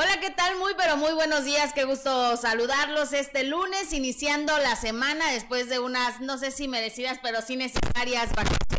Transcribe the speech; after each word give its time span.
Hola, 0.00 0.20
¿qué 0.20 0.30
tal? 0.30 0.56
Muy, 0.58 0.74
pero 0.76 0.96
muy 0.96 1.10
buenos 1.10 1.44
días. 1.44 1.72
Qué 1.72 1.82
gusto 1.82 2.36
saludarlos 2.36 3.12
este 3.12 3.42
lunes, 3.42 3.92
iniciando 3.92 4.56
la 4.58 4.76
semana 4.76 5.32
después 5.32 5.68
de 5.68 5.80
unas, 5.80 6.20
no 6.20 6.38
sé 6.38 6.52
si 6.52 6.68
merecidas, 6.68 7.18
pero 7.20 7.42
sí 7.42 7.56
necesarias 7.56 8.28
vacaciones. 8.28 8.78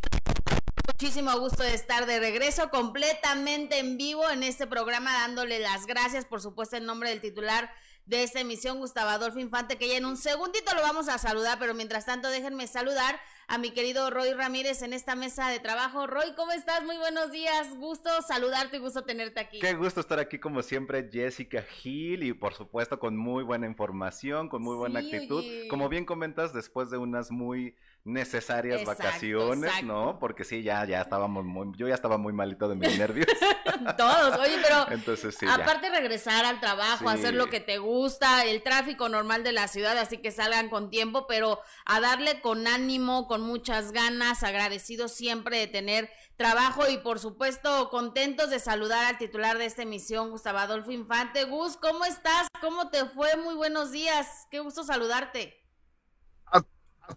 Muchísimo 0.87 1.37
gusto 1.37 1.63
de 1.63 1.73
estar 1.73 2.05
de 2.05 2.21
regreso 2.21 2.69
completamente 2.69 3.79
en 3.79 3.97
vivo 3.97 4.29
en 4.29 4.43
este 4.43 4.65
programa, 4.65 5.11
dándole 5.11 5.59
las 5.59 5.87
gracias, 5.87 6.23
por 6.23 6.39
supuesto, 6.39 6.77
en 6.77 6.85
nombre 6.85 7.09
del 7.09 7.19
titular 7.19 7.69
de 8.09 8.23
esta 8.23 8.39
emisión, 8.39 8.79
Gustavo 8.79 9.11
Adolfo 9.11 9.37
Infante, 9.37 9.77
que 9.77 9.87
ya 9.87 9.97
en 9.97 10.05
un 10.05 10.17
segundito 10.17 10.73
lo 10.73 10.81
vamos 10.81 11.07
a 11.09 11.19
saludar, 11.19 11.59
pero 11.59 11.75
mientras 11.75 12.07
tanto 12.07 12.27
déjenme 12.27 12.65
saludar 12.65 13.19
a 13.47 13.59
mi 13.59 13.69
querido 13.69 14.09
Roy 14.09 14.33
Ramírez 14.33 14.81
en 14.81 14.93
esta 14.93 15.15
mesa 15.15 15.49
de 15.49 15.59
trabajo. 15.59 16.07
Roy, 16.07 16.33
¿cómo 16.35 16.51
estás? 16.51 16.83
Muy 16.83 16.97
buenos 16.97 17.31
días. 17.31 17.75
Gusto 17.77 18.09
saludarte 18.23 18.77
y 18.77 18.79
gusto 18.79 19.03
tenerte 19.03 19.39
aquí. 19.39 19.59
Qué 19.59 19.75
gusto 19.75 19.99
estar 19.99 20.17
aquí 20.17 20.39
como 20.39 20.63
siempre, 20.63 21.07
Jessica 21.11 21.61
Gil, 21.61 22.23
y 22.23 22.33
por 22.33 22.55
supuesto 22.55 22.97
con 22.97 23.15
muy 23.15 23.43
buena 23.43 23.67
información, 23.67 24.49
con 24.49 24.63
muy 24.63 24.75
buena 24.75 25.01
actitud. 25.01 25.43
Como 25.69 25.87
bien 25.87 26.05
comentas, 26.05 26.51
después 26.51 26.89
de 26.89 26.97
unas 26.97 27.29
muy 27.29 27.75
necesarias 28.05 28.83
vacaciones, 28.85 29.83
¿no? 29.83 30.17
Porque 30.19 30.43
sí, 30.43 30.63
ya, 30.63 30.85
ya 30.85 31.01
estábamos 31.01 31.45
muy, 31.45 31.71
yo 31.75 31.87
ya 31.87 31.95
estaba 31.95 32.17
muy 32.17 32.33
malito 32.33 32.67
de 32.67 32.75
mis 32.75 32.97
nervios. 32.97 33.27
Todos, 33.97 34.39
oye, 34.39 34.57
pero 34.61 34.91
Entonces, 34.91 35.35
sí, 35.39 35.45
aparte 35.47 35.89
regresar 35.89 36.45
al 36.45 36.59
trabajo, 36.59 37.09
hacer 37.09 37.33
lo 37.33 37.47
que 37.47 37.59
te 37.59 37.77
gusta, 37.77 38.45
el 38.45 38.63
tráfico 38.63 39.09
normal 39.09 39.43
de 39.43 39.51
la 39.51 39.67
ciudad, 39.67 39.97
así 39.97 40.17
que 40.17 40.31
salgan 40.31 40.69
con 40.69 40.89
tiempo, 40.89 41.27
pero 41.27 41.61
a 41.85 41.99
darle 41.99 42.41
con 42.41 42.67
ánimo, 42.67 43.27
con 43.27 43.41
muchas 43.41 43.91
ganas, 43.91 44.43
agradecidos 44.43 45.11
siempre 45.13 45.57
de 45.57 45.67
tener 45.67 46.09
trabajo 46.35 46.87
y 46.89 46.97
por 46.97 47.19
supuesto 47.19 47.89
contentos 47.89 48.49
de 48.49 48.59
saludar 48.59 49.05
al 49.05 49.17
titular 49.17 49.57
de 49.57 49.65
esta 49.65 49.83
emisión, 49.83 50.31
Gustavo 50.31 50.59
Adolfo 50.59 50.91
Infante. 50.91 51.43
Gus, 51.43 51.77
¿cómo 51.77 52.05
estás? 52.05 52.47
¿Cómo 52.61 52.89
te 52.89 53.05
fue? 53.05 53.35
Muy 53.37 53.55
buenos 53.55 53.91
días. 53.91 54.47
Qué 54.49 54.59
gusto 54.59 54.83
saludarte 54.83 55.58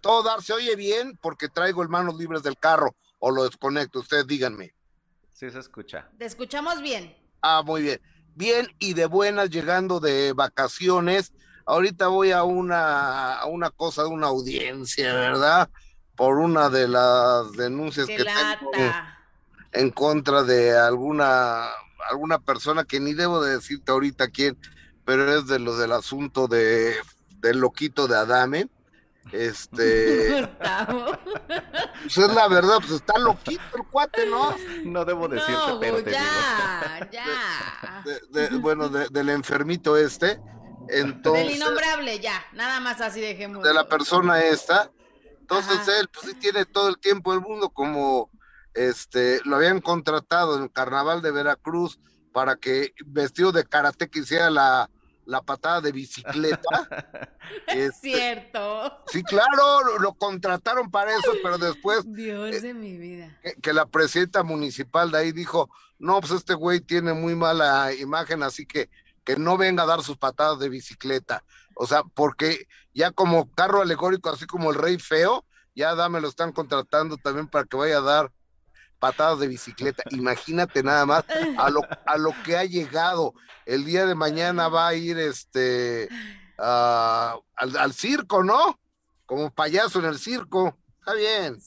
todo 0.01 0.23
dar, 0.23 0.41
se 0.41 0.53
oye 0.53 0.75
bien 0.75 1.17
porque 1.21 1.49
traigo 1.49 1.81
el 1.81 1.89
manos 1.89 2.15
libres 2.15 2.43
del 2.43 2.57
carro 2.57 2.95
o 3.19 3.31
lo 3.31 3.43
desconecto, 3.45 3.99
ustedes 3.99 4.27
díganme. 4.27 4.73
Sí, 5.31 5.49
se 5.49 5.59
escucha. 5.59 6.09
Te 6.17 6.25
escuchamos 6.25 6.81
bien. 6.81 7.15
Ah, 7.41 7.63
muy 7.65 7.81
bien. 7.81 8.01
Bien 8.35 8.67
y 8.79 8.93
de 8.93 9.05
buenas 9.05 9.49
llegando 9.49 9.99
de 9.99 10.33
vacaciones. 10.33 11.33
Ahorita 11.65 12.07
voy 12.07 12.31
a 12.31 12.43
una, 12.43 13.35
a 13.35 13.45
una 13.45 13.69
cosa 13.69 14.03
de 14.03 14.09
una 14.09 14.27
audiencia, 14.27 15.13
¿verdad? 15.13 15.69
Por 16.15 16.37
una 16.37 16.69
de 16.69 16.87
las 16.87 17.51
denuncias 17.53 18.07
que 18.07 18.17
tengo 18.17 18.71
en 19.71 19.89
contra 19.89 20.43
de 20.43 20.77
alguna, 20.77 21.67
alguna 22.09 22.39
persona 22.39 22.83
que 22.83 22.99
ni 22.99 23.13
debo 23.13 23.41
de 23.41 23.55
decirte 23.55 23.91
ahorita 23.91 24.29
quién, 24.29 24.57
pero 25.05 25.37
es 25.37 25.47
de 25.47 25.59
lo 25.59 25.77
del 25.77 25.91
asunto 25.91 26.47
de 26.47 26.95
del 27.43 27.59
loquito 27.59 28.07
de 28.07 28.15
Adame 28.15 28.69
este. 29.31 30.49
Pues 32.03 32.17
es 32.17 32.33
la 32.33 32.49
verdad, 32.49 32.79
pues 32.79 32.91
está 32.91 33.17
loquito 33.17 33.61
el 33.77 33.85
cuate, 33.85 34.25
¿no? 34.25 34.53
No 34.83 35.05
debo 35.05 35.29
decirte, 35.29 35.53
no, 35.53 35.79
pero 35.79 35.99
ya, 36.01 37.09
ya. 37.11 38.49
bueno, 38.59 38.89
del 38.89 39.29
enfermito 39.29 39.95
este. 39.95 40.41
Entonces, 40.89 41.45
del 41.45 41.55
innombrable, 41.55 42.19
ya, 42.19 42.45
nada 42.51 42.81
más 42.81 42.99
así 42.99 43.21
dejemos. 43.21 43.63
De 43.63 43.73
la 43.73 43.87
persona 43.87 44.41
esta. 44.41 44.91
Entonces 45.39 45.87
él, 45.87 46.09
pues 46.09 46.25
sí 46.25 46.33
tiene 46.35 46.65
todo 46.65 46.89
el 46.89 46.97
tiempo 46.99 47.31
del 47.31 47.41
mundo, 47.41 47.69
como 47.69 48.29
este, 48.73 49.39
lo 49.45 49.55
habían 49.55 49.79
contratado 49.79 50.57
en 50.57 50.63
el 50.63 50.71
carnaval 50.71 51.21
de 51.21 51.31
Veracruz 51.31 51.99
para 52.33 52.57
que 52.57 52.93
vestido 53.05 53.51
de 53.51 53.63
karate 53.63 54.09
que 54.09 54.19
hiciera 54.19 54.49
la, 54.49 54.89
la 55.25 55.41
patada 55.41 55.81
de 55.81 55.91
bicicleta. 55.91 56.59
es 57.67 57.95
este, 57.95 58.11
cierto. 58.11 59.03
Sí, 59.07 59.23
claro, 59.23 59.99
lo, 59.99 60.13
contrataron 60.13 60.89
para 60.91 61.11
eso, 61.11 61.31
pero 61.41 61.57
después. 61.57 62.03
Dios 62.05 62.61
de 62.61 62.73
mi 62.73 62.97
vida. 62.97 63.37
Que, 63.61 63.73
la 63.73 63.85
presidenta 63.85 64.43
municipal 64.43 65.11
de 65.11 65.17
ahí 65.19 65.31
dijo: 65.31 65.69
No, 65.99 66.19
pues 66.19 66.31
este 66.31 66.53
güey 66.53 66.79
tiene 66.79 67.13
muy 67.13 67.35
mala 67.35 67.93
imagen, 67.93 68.43
así 68.43 68.65
que 68.65 68.89
que 69.23 69.37
no 69.37 69.57
venga 69.57 69.83
a 69.83 69.85
dar 69.87 70.01
sus 70.03 70.17
patadas 70.17 70.59
de 70.59 70.69
bicicleta. 70.69 71.43
O 71.75 71.87
sea, 71.87 72.03
porque 72.03 72.67
ya 72.93 73.11
como 73.11 73.49
carro 73.51 73.81
alegórico, 73.81 74.29
así 74.29 74.45
como 74.45 74.71
el 74.71 74.75
rey 74.77 74.97
feo, 74.99 75.45
ya 75.75 75.95
dame 75.95 76.21
lo 76.21 76.27
están 76.27 76.51
contratando 76.51 77.17
también 77.17 77.47
para 77.47 77.65
que 77.65 77.77
vaya 77.77 77.97
a 77.97 78.01
dar 78.01 78.31
patadas 79.03 79.39
de 79.39 79.49
bicicleta. 79.49 80.01
Imagínate 80.11 80.81
nada 80.81 81.05
más 81.05 81.25
a 81.57 81.69
lo, 81.69 81.81
a 82.05 82.17
lo 82.17 82.31
que 82.45 82.55
ha 82.55 82.63
llegado. 82.63 83.33
El 83.65 83.83
día 83.83 84.05
de 84.05 84.15
mañana 84.15 84.69
va 84.69 84.87
a 84.87 84.93
ir 84.93 85.17
este 85.17 86.07
al, 86.57 87.41
al, 87.77 87.93
circo, 87.93 88.45
¿no? 88.45 88.79
Como 89.25 89.53
payaso 89.53 89.99
en 89.99 90.05
el 90.05 90.17
circo. 90.17 90.77
Está 90.99 91.15
bien. 91.15 91.59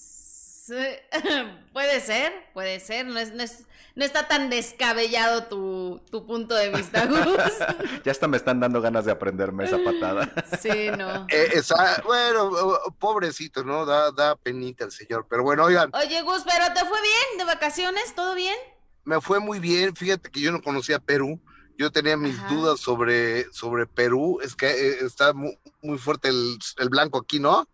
puede 1.73 2.01
ser, 2.01 2.33
puede 2.53 2.81
ser. 2.81 3.07
No 3.07 3.19
es, 3.19 3.33
no 3.33 3.43
es, 3.43 3.67
no 3.95 4.05
está 4.05 4.29
tan 4.29 4.51
descabellado 4.51 5.45
tu, 5.45 6.03
punto 6.27 6.55
de 6.55 6.71
vista, 6.71 7.07
Gus. 7.07 8.03
ya 8.05 8.13
hasta 8.13 8.29
me 8.29 8.37
están 8.37 8.61
dando 8.61 8.81
ganas 8.81 9.05
de 9.05 9.13
aprenderme 9.13 9.65
esa 9.65 9.79
patada. 9.83 10.31
sí, 10.61 10.91
no. 10.97 11.27
Eh, 11.31 11.63
bueno, 12.05 12.79
pobrecito, 12.99 13.65
¿no? 13.65 13.87
Da, 13.87 14.11
da 14.13 14.37
penita 14.37 14.85
el 14.85 14.93
señor. 14.93 15.27
Pero 15.29 15.43
bueno, 15.43 15.65
oigan. 15.65 15.91
Oye, 15.95 16.23
Gus, 16.23 16.45
¿pero 16.45 16.73
te 16.75 16.81
fue 16.81 17.01
bien 17.01 17.39
de 17.39 17.45
vacaciones? 17.45 18.15
¿Todo 18.15 18.35
bien? 18.35 18.57
Me 19.05 19.21
fue 19.21 19.41
muy 19.41 19.59
bien. 19.59 19.95
Fíjate 19.95 20.31
que 20.31 20.41
yo 20.41 20.53
no 20.53 20.63
conocía 20.63 20.99
Perú. 20.99 21.41
Yo 21.79 21.93
tenía 21.93 22.17
mis 22.17 22.37
dudas 22.49 22.81
sobre, 22.81 23.53
sobre 23.53 23.87
Perú. 23.87 24.41
Es 24.43 24.57
que 24.57 24.67
eh, 24.67 24.99
está 25.03 25.33
muy, 25.35 25.59
fuerte 25.99 26.29
el, 26.29 26.59
el 26.79 26.89
blanco 26.89 27.19
aquí, 27.19 27.39
¿no? 27.39 27.69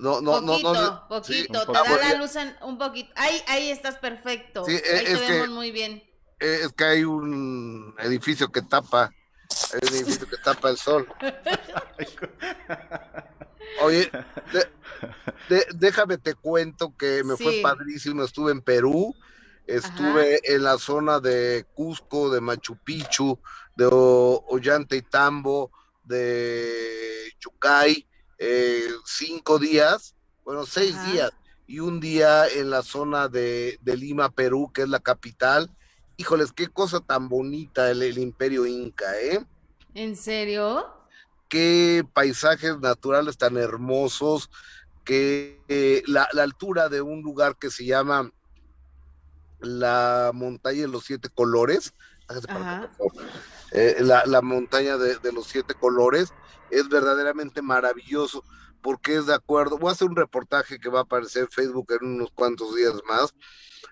No, 0.00 0.22
no, 0.22 0.40
poquito, 0.40 0.72
no, 0.72 1.08
poquito, 1.08 1.66
te 1.66 1.72
da 1.72 1.84
la 1.84 2.14
luz 2.14 2.34
en 2.36 2.56
un 2.62 2.78
poquito. 2.78 3.12
Ahí, 3.16 3.42
ahí 3.48 3.70
estás 3.70 3.98
perfecto. 3.98 4.64
ahí 4.66 4.80
te 4.80 5.14
vemos 5.14 5.50
muy 5.50 5.70
bien. 5.70 6.02
Es 6.38 6.72
que 6.72 6.84
hay 6.84 7.04
un 7.04 7.94
edificio 7.98 8.50
que 8.50 8.62
tapa, 8.62 9.12
hay 9.72 9.80
un 9.88 9.94
edificio 9.94 10.26
que 10.26 10.38
tapa 10.38 10.70
el 10.70 10.78
sol. 10.78 11.06
Oye, 13.82 14.10
déjame 15.74 16.16
te 16.16 16.34
cuento 16.34 16.96
que 16.96 17.22
me 17.22 17.36
fue 17.36 17.60
padrísimo. 17.60 18.24
Estuve 18.24 18.52
en 18.52 18.62
Perú, 18.62 19.14
estuve 19.66 20.40
en 20.44 20.62
la 20.62 20.78
zona 20.78 21.20
de 21.20 21.66
Cusco, 21.74 22.30
de 22.30 22.40
Machu 22.40 22.78
Picchu, 22.82 23.38
de 23.76 23.86
Ollantaytambo, 23.86 25.70
de 26.04 27.34
Chucay 27.38 28.06
eh, 28.42 28.88
cinco 29.04 29.58
días, 29.58 30.14
bueno, 30.44 30.64
seis 30.64 30.96
días 31.12 31.30
y 31.66 31.78
un 31.78 32.00
día 32.00 32.48
en 32.48 32.70
la 32.70 32.82
zona 32.82 33.28
de, 33.28 33.78
Lima, 33.84 34.30
Perú, 34.30 34.72
que 34.72 34.82
es 34.82 34.88
la 34.88 34.98
capital. 34.98 35.70
Híjoles, 36.16 36.50
qué 36.52 36.68
cosa 36.68 37.00
tan 37.00 37.28
bonita 37.28 37.90
el, 37.90 38.18
imperio 38.18 38.66
inca, 38.66 39.06
¿eh? 39.20 39.44
¿En 39.94 40.16
serio? 40.16 40.86
Qué 41.48 42.04
paisajes 42.14 42.80
naturales 42.80 43.36
tan 43.36 43.58
hermosos, 43.58 44.50
que 45.04 45.60
eh, 45.68 46.02
la, 46.06 46.22
altura 46.42 46.88
de 46.88 47.02
un 47.02 47.20
lugar 47.20 47.56
que 47.56 47.70
se 47.70 47.84
llama 47.84 48.32
la 49.60 50.30
montaña 50.32 50.80
de 50.80 50.88
los 50.88 51.04
siete 51.04 51.28
colores, 51.28 51.92
eh, 53.72 53.96
la, 54.00 54.42
montaña 54.42 54.96
de, 54.96 55.32
los 55.32 55.46
siete 55.46 55.74
colores, 55.74 56.32
es 56.70 56.88
verdaderamente 56.88 57.62
maravilloso 57.62 58.44
porque 58.80 59.16
es 59.16 59.26
de 59.26 59.34
acuerdo. 59.34 59.78
Voy 59.78 59.90
a 59.90 59.92
hacer 59.92 60.08
un 60.08 60.16
reportaje 60.16 60.78
que 60.78 60.88
va 60.88 61.00
a 61.00 61.02
aparecer 61.02 61.42
en 61.42 61.50
Facebook 61.50 61.92
en 62.00 62.14
unos 62.14 62.30
cuantos 62.32 62.74
días 62.74 62.94
más. 63.08 63.34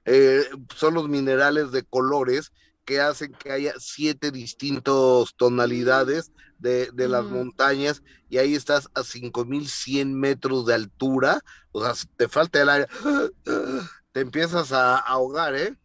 Eh, 0.04 0.44
son 0.74 0.94
los 0.94 1.08
minerales 1.08 1.70
de 1.70 1.82
colores 1.82 2.52
que 2.84 3.00
hacen 3.00 3.32
que 3.32 3.52
haya 3.52 3.74
siete 3.78 4.30
distintas 4.30 5.34
tonalidades 5.36 6.32
de, 6.58 6.90
las 6.94 7.24
montañas 7.24 8.02
y 8.28 8.38
ahí 8.38 8.54
estás 8.54 8.88
a 8.94 9.04
5100 9.04 10.18
metros 10.18 10.66
de 10.66 10.74
altura, 10.74 11.42
o 11.72 11.84
sea, 11.84 11.92
te 12.16 12.28
falta 12.28 12.62
el 12.62 12.68
aire, 12.68 12.88
te 14.12 14.20
empiezas 14.20 14.72
a 14.72 14.96
ahogar, 14.96 15.54
¿eh? 15.54 15.76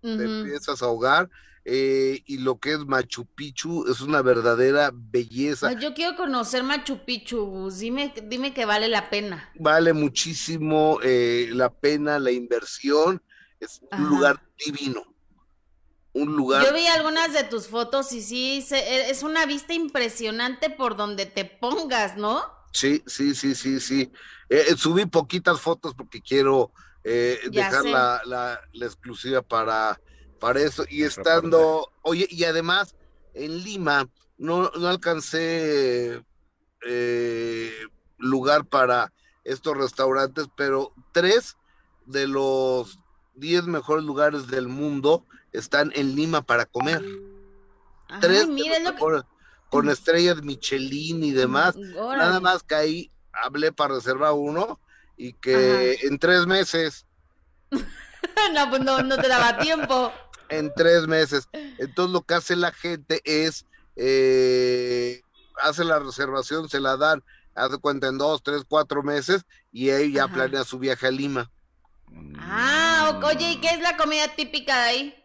Te 0.00 0.24
empiezas 0.24 0.82
a 0.82 0.86
ahogar 0.86 1.28
eh, 1.64 2.22
y 2.26 2.38
lo 2.38 2.58
que 2.58 2.72
es 2.72 2.80
Machu 2.80 3.24
Picchu 3.24 3.86
es 3.88 4.00
una 4.00 4.20
verdadera 4.20 4.90
belleza. 4.92 5.72
yo 5.74 5.94
quiero 5.94 6.16
conocer 6.16 6.64
Machu 6.64 7.04
Picchu, 7.04 7.70
dime, 7.70 8.12
dime 8.24 8.52
que 8.52 8.64
vale 8.64 8.88
la 8.88 9.10
pena. 9.10 9.48
Vale 9.54 9.92
muchísimo 9.92 10.98
eh, 11.04 11.50
la 11.52 11.72
pena 11.72 12.18
la 12.18 12.32
inversión, 12.32 13.22
es 13.60 13.80
un 13.92 14.08
lugar 14.08 14.42
divino. 14.64 15.04
Un 16.14 16.36
lugar. 16.36 16.66
Yo 16.66 16.74
vi 16.74 16.86
algunas 16.88 17.32
de 17.32 17.44
tus 17.44 17.68
fotos 17.68 18.12
y 18.12 18.20
sí, 18.20 18.62
e, 18.72 19.10
es 19.10 19.22
una 19.22 19.46
vista 19.46 19.72
impresionante 19.72 20.68
por 20.68 20.96
donde 20.96 21.26
te 21.26 21.44
pongas, 21.44 22.16
¿no? 22.16 22.42
Sí, 22.72 23.02
sí, 23.06 23.34
sí, 23.34 23.54
sí, 23.54 23.80
sí. 23.80 24.12
Eh, 24.50 24.74
subí 24.76 25.06
poquitas 25.06 25.60
fotos 25.60 25.94
porque 25.94 26.20
quiero 26.20 26.72
dejar 27.04 27.84
la, 27.84 28.20
la 28.72 28.86
exclusiva 28.86 29.42
para 29.42 29.98
para 30.42 30.60
eso 30.60 30.84
y 30.90 31.04
estando, 31.04 31.92
oye, 32.02 32.26
y 32.28 32.42
además 32.42 32.96
en 33.32 33.62
Lima 33.62 34.08
no, 34.38 34.72
no 34.76 34.88
alcancé 34.88 36.20
eh, 36.84 37.72
lugar 38.18 38.64
para 38.64 39.12
estos 39.44 39.76
restaurantes, 39.76 40.48
pero 40.56 40.92
tres 41.12 41.56
de 42.06 42.26
los 42.26 42.98
diez 43.34 43.66
mejores 43.66 44.04
lugares 44.04 44.48
del 44.48 44.66
mundo 44.66 45.24
están 45.52 45.92
en 45.94 46.16
Lima 46.16 46.42
para 46.42 46.66
comer. 46.66 47.02
tres 48.20 48.48
con 49.70 49.88
estrellas 49.90 50.42
Michelin 50.42 51.22
y 51.22 51.30
demás. 51.30 51.76
Nada 51.76 52.40
más 52.40 52.64
que 52.64 52.74
ahí 52.74 53.10
hablé 53.32 53.70
para 53.70 53.94
reservar 53.94 54.32
uno 54.32 54.80
y 55.16 55.34
que 55.34 56.00
en 56.02 56.18
tres 56.18 56.48
meses. 56.48 57.06
no, 57.70 58.70
pues 58.70 58.82
no, 58.82 59.02
no 59.02 59.16
te 59.18 59.28
daba 59.28 59.56
tiempo. 59.58 60.12
En 60.52 60.72
tres 60.74 61.06
meses. 61.06 61.48
Entonces 61.78 62.12
lo 62.12 62.22
que 62.22 62.34
hace 62.34 62.56
la 62.56 62.72
gente 62.72 63.20
es 63.24 63.66
eh, 63.96 65.22
hace 65.62 65.84
la 65.84 65.98
reservación, 65.98 66.68
se 66.68 66.80
la 66.80 66.96
dan, 66.96 67.22
hace 67.54 67.78
cuenta 67.78 68.08
en 68.08 68.18
dos, 68.18 68.42
tres, 68.42 68.62
cuatro 68.68 69.02
meses 69.02 69.44
y 69.72 69.90
ahí 69.90 70.12
ya 70.12 70.28
planea 70.28 70.64
su 70.64 70.78
viaje 70.78 71.06
a 71.06 71.10
Lima. 71.10 71.50
Ah, 72.38 73.20
oye, 73.24 73.52
¿y 73.52 73.60
qué 73.60 73.68
es 73.68 73.80
la 73.80 73.96
comida 73.96 74.28
típica 74.36 74.82
de 74.82 74.88
ahí? 74.88 75.24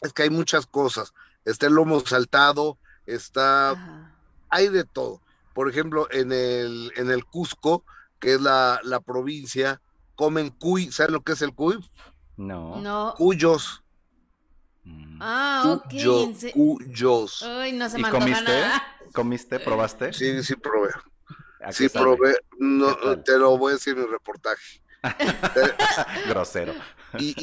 Es 0.00 0.12
que 0.12 0.22
hay 0.22 0.30
muchas 0.30 0.66
cosas. 0.66 1.12
Está 1.44 1.66
el 1.66 1.74
lomo 1.74 2.00
saltado, 2.00 2.78
está, 3.06 4.12
hay 4.48 4.68
de 4.68 4.84
todo. 4.84 5.20
Por 5.52 5.68
ejemplo, 5.68 6.08
en 6.10 6.32
el, 6.32 6.92
en 6.96 7.10
el 7.10 7.26
Cusco, 7.26 7.84
que 8.18 8.34
es 8.34 8.40
la, 8.40 8.80
la 8.82 9.00
provincia, 9.00 9.80
comen 10.16 10.50
cuy, 10.50 10.90
¿sabes 10.90 11.12
lo 11.12 11.22
que 11.22 11.32
es 11.32 11.42
el 11.42 11.54
cuy? 11.54 11.78
No. 12.36 12.76
No. 12.80 13.14
Cuyos. 13.18 13.79
Mm. 14.84 15.18
Ah, 15.20 15.62
ok. 15.66 16.52
cuyos. 16.52 17.42
Ay, 17.42 17.72
no 17.72 17.88
se 17.88 18.00
¿Y 18.00 18.02
comiste? 18.02 18.62
¿Comiste? 19.12 19.60
¿Probaste? 19.60 20.12
Sí, 20.12 20.42
sí 20.42 20.54
probé. 20.56 20.90
Sí 21.72 21.88
probé. 21.88 22.36
No, 22.58 22.96
te 23.20 23.38
lo 23.38 23.58
voy 23.58 23.72
a 23.72 23.74
decir 23.74 23.96
en 23.96 24.04
el 24.04 24.10
reportaje. 24.10 24.82
Grosero. 26.28 26.74
Y, 27.18 27.34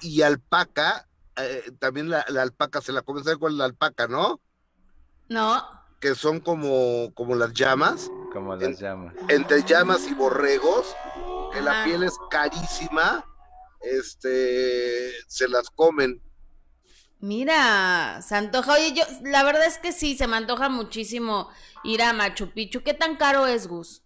y, 0.00 0.22
alpaca, 0.22 1.06
eh, 1.36 1.72
también 1.78 2.08
la, 2.08 2.20
alpaca 2.20 2.80
se 2.80 2.92
la 2.92 3.02
come, 3.02 3.22
¿sabes 3.22 3.38
cuál 3.38 3.52
es 3.52 3.58
la 3.58 3.64
alpaca, 3.66 4.08
no? 4.08 4.40
No. 5.28 5.62
Que 6.00 6.14
son 6.14 6.40
como, 6.40 7.12
como 7.14 7.34
las 7.34 7.52
llamas. 7.52 8.10
Como 8.32 8.56
las 8.56 8.80
llamas. 8.80 9.14
Entre 9.28 9.62
llamas 9.64 10.06
y 10.08 10.14
borregos, 10.14 10.96
que 11.52 11.60
la 11.60 11.84
piel 11.84 12.04
es 12.04 12.14
carísima, 12.30 13.24
este, 13.82 15.12
se 15.26 15.48
las 15.48 15.68
comen. 15.70 16.22
Mira, 17.20 18.22
se 18.22 18.34
antoja. 18.34 18.74
Oye, 18.74 18.94
yo, 18.94 19.02
la 19.24 19.42
verdad 19.44 19.66
es 19.66 19.78
que 19.78 19.92
sí, 19.92 20.16
se 20.16 20.26
me 20.26 20.36
antoja 20.36 20.68
muchísimo 20.68 21.50
ir 21.84 22.02
a 22.02 22.12
Machu 22.12 22.50
Picchu. 22.52 22.82
¿Qué 22.82 22.94
tan 22.94 23.16
caro 23.16 23.46
es, 23.46 23.66
Gus? 23.66 24.02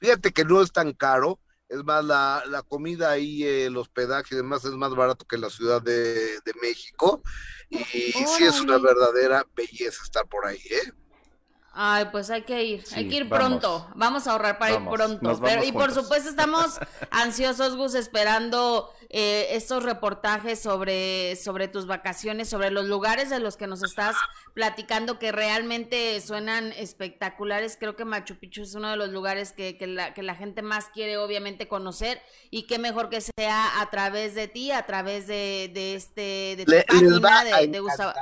Fíjate 0.00 0.32
que 0.32 0.44
no 0.44 0.62
es 0.62 0.72
tan 0.72 0.92
caro. 0.92 1.40
Es 1.68 1.82
más, 1.84 2.04
la, 2.04 2.42
la 2.46 2.62
comida 2.62 3.10
ahí, 3.10 3.42
el 3.42 3.76
hospedaje 3.76 4.34
y 4.34 4.36
demás 4.36 4.64
es 4.64 4.72
más 4.72 4.94
barato 4.94 5.26
que 5.26 5.38
la 5.38 5.50
Ciudad 5.50 5.82
de, 5.82 6.40
México. 6.60 7.22
Y, 7.68 7.78
sí 7.78 8.44
es 8.44 8.60
una 8.60 8.78
verdadera 8.78 9.46
belleza 9.54 10.02
estar 10.02 10.26
por 10.26 10.46
ahí, 10.46 10.60
¿eh? 10.70 10.92
Ay, 11.76 12.06
pues 12.12 12.30
hay 12.30 12.42
que 12.42 12.62
ir, 12.62 12.84
hay 12.94 13.08
que 13.08 13.16
ir 13.16 13.28
pronto. 13.28 13.88
Vamos 13.96 14.28
a 14.28 14.32
ahorrar 14.32 14.58
para 14.58 14.74
ir 14.74 14.88
pronto. 14.88 15.40
Pero, 15.42 15.64
y 15.64 15.72
por 15.72 15.92
supuesto 15.92 16.30
estamos 16.30 16.78
ansiosos, 17.10 17.76
Gus, 17.76 17.96
esperando 17.96 18.92
eh, 19.10 19.48
estos 19.50 19.82
reportajes 19.82 20.60
sobre, 20.60 21.34
sobre 21.34 21.66
tus 21.66 21.86
vacaciones, 21.86 22.48
sobre 22.48 22.70
los 22.70 22.86
lugares 22.86 23.28
de 23.28 23.40
los 23.40 23.56
que 23.56 23.66
nos 23.66 23.82
estás 23.82 24.14
platicando 24.54 25.18
que 25.18 25.32
realmente 25.32 26.20
suenan 26.20 26.72
espectaculares. 26.72 27.76
Creo 27.78 27.96
que 27.96 28.04
Machu 28.04 28.36
Picchu 28.38 28.62
es 28.62 28.76
uno 28.76 28.90
de 28.90 28.96
los 28.96 29.08
lugares 29.08 29.52
que, 29.52 29.76
que, 29.76 29.88
la, 29.88 30.14
que 30.14 30.22
la 30.22 30.36
gente 30.36 30.62
más 30.62 30.90
quiere 30.90 31.16
obviamente 31.16 31.66
conocer 31.66 32.22
y 32.50 32.68
qué 32.68 32.78
mejor 32.78 33.08
que 33.08 33.20
sea 33.20 33.80
a 33.80 33.90
través 33.90 34.36
de 34.36 34.46
ti, 34.46 34.70
a 34.70 34.86
través 34.86 35.26
de, 35.26 35.72
de 35.74 35.96
este 35.96 36.54
de 36.56 36.64
tu 36.64 37.20
página 37.20 37.58
de, 37.58 37.66
de 37.66 37.80
Gustavo. 37.80 38.12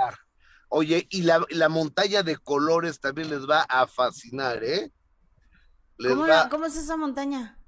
Oye, 0.74 1.06
y 1.10 1.20
la, 1.20 1.44
la, 1.50 1.68
montaña 1.68 2.22
de 2.22 2.38
colores 2.38 2.98
también 2.98 3.28
les 3.28 3.46
va 3.46 3.60
a 3.68 3.86
fascinar, 3.86 4.64
¿eh? 4.64 4.90
¿Cómo, 6.50 6.64
es 6.64 6.76
esa 6.76 6.96
montaña? 6.96 7.58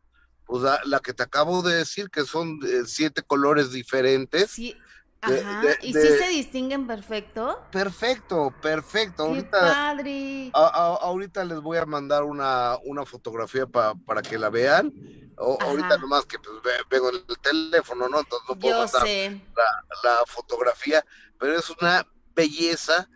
Pues 0.46 0.62
la, 0.62 1.00
que 1.00 1.12
te 1.12 1.22
acabo 1.22 1.60
de 1.60 1.74
decir, 1.74 2.08
que 2.08 2.24
son 2.24 2.60
siete 2.86 3.20
colores 3.20 3.72
diferentes. 3.72 4.50
Sí. 4.50 4.74
Ajá. 5.20 5.62
¿Y 5.82 5.92
si 5.92 6.00
se 6.00 6.28
distinguen 6.30 6.86
perfecto? 6.86 7.62
Perfecto, 7.70 8.54
perfecto. 8.62 9.24
¡Qué 9.24 9.30
ahorita, 9.30 9.58
padre! 9.58 10.50
ahorita 10.54 11.44
les 11.44 11.60
voy 11.60 11.76
a 11.76 11.84
mandar 11.84 12.24
una, 12.24 12.78
una 12.84 13.04
fotografía 13.04 13.66
para 13.66 14.22
que 14.22 14.38
la 14.38 14.48
vean. 14.48 14.90
ahorita 15.36 15.98
nomás 15.98 16.24
que 16.24 16.38
pues, 16.38 16.56
vengo 16.88 17.10
en 17.10 17.16
el 17.16 17.38
teléfono, 17.42 18.08
¿no? 18.08 18.20
Entonces 18.20 18.48
no 18.48 18.58
puedo 18.58 18.86
Yo 18.86 18.98
La, 18.98 20.10
la 20.10 20.16
fotografía, 20.26 21.04
pero 21.38 21.58
es 21.58 21.68
una 21.68 22.06
belleza. 22.34 23.08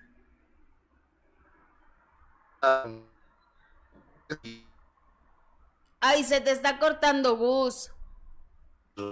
Ay, 6.00 6.24
se 6.24 6.40
te 6.40 6.50
está 6.50 6.78
cortando, 6.78 7.36
Gus. 7.36 7.90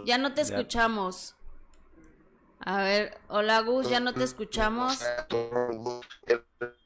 Ya 0.05 0.19
no 0.19 0.35
te 0.35 0.43
escuchamos. 0.43 1.37
A 2.61 2.83
ver, 2.83 3.19
hola 3.29 3.61
Gus, 3.61 3.89
ya 3.89 4.01
no 4.01 4.13
te 4.13 4.25
escuchamos. 4.25 4.99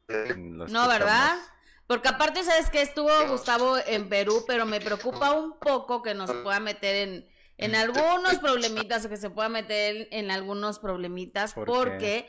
No, 0.08 0.88
¿verdad? 0.88 1.38
Porque 1.86 2.08
aparte, 2.08 2.44
¿sabes 2.44 2.70
que 2.70 2.82
Estuvo 2.82 3.10
Gustavo 3.28 3.76
en 3.86 4.08
Perú, 4.08 4.44
pero 4.46 4.66
me 4.66 4.80
preocupa 4.80 5.32
un 5.32 5.58
poco 5.58 6.02
que 6.02 6.14
nos 6.14 6.30
pueda 6.30 6.60
meter 6.60 7.08
en, 7.08 7.28
en 7.56 7.74
algunos 7.74 8.38
problemitas 8.38 9.04
o 9.04 9.08
que 9.08 9.16
se 9.16 9.30
pueda 9.30 9.48
meter 9.48 10.08
en 10.10 10.30
algunos 10.30 10.78
problemitas 10.78 11.54
porque 11.54 12.28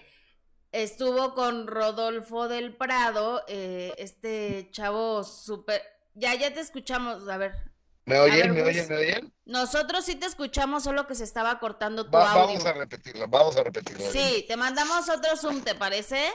estuvo 0.72 1.34
con 1.34 1.68
Rodolfo 1.68 2.48
del 2.48 2.76
Prado, 2.76 3.44
eh, 3.48 3.94
este 3.98 4.70
chavo 4.72 5.24
súper... 5.24 5.82
Ya, 6.14 6.36
ya 6.36 6.54
te 6.54 6.60
escuchamos, 6.60 7.28
a 7.30 7.38
ver. 7.38 7.72
¿Me 8.06 8.20
oyen? 8.20 8.54
¿Me 8.54 8.64
oyen? 8.64 8.88
¿Me 8.90 8.96
oyen? 8.98 9.34
Nosotros 9.46 10.06
sí 10.06 10.16
te 10.16 10.26
escuchamos, 10.26 10.84
solo 10.84 11.08
que 11.08 11.16
se 11.16 11.24
estaba 11.24 11.60
cortando 11.60 12.10
tu 12.10 12.18
audio. 12.18 12.48
Vamos 12.48 12.66
a 12.66 12.74
repetirlo, 12.74 13.28
vamos 13.28 13.58
a 13.58 13.64
repetirlo. 13.64 14.12
Sí, 14.12 14.46
te 14.48 14.58
mandamos 14.58 15.08
otro 15.10 15.38
Zoom, 15.38 15.62
¿te 15.62 15.76
parece? 15.76 16.30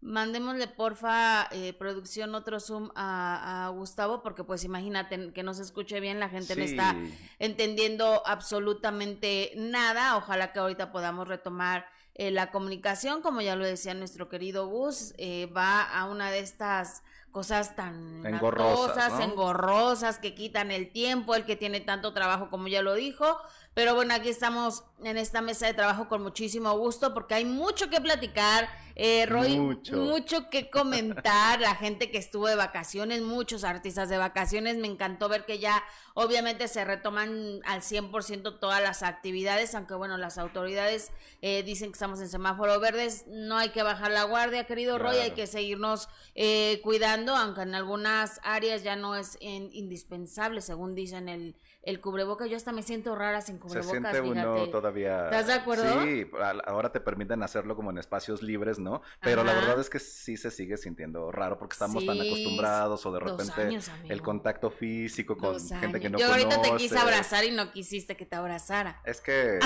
Mandémosle, 0.00 0.68
porfa, 0.68 1.48
eh, 1.50 1.72
producción, 1.72 2.34
otro 2.36 2.60
Zoom 2.60 2.90
a, 2.94 3.70
Gustavo, 3.74 4.22
porque 4.22 4.44
pues 4.44 4.62
imagínate 4.62 5.32
que 5.32 5.42
no 5.42 5.54
se 5.54 5.62
escuche 5.62 5.98
bien, 5.98 6.20
la 6.20 6.28
gente 6.28 6.54
no 6.54 6.62
está 6.62 6.94
entendiendo 7.40 8.22
absolutamente 8.24 9.52
nada. 9.56 10.16
Ojalá 10.16 10.52
que 10.52 10.60
ahorita 10.60 10.92
podamos 10.92 11.26
retomar 11.26 11.86
eh, 12.18 12.32
la 12.32 12.50
comunicación, 12.50 13.22
como 13.22 13.40
ya 13.40 13.54
lo 13.54 13.64
decía 13.64 13.94
nuestro 13.94 14.28
querido 14.28 14.66
Gus, 14.66 15.14
eh, 15.18 15.46
va 15.56 15.82
a 15.82 16.04
una 16.06 16.32
de 16.32 16.40
estas 16.40 17.04
cosas 17.30 17.76
tan 17.76 18.26
engorrosas, 18.26 19.20
engorrosas, 19.20 20.18
que 20.18 20.34
quitan 20.34 20.72
el 20.72 20.90
tiempo, 20.90 21.36
el 21.36 21.44
que 21.44 21.54
tiene 21.54 21.78
tanto 21.80 22.12
trabajo, 22.12 22.50
como 22.50 22.66
ya 22.66 22.82
lo 22.82 22.94
dijo. 22.94 23.38
Pero 23.74 23.94
bueno, 23.94 24.14
aquí 24.14 24.28
estamos 24.28 24.82
en 25.04 25.16
esta 25.16 25.40
mesa 25.40 25.66
de 25.66 25.74
trabajo 25.74 26.08
con 26.08 26.22
muchísimo 26.22 26.76
gusto 26.76 27.14
porque 27.14 27.34
hay 27.34 27.44
mucho 27.44 27.88
que 27.88 28.00
platicar. 28.00 28.68
Eh, 29.00 29.26
Roy, 29.26 29.56
mucho. 29.56 30.50
que 30.50 30.70
comentar, 30.70 31.60
la 31.60 31.76
gente 31.76 32.10
que 32.10 32.18
estuvo 32.18 32.48
de 32.48 32.56
vacaciones, 32.56 33.22
muchos 33.22 33.62
artistas 33.62 34.08
de 34.08 34.18
vacaciones, 34.18 34.76
me 34.76 34.88
encantó 34.88 35.28
ver 35.28 35.44
que 35.46 35.60
ya 35.60 35.84
obviamente 36.14 36.66
se 36.66 36.84
retoman 36.84 37.60
al 37.64 37.82
100% 37.82 38.58
todas 38.58 38.82
las 38.82 39.04
actividades, 39.04 39.76
aunque 39.76 39.94
bueno, 39.94 40.16
las 40.16 40.36
autoridades 40.36 41.12
eh, 41.42 41.62
dicen 41.62 41.90
que 41.90 41.92
estamos 41.92 42.20
en 42.20 42.28
semáforo 42.28 42.80
verdes, 42.80 43.24
no 43.28 43.56
hay 43.56 43.68
que 43.68 43.84
bajar 43.84 44.10
la 44.10 44.24
guardia, 44.24 44.64
querido 44.64 44.98
Roy, 44.98 45.18
hay 45.18 45.30
que 45.30 45.46
seguirnos 45.46 46.08
eh, 46.34 46.80
cuidando, 46.82 47.36
aunque 47.36 47.62
en 47.62 47.76
algunas 47.76 48.40
áreas 48.42 48.82
ya 48.82 48.96
no 48.96 49.14
es 49.14 49.38
indispensable, 49.40 50.60
según 50.60 50.96
dicen 50.96 51.28
el 51.28 51.54
el 51.82 52.00
cubreboca, 52.00 52.46
yo 52.46 52.56
hasta 52.56 52.72
me 52.72 52.82
siento 52.82 53.14
rara 53.14 53.40
sin 53.40 53.58
cubrebocas. 53.58 53.86
Se 53.86 53.90
siente 53.90 54.20
uno 54.20 54.68
todavía. 54.68 55.24
¿Estás 55.24 55.46
de 55.46 55.52
acuerdo? 55.54 56.02
Sí, 56.02 56.30
ahora 56.66 56.92
te 56.92 57.00
permiten 57.00 57.42
hacerlo 57.42 57.76
como 57.76 57.90
en 57.90 57.98
espacios 57.98 58.42
libres, 58.42 58.78
¿no? 58.78 59.02
Pero 59.20 59.44
la 59.44 59.54
verdad 59.54 59.80
es 59.80 59.88
que 59.88 59.98
sí 59.98 60.36
se 60.36 60.50
sigue 60.50 60.76
sintiendo 60.76 61.30
raro 61.32 61.58
porque 61.58 61.74
estamos 61.74 62.04
tan 62.04 62.20
acostumbrados 62.20 63.06
o 63.06 63.12
de 63.12 63.20
repente 63.20 63.78
el 64.08 64.22
contacto 64.22 64.70
físico 64.70 65.36
con 65.36 65.58
gente 65.58 66.00
que 66.00 66.10
no 66.10 66.18
yo 66.18 66.26
conoce. 66.26 66.44
Ahorita 66.44 66.62
te 66.62 66.76
quise 66.76 66.98
abrazar 66.98 67.44
y 67.44 67.52
no 67.52 67.70
quisiste 67.70 68.16
que 68.16 68.26
te 68.26 68.36
abrazara. 68.36 69.00
Es 69.04 69.20
que 69.20 69.58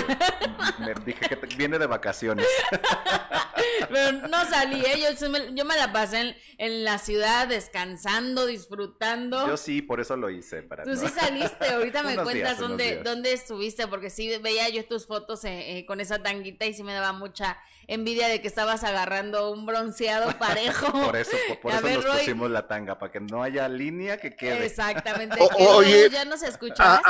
me 0.79 0.95
dije 1.05 1.29
que 1.29 1.57
viene 1.57 1.79
de 1.79 1.87
vacaciones. 1.87 2.47
Pero 3.91 4.29
no 4.29 4.45
salí, 4.45 4.81
¿eh? 4.81 5.17
yo, 5.53 5.65
me, 5.65 5.77
la 5.77 5.93
pasé 5.93 6.37
en, 6.59 6.85
la 6.85 6.99
ciudad 6.99 7.49
descansando, 7.49 8.47
disfrutando. 8.47 9.47
Yo 9.47 9.57
sí, 9.57 9.83
por 9.83 10.01
eso 10.01 10.17
lo 10.17 10.31
hice. 10.31 10.63
Para 10.63 10.85
Tú 10.85 10.97
sí 10.97 11.09
saliste, 11.09 11.71
ahorita 11.71 12.03
me 12.05 12.17
cuentas 12.17 12.59
dónde, 12.59 13.03
dónde 13.03 13.33
estuviste, 13.33 13.87
porque 13.87 14.11
sí 14.11 14.37
veía 14.39 14.69
yo 14.69 14.85
tus 14.85 15.07
fotos 15.07 15.45
eh, 15.45 15.79
eh, 15.79 15.87
con 15.87 16.01
esa 16.01 16.23
tanguita 16.23 16.67
y 16.67 16.75
sí 16.75 16.83
me 16.83 16.93
daba 16.93 17.13
mucha 17.13 17.59
envidia 17.93 18.29
de 18.29 18.41
que 18.41 18.49
estabas 18.49 18.85
agarrando 18.85 19.51
un 19.51 19.67
bronceado 19.67 20.33
parejo. 20.39 20.91
por 20.93 21.17
eso, 21.17 21.37
por, 21.61 21.73
eso 21.73 22.03
nos 22.03 22.19
pusimos 22.19 22.51
la 22.51 22.67
tanga, 22.67 22.99
para 22.99 23.13
que 23.13 23.21
no 23.21 23.43
haya 23.43 23.69
línea 23.69 24.19
que 24.19 24.35
quede. 24.35 24.67
Exactamente. 24.67 25.37
oye, 25.59 26.09
ya 26.11 26.25
no 26.25 26.37
se 26.37 26.49
escucha. 26.49 27.01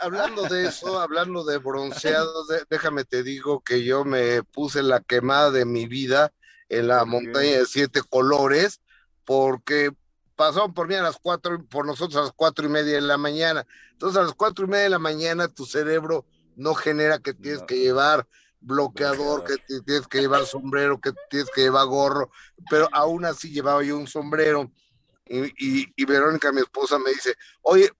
hablando 0.00 0.42
de 0.44 0.68
eso, 0.68 1.00
hablando 1.00 1.44
de 1.44 1.58
bronceado, 1.58 2.44
déjame 2.70 3.04
te 3.04 3.22
digo 3.22 3.60
que 3.60 3.84
yo 3.84 4.04
me 4.04 4.42
puse 4.42 4.82
la 4.82 5.00
quemada 5.00 5.50
de 5.50 5.64
mi 5.64 5.86
vida 5.86 6.32
en 6.68 6.88
la 6.88 7.04
montaña 7.04 7.58
de 7.58 7.66
siete 7.66 8.00
colores, 8.08 8.80
porque 9.24 9.90
pasaron 10.36 10.72
por 10.72 10.86
mí 10.86 10.94
a 10.94 11.02
las 11.02 11.18
cuatro, 11.20 11.64
por 11.64 11.84
nosotros 11.84 12.16
a 12.16 12.24
las 12.24 12.32
cuatro 12.32 12.66
y 12.66 12.68
media 12.68 12.94
de 12.94 13.00
la 13.00 13.18
mañana. 13.18 13.66
Entonces 13.92 14.20
a 14.20 14.22
las 14.22 14.34
cuatro 14.34 14.66
y 14.66 14.68
media 14.68 14.84
de 14.84 14.90
la 14.90 14.98
mañana 14.98 15.48
tu 15.48 15.66
cerebro 15.66 16.24
no 16.54 16.74
genera 16.74 17.18
que 17.18 17.34
tienes 17.34 17.62
que 17.62 17.78
llevar 17.78 18.26
bloqueador, 18.60 19.44
que 19.44 19.56
tienes 19.82 20.06
que 20.06 20.20
llevar 20.20 20.44
sombrero, 20.44 21.00
que 21.00 21.12
tienes 21.30 21.48
que 21.54 21.62
llevar 21.62 21.86
gorro, 21.86 22.30
pero 22.68 22.88
aún 22.92 23.24
así 23.24 23.50
llevaba 23.50 23.82
yo 23.82 23.96
un 23.96 24.06
sombrero. 24.06 24.70
Y, 25.26 25.92
y, 25.94 26.04
Verónica, 26.06 26.52
mi 26.52 26.60
esposa, 26.60 26.98
me 26.98 27.10
dice, 27.10 27.34
oye, 27.62 27.90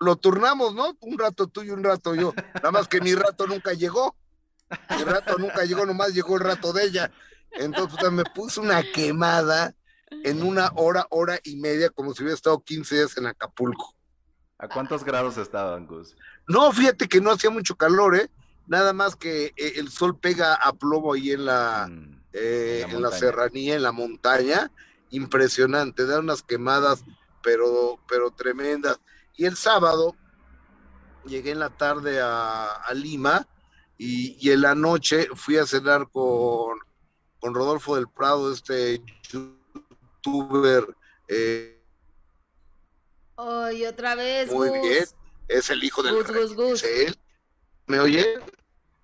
lo 0.00 0.16
turnamos, 0.16 0.74
¿no? 0.74 0.96
Un 1.00 1.18
rato 1.18 1.46
tú 1.46 1.62
y 1.62 1.70
un 1.70 1.84
rato 1.84 2.14
yo. 2.14 2.32
Nada 2.54 2.70
más 2.70 2.88
que 2.88 3.00
mi 3.00 3.14
rato 3.14 3.46
nunca 3.46 3.72
llegó. 3.72 4.16
Mi 4.96 5.04
rato 5.04 5.36
nunca 5.38 5.64
llegó, 5.64 5.84
nomás 5.84 6.14
llegó 6.14 6.36
el 6.36 6.44
rato 6.44 6.72
de 6.72 6.84
ella. 6.84 7.12
Entonces 7.52 8.10
me 8.10 8.24
puse 8.24 8.60
una 8.60 8.82
quemada 8.82 9.74
en 10.24 10.42
una 10.42 10.72
hora, 10.76 11.06
hora 11.10 11.38
y 11.44 11.56
media, 11.56 11.90
como 11.90 12.14
si 12.14 12.22
hubiera 12.22 12.34
estado 12.34 12.62
15 12.62 12.94
días 12.94 13.16
en 13.18 13.26
Acapulco. 13.26 13.94
¿A 14.58 14.68
cuántos 14.68 15.04
grados 15.04 15.36
estaban, 15.38 15.86
Gus? 15.86 16.16
No, 16.48 16.72
fíjate 16.72 17.08
que 17.08 17.20
no 17.20 17.32
hacía 17.32 17.50
mucho 17.50 17.76
calor, 17.76 18.16
¿eh? 18.16 18.30
Nada 18.66 18.92
más 18.92 19.16
que 19.16 19.46
eh, 19.56 19.72
el 19.76 19.90
sol 19.90 20.18
pega 20.18 20.54
a 20.54 20.72
plomo 20.72 21.12
ahí 21.12 21.32
en 21.32 21.44
la, 21.44 21.88
mm, 21.90 22.22
eh, 22.32 22.86
en, 22.88 23.02
la 23.02 23.10
serranía, 23.10 23.74
en 23.74 23.82
la 23.82 23.92
montaña. 23.92 24.70
Impresionante, 25.10 26.06
da 26.06 26.20
unas 26.20 26.42
quemadas, 26.42 27.04
pero, 27.42 27.98
pero 28.08 28.30
tremendas. 28.30 28.98
Y 29.36 29.44
el 29.44 29.56
sábado 29.56 30.16
llegué 31.26 31.50
en 31.50 31.58
la 31.58 31.70
tarde 31.70 32.20
a, 32.22 32.82
Lima 32.94 33.46
y, 33.98 34.50
en 34.50 34.62
la 34.62 34.74
noche 34.74 35.28
fui 35.34 35.56
a 35.56 35.66
cenar 35.66 36.08
con, 36.10 36.78
con 37.40 37.54
Rodolfo 37.54 37.96
del 37.96 38.08
Prado, 38.08 38.52
este 38.52 39.02
youtuber. 40.22 40.96
Eh, 41.28 41.82
otra 43.36 44.14
vez. 44.14 44.50
Muy 44.50 44.70
bien. 44.80 45.04
Es 45.48 45.70
el 45.70 45.82
hijo 45.84 46.02
del 46.02 46.14
Gus, 46.54 46.84
¿Me 47.86 48.00
oye? 48.00 48.26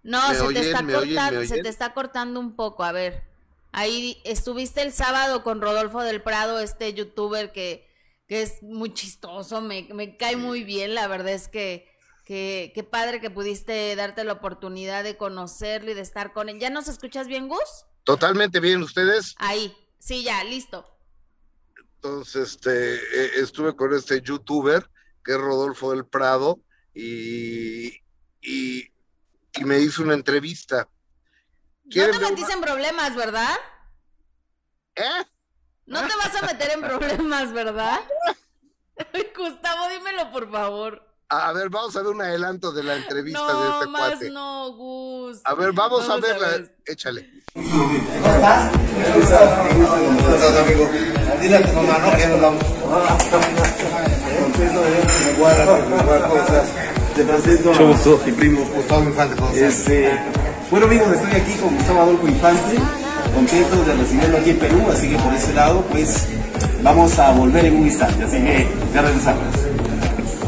No, 0.02 0.34
se, 0.34 0.54
te 0.54 0.60
está 0.60 0.86
cortando, 0.86 1.44
se 1.44 1.62
te 1.62 1.68
está 1.68 1.94
cortando 1.94 2.40
un 2.40 2.56
poco. 2.56 2.84
A 2.84 2.92
ver, 2.92 3.24
ahí 3.72 4.20
estuviste 4.24 4.82
el 4.82 4.92
sábado 4.92 5.42
con 5.42 5.60
Rodolfo 5.60 6.02
del 6.02 6.22
Prado, 6.22 6.60
este 6.60 6.94
youtuber 6.94 7.52
que, 7.52 7.86
que 8.26 8.42
es 8.42 8.62
muy 8.62 8.94
chistoso, 8.94 9.60
me, 9.60 9.88
me 9.92 10.16
cae 10.16 10.36
muy 10.36 10.64
bien. 10.64 10.94
La 10.94 11.08
verdad 11.08 11.32
es 11.32 11.48
que 11.48 11.88
qué 12.28 12.86
padre 12.88 13.20
que 13.20 13.30
pudiste 13.30 13.96
darte 13.96 14.22
la 14.22 14.34
oportunidad 14.34 15.02
de 15.02 15.16
conocerlo 15.16 15.90
y 15.90 15.94
de 15.94 16.02
estar 16.02 16.34
con 16.34 16.48
él. 16.48 16.58
¿Ya 16.58 16.68
nos 16.68 16.86
escuchas 16.86 17.26
bien, 17.26 17.48
Gus? 17.48 17.86
Totalmente 18.04 18.60
bien, 18.60 18.82
¿ustedes? 18.82 19.34
Ahí, 19.38 19.74
sí, 19.98 20.22
ya, 20.22 20.44
listo. 20.44 20.86
Entonces, 21.96 22.50
este, 22.50 22.94
e, 22.94 23.40
estuve 23.40 23.74
con 23.74 23.94
este 23.94 24.20
youtuber, 24.20 24.88
que 25.24 25.32
es 25.32 25.38
Rodolfo 25.38 25.90
del 25.90 26.04
Prado, 26.04 26.60
y, 26.94 27.92
y, 28.48 28.90
me 29.64 29.80
hizo 29.80 30.02
una 30.02 30.14
entrevista. 30.14 30.88
No 31.84 32.10
te 32.10 32.18
metiste 32.18 32.52
en 32.52 32.60
problemas, 32.60 33.14
¿verdad? 33.16 33.56
¿Eh? 34.94 35.24
No 35.86 36.00
te 36.06 36.14
vas 36.16 36.34
a 36.42 36.46
meter 36.46 36.70
en 36.70 36.80
problemas, 36.80 37.52
¿verdad? 37.52 38.00
Gustavo, 39.36 39.88
dímelo, 39.88 40.30
por 40.30 40.50
favor. 40.50 41.02
A 41.30 41.52
ver, 41.52 41.68
vamos 41.68 41.94
a 41.94 42.02
ver 42.02 42.08
un 42.08 42.22
adelanto 42.22 42.72
de 42.72 42.82
la 42.82 42.96
entrevista 42.96 43.44
de 43.44 43.68
este 43.70 43.86
más 43.88 44.10
cuate. 44.10 44.30
No, 44.30 44.72
Gus. 44.72 45.40
A 45.44 45.54
ver, 45.54 45.72
vamos, 45.72 46.08
a 46.08 46.16
verla. 46.16 46.64
Échale. 46.86 47.30
¿Cómo 47.52 47.94
estás? 48.34 48.72
¿Cómo 49.76 50.34
estás, 50.34 50.56
amigo? 50.56 50.90
Dile 51.42 51.56
a 51.56 51.66
tu 51.66 51.72
mamá, 51.74 51.98
¿no? 51.98 52.16
Que 52.16 52.26
nos 52.28 52.40
vamos. 52.40 52.64
De 57.18 57.24
mi 58.26 58.32
primo 58.32 58.60
Gustavo 58.76 59.02
Infante. 59.02 59.66
Este, 59.66 60.08
bueno 60.70 60.86
amigos, 60.86 61.08
estoy 61.16 61.32
aquí 61.32 61.52
con 61.54 61.74
Gustavo 61.74 62.02
Adolfo 62.02 62.28
Infante, 62.28 62.76
contento 63.34 63.84
de 63.84 63.94
recibirlo 63.94 64.38
aquí 64.38 64.50
en 64.50 64.58
Perú, 64.60 64.86
así 64.92 65.08
que 65.08 65.16
por 65.16 65.34
ese 65.34 65.52
lado, 65.52 65.84
pues 65.90 66.28
vamos 66.80 67.18
a 67.18 67.32
volver 67.32 67.64
en 67.64 67.74
un 67.74 67.86
instante, 67.86 68.22
así 68.22 68.36
que 68.36 68.68
ya 68.94 69.02
regresamos. 69.02 69.42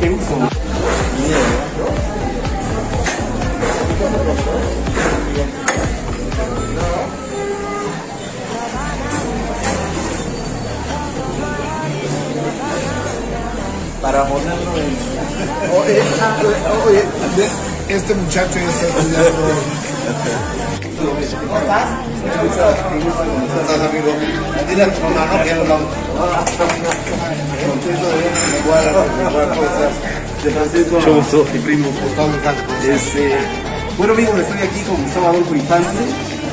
Qué 0.00 0.10
gusto. 0.10 0.36
Oye, 15.60 16.00
oye, 16.86 17.02
este 17.88 18.14
muchacho 18.14 18.58
está 18.58 18.86
estudiando. 18.86 19.30
¿Cómo 21.00 21.20
amigo? 23.84 24.10
Dile 24.68 24.82
a 24.82 24.92
tu 24.92 25.00
mamá, 25.02 25.26
¿no? 25.26 25.36
¿cómo 29.48 29.64
estás? 29.64 29.92
De 30.44 30.50
Francisco. 30.50 30.96
Mucho 30.96 31.14
gusto, 31.14 31.46
mi 31.52 31.58
primo. 31.58 31.88
Gustavo 31.88 32.30
Este, 32.82 33.36
bueno, 33.98 34.14
amigos, 34.14 34.38
estoy 34.40 34.58
aquí 34.58 34.80
con 34.88 35.02
Gustavo 35.02 35.26
Adolfo 35.28 35.54
Infante, 35.54 35.98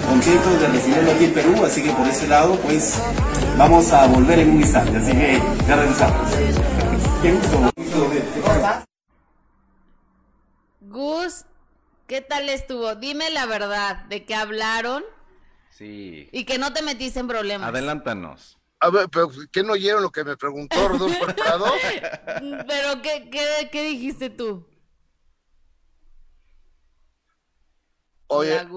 contento 0.10 0.50
de 0.60 0.68
recibirlo 0.68 1.12
aquí 1.12 1.26
en 1.26 1.34
Perú, 1.34 1.66
así 1.66 1.82
que 1.82 1.92
por 1.92 2.08
ese 2.08 2.28
lado, 2.28 2.56
pues, 2.58 2.96
vamos 3.58 3.94
a 3.94 4.06
volver 4.08 4.40
en 4.40 4.50
un 4.50 4.62
instante, 4.62 4.98
así 4.98 5.12
que 5.12 5.42
ya 5.66 5.76
regresamos. 5.78 6.30
Qué 7.22 7.32
gusto. 7.32 7.72
Gus, 10.98 11.46
¿qué 12.08 12.22
tal 12.22 12.50
estuvo? 12.50 12.96
Dime 12.96 13.30
la 13.30 13.46
verdad, 13.46 14.06
de 14.06 14.25
que 14.25 14.34
hablaron. 14.34 15.04
Sí. 15.70 16.27
Y 16.32 16.44
que 16.44 16.58
no 16.58 16.74
te 16.74 16.82
metiste 16.82 17.20
en 17.20 17.27
problemas. 17.27 17.70
Adelántanos. 17.70 18.58
A 18.80 18.89
ver, 18.89 19.08
pero 19.08 19.30
¿qué 19.51 19.62
no 19.62 19.74
oyeron 19.74 20.01
lo 20.01 20.12
que 20.12 20.24
me 20.24 20.36
preguntó 20.36 20.88
Rodolfo 20.88 21.27
Prado? 21.36 21.66
pero 22.68 23.01
¿qué, 23.04 23.30
qué, 23.30 23.70
qué 23.72 23.84
dijiste 23.84 24.32
tú? 24.32 24.68
Oye, 28.25 28.68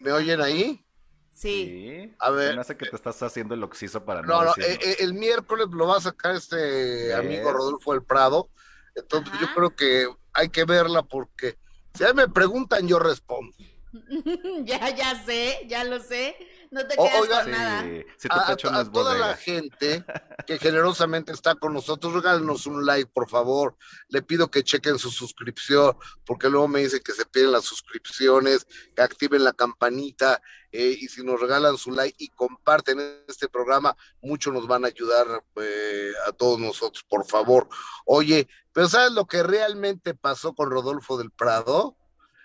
¿me 0.00 0.10
oyen 0.10 0.40
ahí? 0.40 0.84
Sí. 1.30 2.12
A 2.18 2.30
ver. 2.30 2.56
No 2.56 2.64
sé 2.64 2.76
que 2.76 2.86
te 2.86 2.96
estás 2.96 3.22
haciendo 3.22 3.54
el 3.54 3.62
oxiso 3.62 4.04
para 4.04 4.22
no. 4.22 4.26
No, 4.26 4.44
no 4.46 4.50
eh, 4.56 4.80
eh, 4.82 4.96
el 4.98 5.14
miércoles 5.14 5.68
lo 5.70 5.86
va 5.86 5.98
a 5.98 6.00
sacar 6.00 6.34
este 6.34 7.14
amigo 7.14 7.52
Rodolfo 7.52 7.92
del 7.92 8.02
Prado. 8.02 8.50
Entonces 8.96 9.32
yo 9.40 9.46
creo 9.54 9.76
que 9.76 10.08
hay 10.32 10.48
que 10.48 10.64
verla 10.64 11.04
porque 11.04 11.56
si 11.94 12.04
a 12.04 12.12
me 12.12 12.28
preguntan, 12.28 12.86
yo 12.86 12.98
respondo. 12.98 13.56
ya, 14.64 14.94
ya 14.94 15.24
sé, 15.24 15.66
ya 15.66 15.84
lo 15.84 16.00
sé. 16.00 16.36
No 16.70 16.86
te 16.86 16.96
quedas 16.96 17.42
con 17.42 17.50
nada. 17.50 17.84
a, 18.28 18.84
toda 18.90 19.14
la 19.14 19.36
gente 19.36 20.04
que 20.46 20.58
generosamente 20.58 21.32
está 21.32 21.54
con 21.54 21.72
nosotros, 21.72 22.12
regálenos 22.12 22.66
un 22.66 22.84
like, 22.84 23.10
por 23.12 23.28
favor. 23.28 23.76
Le 24.08 24.20
pido 24.20 24.50
que 24.50 24.62
chequen 24.62 24.98
su 24.98 25.10
suscripción, 25.10 25.96
porque 26.26 26.50
luego 26.50 26.68
me 26.68 26.80
dicen 26.80 27.00
que 27.02 27.12
se 27.12 27.24
piden 27.24 27.52
las 27.52 27.64
suscripciones, 27.64 28.66
que 28.94 29.02
activen 29.02 29.44
la 29.44 29.54
campanita, 29.54 30.42
eh, 30.70 30.94
y 31.00 31.08
si 31.08 31.24
nos 31.24 31.40
regalan 31.40 31.78
su 31.78 31.90
like 31.92 32.16
y 32.18 32.28
comparten 32.28 33.00
este 33.26 33.48
programa, 33.48 33.96
mucho 34.20 34.52
nos 34.52 34.66
van 34.66 34.84
a 34.84 34.88
ayudar 34.88 35.26
eh, 35.56 36.12
a 36.26 36.32
todos 36.32 36.58
nosotros, 36.58 37.02
por 37.08 37.24
favor. 37.26 37.68
Oye, 38.04 38.46
pero 38.78 38.88
¿sabes 38.88 39.10
lo 39.10 39.26
que 39.26 39.42
realmente 39.42 40.14
pasó 40.14 40.54
con 40.54 40.70
Rodolfo 40.70 41.18
del 41.18 41.32
Prado? 41.32 41.96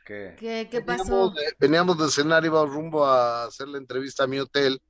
¿Qué, 0.03 0.67
¿Qué, 0.71 0.81
pasó? 0.81 1.31
Veníamos 1.59 1.95
de, 1.99 2.09
cenar, 2.09 2.43
iba 2.43 2.65
rumbo 2.65 3.05
a 3.05 3.43
hacer 3.43 3.67
la 3.67 3.77
entrevista 3.77 4.23
a 4.23 4.27
mi 4.27 4.39
hotel 4.39 4.81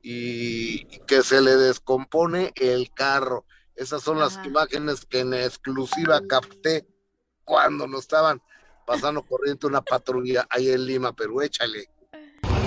y, 0.00 0.84
que 1.08 1.24
se 1.24 1.40
le 1.40 1.56
descompone 1.56 2.52
el 2.54 2.92
carro. 2.94 3.44
Esas 3.74 4.00
son 4.00 4.20
las 4.20 4.38
imágenes 4.46 5.04
que 5.04 5.18
en 5.18 5.34
exclusiva 5.34 6.20
capté 6.28 6.86
cuando 7.42 7.88
nos 7.88 8.02
estaban 8.02 8.40
pasando 8.86 9.24
corriente 9.24 9.66
una 9.66 9.82
patrulla 9.82 10.46
ahí 10.50 10.70
en 10.70 10.86
Lima, 10.86 11.12
pero 11.12 11.42
échale. 11.42 11.88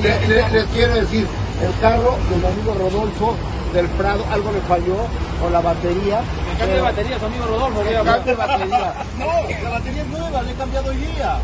les 0.04 0.66
quiero 0.74 0.94
decir, 0.96 1.26
el 1.62 1.80
carro 1.80 2.18
de 2.30 2.36
mi 2.36 2.46
amigo 2.48 2.74
Rodolfo 2.74 3.38
del 3.72 3.88
Prado, 3.92 4.26
algo 4.30 4.52
le 4.52 4.60
falló 4.60 5.08
con 5.40 5.54
la 5.54 5.62
batería. 5.62 6.22
¿Me 6.56 6.60
cambio 6.60 6.76
de 6.78 6.82
batería, 6.82 7.20
su 7.20 7.26
amigo 7.26 7.46
Rodolfo? 7.48 7.84
cambio 7.84 8.24
de 8.24 8.36
batería. 8.36 8.94
no, 9.20 9.64
la 9.64 9.70
batería 9.70 10.02
es 10.04 10.08
nueva, 10.08 10.42
le 10.42 10.52
he 10.52 10.56
cambiado 10.56 10.90
hoy 10.90 10.96
día. 10.96 11.38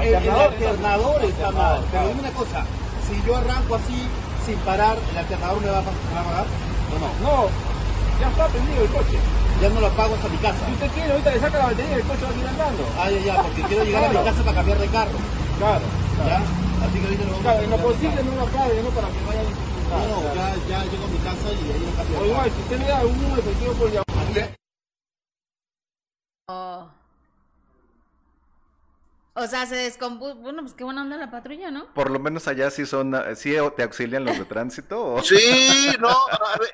El, 0.00 0.30
alternador 0.30 1.24
está 1.24 1.50
mal. 1.50 1.84
Pero 1.92 2.08
dime 2.08 2.20
una 2.20 2.32
cosa, 2.32 2.64
si 3.04 3.22
yo 3.26 3.36
arranco 3.36 3.74
así, 3.74 4.08
sin 4.46 4.56
parar, 4.64 4.96
¿el 4.96 5.18
alternador 5.18 5.60
me 5.60 5.68
va 5.68 5.78
a, 5.80 5.82
pagar? 5.84 6.46
¿O 6.48 6.96
no? 6.96 7.08
No, 7.20 7.48
ya 8.20 8.28
está 8.28 8.46
prendido 8.48 8.84
el 8.84 8.88
coche. 8.88 9.18
Ya 9.60 9.68
no 9.68 9.80
lo 9.80 9.86
apago 9.88 10.14
hasta 10.14 10.28
mi 10.28 10.38
casa. 10.38 10.64
Si 10.64 10.72
usted 10.72 10.90
quiere, 10.96 11.12
ahorita 11.12 11.30
le 11.30 11.40
saca 11.40 11.58
la 11.58 11.66
batería 11.66 11.92
y 11.92 12.00
el 12.00 12.06
coche 12.08 12.24
va 12.24 12.32
a 12.32 12.40
ir 12.40 12.48
andando. 12.48 12.82
Ah, 12.96 13.10
ya, 13.12 13.20
ya, 13.20 13.42
porque 13.42 13.62
quiero 13.68 13.84
llegar 13.84 14.04
a 14.04 14.08
mi 14.08 14.16
casa 14.16 14.42
para 14.42 14.56
cambiar 14.56 14.78
de 14.78 14.88
carro. 14.88 15.18
Claro. 15.60 15.84
¿Ya? 16.24 16.40
Así 16.88 16.96
que 16.98 17.04
ahorita 17.04 17.24
lo 17.24 17.30
vamos 17.36 17.42
claro, 17.44 17.60
a 17.60 17.68
no 17.68 17.76
posible 17.76 18.20
no 18.24 18.32
lo 18.32 18.42
apague, 18.48 18.80
¿no? 18.80 18.90
Para 18.96 19.08
que 19.12 19.20
vaya 19.28 19.40
a 19.44 19.92
No, 19.92 20.08
no, 20.08 20.34
ya, 20.34 20.46
ya 20.72 20.78
llego 20.88 21.04
a 21.04 21.10
mi 21.12 21.20
casa 21.20 21.46
y 21.52 21.62
ahí 21.68 21.84
lo 21.84 21.92
cambio. 22.00 22.16
O 22.16 22.24
igual, 22.24 22.48
si 22.48 22.60
usted 22.64 22.78
me 22.80 22.86
da 22.88 23.04
un 23.04 23.16
número 23.20 23.40
efectivo 23.44 23.72
por 23.76 23.88
llamar. 23.92 24.01
Oh. 26.48 26.90
O 29.34 29.46
sea, 29.46 29.64
se 29.66 29.76
descompuso. 29.76 30.34
Bueno, 30.36 30.62
pues 30.62 30.74
qué 30.74 30.84
buena 30.84 31.02
onda 31.02 31.16
la 31.16 31.30
patrulla, 31.30 31.70
¿no? 31.70 31.92
Por 31.94 32.10
lo 32.10 32.18
menos 32.18 32.46
allá 32.48 32.70
sí 32.70 32.84
son, 32.84 33.16
sí 33.34 33.54
te 33.76 33.82
auxilian 33.82 34.24
los 34.24 34.38
de 34.38 34.44
tránsito. 34.44 35.22
Sí, 35.22 35.90
no, 35.98 36.14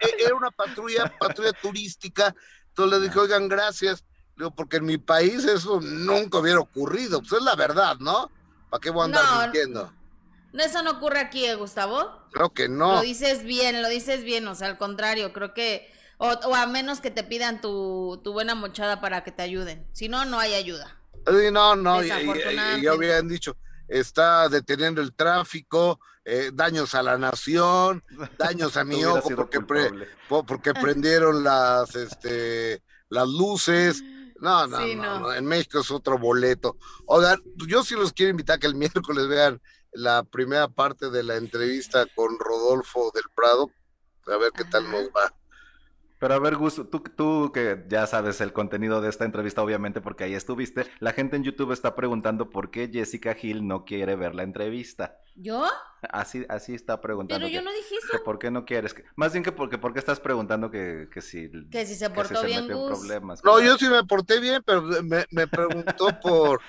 e, 0.00 0.24
era 0.24 0.34
una 0.34 0.50
patrulla, 0.50 1.12
patrulla 1.18 1.52
turística. 1.52 2.34
Entonces 2.70 2.98
le 2.98 3.06
dije, 3.06 3.18
oigan, 3.18 3.48
gracias. 3.48 4.04
Digo, 4.36 4.50
porque 4.50 4.78
en 4.78 4.86
mi 4.86 4.98
país 4.98 5.44
eso 5.44 5.80
nunca 5.80 6.38
hubiera 6.38 6.58
ocurrido. 6.58 7.20
Pues 7.20 7.32
es 7.32 7.42
la 7.42 7.54
verdad, 7.54 7.96
¿no? 8.00 8.30
¿Para 8.70 8.80
qué 8.80 8.90
voy 8.90 9.02
a 9.02 9.04
andar 9.04 9.42
mintiendo? 9.42 9.92
No, 10.52 10.64
eso 10.64 10.82
no 10.82 10.92
ocurre 10.92 11.20
aquí, 11.20 11.44
¿eh, 11.44 11.54
Gustavo. 11.54 12.22
Creo 12.32 12.52
que 12.52 12.68
no. 12.68 12.94
Lo 12.94 13.00
dices 13.02 13.44
bien, 13.44 13.82
lo 13.82 13.88
dices 13.88 14.24
bien. 14.24 14.48
O 14.48 14.54
sea, 14.54 14.68
al 14.68 14.78
contrario, 14.78 15.32
creo 15.32 15.54
que. 15.54 15.92
O, 16.18 16.28
o 16.28 16.54
a 16.54 16.66
menos 16.66 17.00
que 17.00 17.10
te 17.10 17.22
pidan 17.22 17.60
tu, 17.60 18.20
tu 18.22 18.32
buena 18.32 18.54
mochada 18.54 19.00
para 19.00 19.24
que 19.24 19.32
te 19.32 19.42
ayuden. 19.42 19.86
Si 19.92 20.08
no, 20.08 20.24
no 20.24 20.38
hay 20.38 20.54
ayuda. 20.54 20.98
No, 21.52 21.76
no, 21.76 22.02
y, 22.02 22.08
ya 22.08 22.92
habían 22.92 23.28
dicho, 23.28 23.56
está 23.86 24.48
deteniendo 24.48 25.00
el 25.00 25.14
tráfico, 25.14 26.00
eh, 26.24 26.50
daños 26.52 26.94
a 26.94 27.02
la 27.02 27.18
nación, 27.18 28.02
daños 28.38 28.76
a 28.76 28.84
mi 28.84 29.04
ojo 29.04 29.28
porque, 29.34 29.60
porque 30.28 30.74
prendieron 30.74 31.44
las, 31.44 31.94
este, 31.94 32.82
las 33.08 33.28
luces. 33.28 34.02
No 34.40 34.68
no, 34.68 34.78
no, 34.94 35.32
en 35.32 35.46
México 35.46 35.80
es 35.80 35.90
otro 35.90 36.16
boleto. 36.16 36.76
Oigan, 37.06 37.42
yo 37.66 37.82
sí 37.82 37.94
los 37.94 38.12
quiero 38.12 38.30
invitar 38.30 38.56
a 38.56 38.58
que 38.60 38.68
el 38.68 38.74
miércoles 38.76 39.26
vean 39.26 39.60
la 39.92 40.22
primera 40.22 40.68
parte 40.68 41.10
de 41.10 41.22
la 41.22 41.36
entrevista 41.36 42.06
con 42.14 42.38
Rodolfo 42.38 43.10
del 43.14 43.24
Prado, 43.34 43.70
a 44.26 44.36
ver 44.36 44.52
qué 44.52 44.64
tal 44.64 44.90
nos 44.90 45.04
va. 45.08 45.34
Pero 46.18 46.34
a 46.34 46.38
ver, 46.38 46.56
Gus, 46.56 46.76
tú, 46.90 47.02
tú 47.16 47.52
que 47.52 47.84
ya 47.88 48.06
sabes 48.06 48.40
el 48.40 48.52
contenido 48.52 49.00
de 49.00 49.08
esta 49.08 49.24
entrevista, 49.24 49.62
obviamente, 49.62 50.00
porque 50.00 50.24
ahí 50.24 50.34
estuviste, 50.34 50.86
la 50.98 51.12
gente 51.12 51.36
en 51.36 51.44
YouTube 51.44 51.72
está 51.72 51.94
preguntando 51.94 52.50
por 52.50 52.70
qué 52.70 52.90
Jessica 52.92 53.36
Hill 53.40 53.66
no 53.66 53.84
quiere 53.84 54.16
ver 54.16 54.34
la 54.34 54.42
entrevista. 54.42 55.18
¿Yo? 55.36 55.64
Así, 56.10 56.44
así 56.48 56.74
está 56.74 57.00
preguntando. 57.00 57.44
Pero 57.44 57.54
yo 57.54 57.62
no 57.62 57.72
dije 57.72 57.94
eso. 57.96 58.24
¿Por 58.24 58.38
qué 58.38 58.50
no 58.50 58.64
quieres? 58.64 58.94
Más 59.14 59.32
bien 59.32 59.44
que 59.44 59.52
porque, 59.52 59.78
porque 59.78 60.00
estás 60.00 60.18
preguntando 60.18 60.70
que, 60.70 61.08
que 61.12 61.20
si... 61.20 61.50
Que 61.70 61.86
si 61.86 61.94
se 61.94 62.10
portó 62.10 62.42
bien, 62.42 62.68
Gus. 62.68 62.98
Problemas, 62.98 63.44
no, 63.44 63.60
yo 63.60 63.76
sí 63.78 63.88
me 63.88 64.04
porté 64.04 64.40
bien, 64.40 64.62
pero 64.66 64.82
me, 64.82 65.24
me 65.30 65.46
preguntó 65.46 66.08
por 66.22 66.60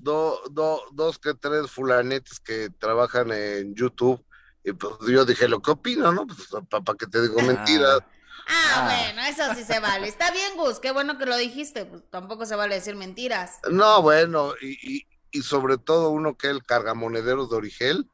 do, 0.00 0.40
do, 0.50 0.82
dos 0.92 1.18
que 1.18 1.34
tres 1.34 1.70
fulanetes 1.70 2.40
que 2.40 2.70
trabajan 2.78 3.30
en 3.32 3.74
YouTube. 3.74 4.22
Y 4.64 4.72
pues 4.72 4.94
yo 5.08 5.24
dije, 5.24 5.48
lo 5.48 5.60
que 5.60 5.70
opino, 5.70 6.12
¿no? 6.12 6.26
Pues 6.26 6.48
para 6.68 6.96
que 6.98 7.06
te 7.06 7.22
digo 7.22 7.36
ah. 7.40 7.44
mentiras. 7.44 7.98
Ah, 8.00 8.06
ah, 8.48 8.84
bueno, 8.86 9.22
eso 9.22 9.54
sí 9.54 9.64
se 9.64 9.80
vale. 9.80 10.08
Está 10.08 10.30
bien, 10.30 10.56
Gus, 10.56 10.78
qué 10.80 10.90
bueno 10.90 11.18
que 11.18 11.26
lo 11.26 11.36
dijiste. 11.36 11.84
Pues 11.84 12.02
tampoco 12.10 12.46
se 12.46 12.56
vale 12.56 12.74
decir 12.74 12.96
mentiras. 12.96 13.58
No, 13.70 14.02
bueno, 14.02 14.54
y, 14.60 15.06
y, 15.32 15.42
sobre 15.42 15.78
todo 15.78 16.10
uno 16.10 16.36
que 16.36 16.48
es 16.48 16.52
el 16.52 16.64
cargamonedero 16.64 17.46
de 17.46 17.56
Origel, 17.56 18.08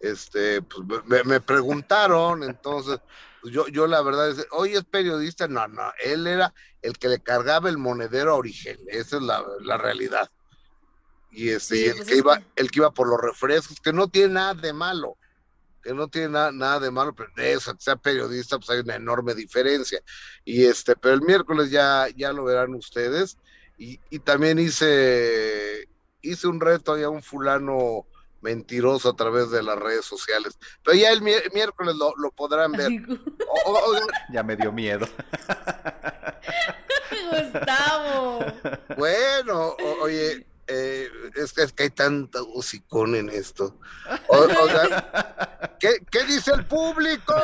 este, 0.00 0.62
pues 0.62 0.84
me, 1.24 1.40
preguntaron, 1.40 2.42
entonces, 2.48 3.00
pues, 3.40 3.54
yo, 3.54 3.68
yo 3.68 3.86
la 3.86 4.02
verdad 4.02 4.30
es, 4.30 4.46
oye, 4.50 4.78
es 4.78 4.84
periodista, 4.84 5.48
no, 5.48 5.66
no, 5.68 5.92
él 6.04 6.26
era 6.26 6.52
el 6.82 6.98
que 6.98 7.08
le 7.08 7.20
cargaba 7.20 7.68
el 7.68 7.78
monedero 7.78 8.32
a 8.32 8.36
Origel, 8.36 8.80
esa 8.88 9.16
es 9.16 9.22
la, 9.22 9.44
la 9.60 9.76
realidad. 9.76 10.30
Y 11.30 11.48
este, 11.48 11.86
el, 11.86 11.96
pues 11.96 12.08
que 12.08 12.16
iba, 12.16 12.42
el 12.56 12.70
que 12.70 12.80
iba 12.80 12.90
por 12.90 13.08
los 13.08 13.20
refrescos, 13.20 13.80
que 13.80 13.92
no 13.92 14.08
tiene 14.08 14.34
nada 14.34 14.54
de 14.54 14.72
malo 14.72 15.16
que 15.82 15.92
no 15.94 16.08
tiene 16.08 16.28
nada, 16.28 16.80
de 16.80 16.90
malo, 16.90 17.14
pero 17.14 17.30
de 17.36 17.52
eso, 17.52 17.74
que 17.74 17.82
sea 17.82 17.96
periodista, 17.96 18.58
pues 18.58 18.70
hay 18.70 18.80
una 18.80 18.96
enorme 18.96 19.34
diferencia. 19.34 20.00
Y 20.44 20.64
este, 20.64 20.96
pero 20.96 21.14
el 21.14 21.22
miércoles 21.22 21.70
ya, 21.70 22.06
ya 22.16 22.32
lo 22.32 22.44
verán 22.44 22.74
ustedes. 22.74 23.36
Y, 23.78 23.98
y 24.10 24.20
también 24.20 24.58
hice, 24.58 25.88
hice 26.20 26.46
un 26.46 26.60
reto 26.60 26.94
a 26.94 27.08
un 27.08 27.22
fulano 27.22 28.06
mentiroso 28.42 29.08
a 29.08 29.16
través 29.16 29.50
de 29.50 29.62
las 29.62 29.78
redes 29.78 30.04
sociales. 30.04 30.58
Pero 30.84 30.96
ya 30.96 31.10
el 31.10 31.22
miércoles 31.22 31.96
lo, 31.96 32.12
lo 32.16 32.30
podrán 32.32 32.72
ver. 32.72 32.90
ya 34.32 34.42
me 34.42 34.56
dio 34.56 34.72
miedo. 34.72 35.06
Gustavo. 37.30 38.40
Bueno, 38.96 39.76
oye, 40.00 40.46
eh, 40.66 41.08
es, 41.34 41.52
que 41.72 41.84
hay 41.84 41.90
tanta 41.90 42.40
hocicón 42.42 43.14
en 43.14 43.28
esto. 43.28 43.78
¿qué, 45.80 46.24
dice 46.24 46.52
el 46.52 46.64
público? 46.66 47.34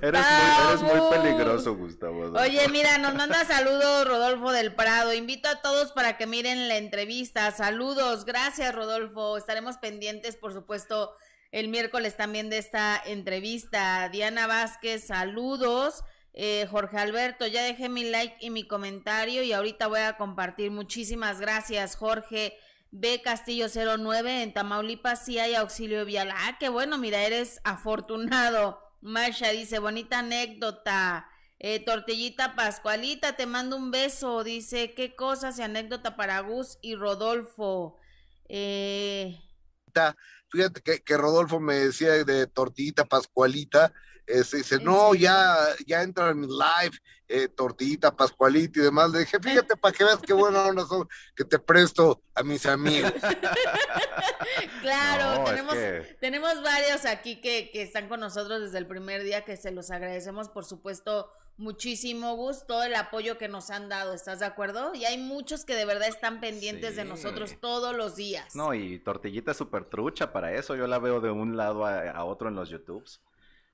Eres 0.00 0.82
muy, 0.82 1.00
peligroso, 1.10 1.74
Gustavo. 1.74 2.32
Oye, 2.38 2.68
mira, 2.68 2.98
nos 2.98 3.14
manda 3.14 3.44
saludos 3.44 4.06
Rodolfo 4.06 4.52
del 4.52 4.74
Prado. 4.74 5.12
Invito 5.12 5.48
a 5.48 5.60
todos 5.60 5.92
para 5.92 6.16
que 6.16 6.26
miren 6.26 6.68
la 6.68 6.76
entrevista. 6.76 7.50
Saludos, 7.50 8.24
gracias 8.24 8.74
Rodolfo. 8.74 9.36
Estaremos 9.36 9.78
pendientes, 9.78 10.36
por 10.36 10.52
supuesto, 10.52 11.14
el 11.50 11.68
miércoles 11.68 12.16
también 12.16 12.50
de 12.50 12.58
esta 12.58 13.02
entrevista. 13.04 14.08
Diana 14.10 14.46
Vázquez, 14.46 15.06
saludos. 15.06 16.04
Eh, 16.38 16.66
Jorge 16.70 16.98
Alberto, 16.98 17.46
ya 17.46 17.62
dejé 17.62 17.88
mi 17.88 18.04
like 18.04 18.36
y 18.40 18.50
mi 18.50 18.68
comentario 18.68 19.42
y 19.42 19.54
ahorita 19.54 19.86
voy 19.86 20.00
a 20.00 20.18
compartir. 20.18 20.70
Muchísimas 20.70 21.40
gracias, 21.40 21.96
Jorge. 21.96 22.58
B 22.90 23.22
Castillo 23.22 23.68
09 23.68 24.42
en 24.42 24.52
Tamaulipas 24.52 25.24
sí 25.24 25.38
hay 25.38 25.54
auxilio 25.54 26.04
vial. 26.04 26.30
Ah, 26.30 26.58
qué 26.60 26.68
bueno, 26.68 26.98
mira, 26.98 27.22
eres 27.22 27.58
afortunado. 27.64 28.78
Marsha 29.00 29.48
dice, 29.48 29.78
bonita 29.78 30.18
anécdota. 30.18 31.26
Eh, 31.58 31.82
tortillita 31.82 32.54
Pascualita, 32.54 33.34
te 33.34 33.46
mando 33.46 33.78
un 33.78 33.90
beso. 33.90 34.44
Dice, 34.44 34.92
qué 34.92 35.16
cosas 35.16 35.58
y 35.58 35.62
anécdota 35.62 36.16
para 36.16 36.40
Gus 36.40 36.76
y 36.82 36.96
Rodolfo. 36.96 37.98
Eh... 38.50 39.40
Fíjate 40.50 40.82
que, 40.82 41.00
que 41.00 41.16
Rodolfo 41.16 41.60
me 41.60 41.76
decía 41.76 42.12
de 42.24 42.46
tortillita 42.46 43.06
Pascualita 43.06 43.94
este, 44.26 44.58
dice, 44.58 44.78
no, 44.80 45.14
ya, 45.14 45.56
ya 45.86 46.02
entra 46.02 46.30
en 46.30 46.40
mi 46.40 46.46
live, 46.48 46.96
eh, 47.28 47.48
tortillita, 47.48 48.14
pascualita 48.14 48.80
y 48.80 48.82
demás. 48.82 49.10
Le 49.10 49.20
dije, 49.20 49.38
fíjate 49.40 49.76
para 49.76 49.96
que 49.96 50.04
veas 50.04 50.18
qué 50.20 50.32
buena 50.32 50.66
onda 50.66 50.84
son 50.84 51.08
que 51.34 51.44
te 51.44 51.58
presto 51.58 52.20
a 52.34 52.42
mis 52.42 52.66
amigos. 52.66 53.12
claro, 54.82 55.44
tenemos, 55.44 55.76
tenemos 56.20 56.62
varios 56.62 57.04
aquí 57.04 57.40
que, 57.40 57.70
que 57.72 57.82
están 57.82 58.08
con 58.08 58.20
nosotros 58.20 58.60
desde 58.60 58.78
el 58.78 58.86
primer 58.86 59.22
día, 59.22 59.44
que 59.44 59.56
se 59.56 59.70
los 59.70 59.90
agradecemos, 59.90 60.48
por 60.48 60.64
supuesto, 60.64 61.30
muchísimo 61.56 62.34
gusto, 62.34 62.66
todo 62.66 62.82
el 62.82 62.94
apoyo 62.94 63.38
que 63.38 63.48
nos 63.48 63.70
han 63.70 63.88
dado, 63.88 64.12
¿estás 64.12 64.40
de 64.40 64.46
acuerdo? 64.46 64.94
Y 64.94 65.04
hay 65.04 65.18
muchos 65.18 65.64
que 65.64 65.74
de 65.74 65.84
verdad 65.84 66.08
están 66.08 66.40
pendientes 66.40 66.96
de 66.96 67.04
nosotros 67.04 67.56
todos 67.60 67.94
los 67.96 68.16
días. 68.16 68.54
No, 68.54 68.74
y 68.74 68.98
tortillita 68.98 69.54
súper 69.54 69.84
trucha 69.84 70.32
para 70.32 70.52
eso, 70.52 70.74
yo 70.74 70.86
la 70.86 70.98
veo 70.98 71.20
de 71.20 71.30
un 71.30 71.56
lado 71.56 71.86
a, 71.86 72.10
a 72.10 72.24
otro 72.24 72.48
en 72.48 72.56
los 72.56 72.68
YouTubes. 72.68 73.20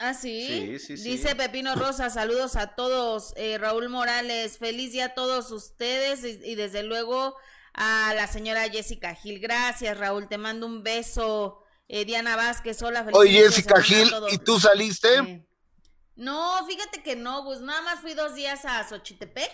Ah, 0.03 0.15
sí. 0.15 0.79
Sí, 0.81 0.97
sí, 0.97 1.11
Dice 1.11 1.37
Pepino 1.37 1.77
Rosa, 1.77 2.11
saludos 2.11 2.57
a 2.57 2.75
todos. 2.75 3.33
Eh, 3.37 3.57
Raúl 3.57 3.89
Morales, 3.89 4.59
feliz 4.59 4.91
día 4.91 5.05
a 5.05 5.15
todos 5.15 5.53
ustedes 5.53 6.25
y, 6.25 6.57
desde 6.57 6.83
luego 6.83 7.37
a 7.73 8.13
la 8.15 8.27
señora 8.27 8.69
Jessica 8.69 9.15
Gil. 9.15 9.39
Gracias, 9.39 9.97
Raúl, 9.97 10.27
te 10.27 10.39
mando 10.39 10.67
un 10.67 10.83
beso. 10.83 11.63
Eh, 11.87 12.05
Diana 12.05 12.35
Vázquez, 12.35 12.83
hola, 12.83 13.05
feliz 13.05 13.17
Oye, 13.17 13.45
Jessica 13.45 13.81
Gil, 13.81 14.13
¿y 14.33 14.39
tú 14.39 14.59
saliste? 14.59 15.47
no, 16.17 16.67
fíjate 16.67 17.01
que 17.05 17.15
no, 17.15 17.45
pues 17.45 17.61
nada 17.61 17.83
más 17.83 18.01
fui 18.01 18.15
dos 18.15 18.35
días 18.35 18.65
a 18.65 18.83
Xochitepec. 18.83 19.53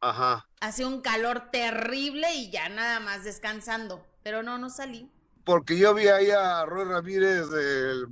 Ajá. 0.00 0.44
Hacía 0.60 0.88
un 0.88 1.02
calor 1.02 1.50
terrible 1.52 2.34
y 2.34 2.50
ya 2.50 2.68
nada 2.68 2.98
más 2.98 3.22
descansando, 3.22 4.04
pero 4.24 4.42
no, 4.42 4.58
no 4.58 4.70
salí. 4.70 5.08
Porque 5.44 5.78
yo 5.78 5.94
vi 5.94 6.08
ahí 6.08 6.32
a 6.32 6.66
Roy 6.66 6.84
Ramírez 6.84 7.48
del 7.48 8.08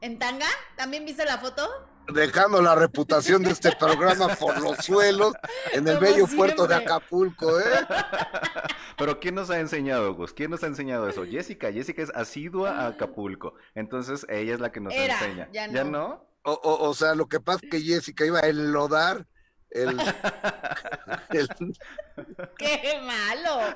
¿En 0.00 0.18
tanga? 0.18 0.46
¿También 0.76 1.04
viste 1.04 1.24
la 1.24 1.38
foto? 1.38 1.90
dejando 2.12 2.60
la 2.60 2.74
reputación 2.74 3.42
de 3.42 3.50
este 3.50 3.74
programa 3.76 4.34
por 4.34 4.60
los 4.60 4.78
suelos 4.78 5.32
en 5.72 5.86
el 5.86 5.98
bello 5.98 6.26
puerto 6.26 6.66
de 6.66 6.74
Acapulco, 6.74 7.60
¿eh? 7.60 7.64
Pero 8.98 9.20
¿quién 9.20 9.34
nos 9.34 9.50
ha 9.50 9.60
enseñado, 9.60 10.14
Gus? 10.14 10.32
¿Quién 10.32 10.50
nos 10.50 10.62
ha 10.62 10.66
enseñado 10.66 11.08
eso? 11.08 11.24
Jessica. 11.24 11.72
Jessica 11.72 12.02
es 12.02 12.10
asidua 12.10 12.80
a 12.80 12.86
Acapulco. 12.88 13.54
Entonces 13.74 14.26
ella 14.28 14.54
es 14.54 14.60
la 14.60 14.72
que 14.72 14.80
nos 14.80 14.92
enseña. 14.92 15.48
¿Ya 15.52 15.84
no? 15.84 16.26
O, 16.42 16.94
sea, 16.94 17.14
lo 17.14 17.28
que 17.28 17.38
pasa 17.38 17.60
es 17.62 17.70
que 17.70 17.80
Jessica 17.80 18.24
iba 18.24 18.40
a 18.40 18.46
enlodar 18.46 19.26
el, 19.70 19.96
¡Qué 22.58 23.00
malo! 23.04 23.74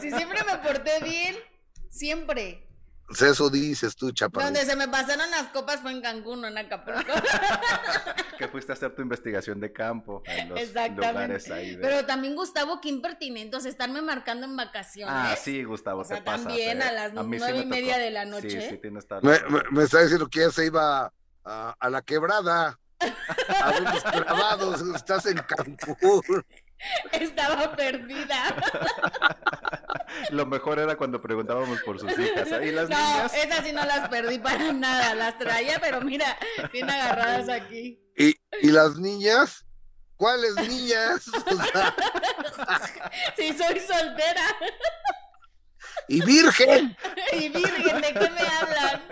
Si 0.00 0.10
siempre 0.10 0.40
me 0.44 0.56
porté 0.58 1.02
bien, 1.04 1.36
siempre. 1.88 2.65
Pues 3.06 3.22
eso 3.22 3.48
dices 3.50 3.94
tú, 3.94 4.10
chaparro. 4.10 4.46
Donde 4.46 4.64
se 4.64 4.74
me 4.74 4.88
pasaron 4.88 5.30
las 5.30 5.48
copas 5.48 5.80
fue 5.80 5.92
en 5.92 6.02
Cancún, 6.02 6.40
no 6.40 6.48
en 6.48 6.58
Acapulco. 6.58 7.00
que 8.38 8.48
fuiste 8.48 8.72
a 8.72 8.74
hacer 8.74 8.94
tu 8.96 9.02
investigación 9.02 9.60
de 9.60 9.72
campo 9.72 10.22
en 10.26 10.48
los 10.48 10.60
lugares 10.90 11.50
ahí. 11.50 11.78
Pero 11.80 12.04
también, 12.04 12.34
Gustavo, 12.34 12.80
qué 12.80 12.88
impertinente, 12.88 13.56
o 13.56 13.60
sea, 13.60 13.70
estarme 13.70 14.02
marcando 14.02 14.46
en 14.46 14.56
vacaciones. 14.56 15.14
Ah, 15.16 15.36
sí, 15.36 15.62
Gustavo, 15.62 16.00
o 16.00 16.04
sea, 16.04 16.24
también 16.24 16.82
a 16.82 16.90
las 16.90 17.12
nueve 17.12 17.60
y 17.60 17.66
media 17.66 17.96
de 17.98 18.10
la 18.10 18.24
noche. 18.24 18.60
Sí, 18.60 18.70
sí, 18.70 18.78
tienes 18.78 19.06
me, 19.22 19.38
me, 19.70 19.84
está 19.84 20.02
diciendo 20.02 20.28
que 20.28 20.40
ya 20.40 20.50
se 20.50 20.66
iba 20.66 21.12
a, 21.44 21.76
a 21.78 21.90
la 21.90 22.02
quebrada. 22.02 22.78
a 22.98 23.70
ver 23.70 23.82
los 23.94 24.02
grabados, 24.02 24.80
estás 24.94 25.26
en 25.26 25.38
Cancún. 25.38 26.44
Estaba 27.12 27.74
perdida. 27.74 28.54
Lo 30.30 30.46
mejor 30.46 30.78
era 30.78 30.96
cuando 30.96 31.20
preguntábamos 31.20 31.80
por 31.82 31.98
sus 31.98 32.10
hijas. 32.18 32.48
¿Y 32.62 32.70
las 32.70 32.88
no, 32.88 32.96
niñas? 32.96 33.34
esas 33.34 33.64
sí 33.64 33.72
no 33.72 33.84
las 33.84 34.08
perdí 34.08 34.38
para 34.38 34.72
nada. 34.72 35.14
Las 35.14 35.38
traía, 35.38 35.78
pero 35.80 36.00
mira, 36.00 36.36
bien 36.72 36.88
agarradas 36.88 37.48
aquí. 37.48 38.00
¿Y, 38.16 38.34
y 38.62 38.70
las 38.70 38.96
niñas? 38.96 39.64
¿Cuáles 40.16 40.54
niñas? 40.56 41.24
sí, 43.36 43.48
soy 43.56 43.80
soltera. 43.80 44.42
Y 46.08 46.24
virgen. 46.24 46.96
y 47.32 47.48
virgen, 47.48 48.00
¿de 48.00 48.12
qué 48.12 48.30
me 48.30 48.40
hablan? 48.40 49.02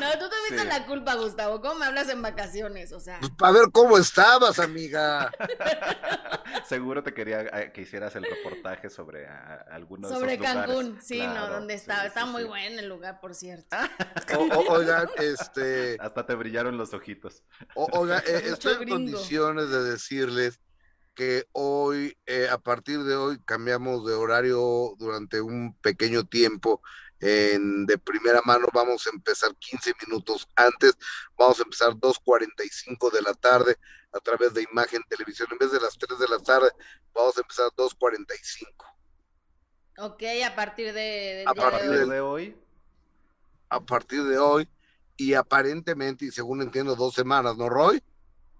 No, 0.00 0.12
tú 0.18 0.26
tuviste 0.28 0.64
la 0.66 0.86
culpa, 0.86 1.14
Gustavo. 1.14 1.60
¿Cómo 1.60 1.80
me 1.80 1.86
hablas 1.86 2.08
en 2.08 2.22
vacaciones? 2.22 2.92
O 2.92 3.00
sea. 3.00 3.18
Pues 3.20 3.32
para 3.32 3.52
ver 3.52 3.70
cómo 3.72 3.98
estabas, 3.98 4.58
amiga. 4.58 5.30
Seguro 6.68 7.02
te 7.02 7.12
quería 7.12 7.42
eh, 7.42 7.72
que 7.72 7.82
hicieras 7.82 8.16
el 8.16 8.24
reportaje 8.24 8.90
sobre 8.90 9.26
algunos 9.70 10.10
Sobre 10.10 10.38
Cancún, 10.38 10.98
sí, 11.02 11.20
no, 11.26 11.48
donde 11.48 11.74
estaba. 11.74 12.06
está 12.06 12.24
muy 12.26 12.44
bueno 12.44 12.80
el 12.80 12.88
lugar, 12.88 13.20
por 13.20 13.34
cierto. 13.34 13.76
oigan, 14.68 15.08
este. 15.18 15.96
Hasta 16.00 16.26
te 16.26 16.34
brillaron 16.34 16.78
los 16.78 16.94
ojitos. 16.94 17.42
oigan, 17.74 18.22
eh, 18.26 18.42
estoy 18.46 18.82
en 18.82 18.88
condiciones 18.88 19.70
de 19.70 19.82
decirles 19.82 20.60
que 21.18 21.48
hoy, 21.50 22.16
eh, 22.26 22.46
a 22.48 22.58
partir 22.58 23.02
de 23.02 23.16
hoy, 23.16 23.40
cambiamos 23.44 24.06
de 24.06 24.14
horario 24.14 24.94
durante 24.98 25.40
un 25.40 25.74
pequeño 25.82 26.22
tiempo. 26.22 26.80
En, 27.18 27.86
de 27.86 27.98
primera 27.98 28.40
mano 28.44 28.68
vamos 28.72 29.04
a 29.04 29.10
empezar 29.10 29.52
15 29.56 29.94
minutos 30.06 30.46
antes, 30.54 30.96
vamos 31.36 31.58
a 31.58 31.64
empezar 31.64 31.94
2.45 31.94 33.10
de 33.10 33.22
la 33.22 33.34
tarde 33.34 33.76
a 34.12 34.20
través 34.20 34.54
de 34.54 34.62
Imagen 34.70 35.02
Televisión. 35.08 35.48
En 35.50 35.58
vez 35.58 35.72
de 35.72 35.80
las 35.80 35.98
3 35.98 36.20
de 36.20 36.28
la 36.28 36.38
tarde, 36.38 36.70
vamos 37.12 37.36
a 37.36 37.40
empezar 37.40 37.66
2.45. 37.76 38.68
Ok, 39.98 40.22
a 40.46 40.54
partir 40.54 40.92
de, 40.92 41.42
a 41.44 41.52
partir 41.52 41.90
de, 41.90 42.06
de 42.06 42.20
hoy. 42.20 42.56
A 43.70 43.80
partir 43.80 44.22
de 44.22 44.38
hoy, 44.38 44.68
y 45.16 45.34
aparentemente, 45.34 46.26
y 46.26 46.30
según 46.30 46.62
entiendo, 46.62 46.94
dos 46.94 47.14
semanas, 47.14 47.56
¿no, 47.56 47.68
Roy? 47.68 48.00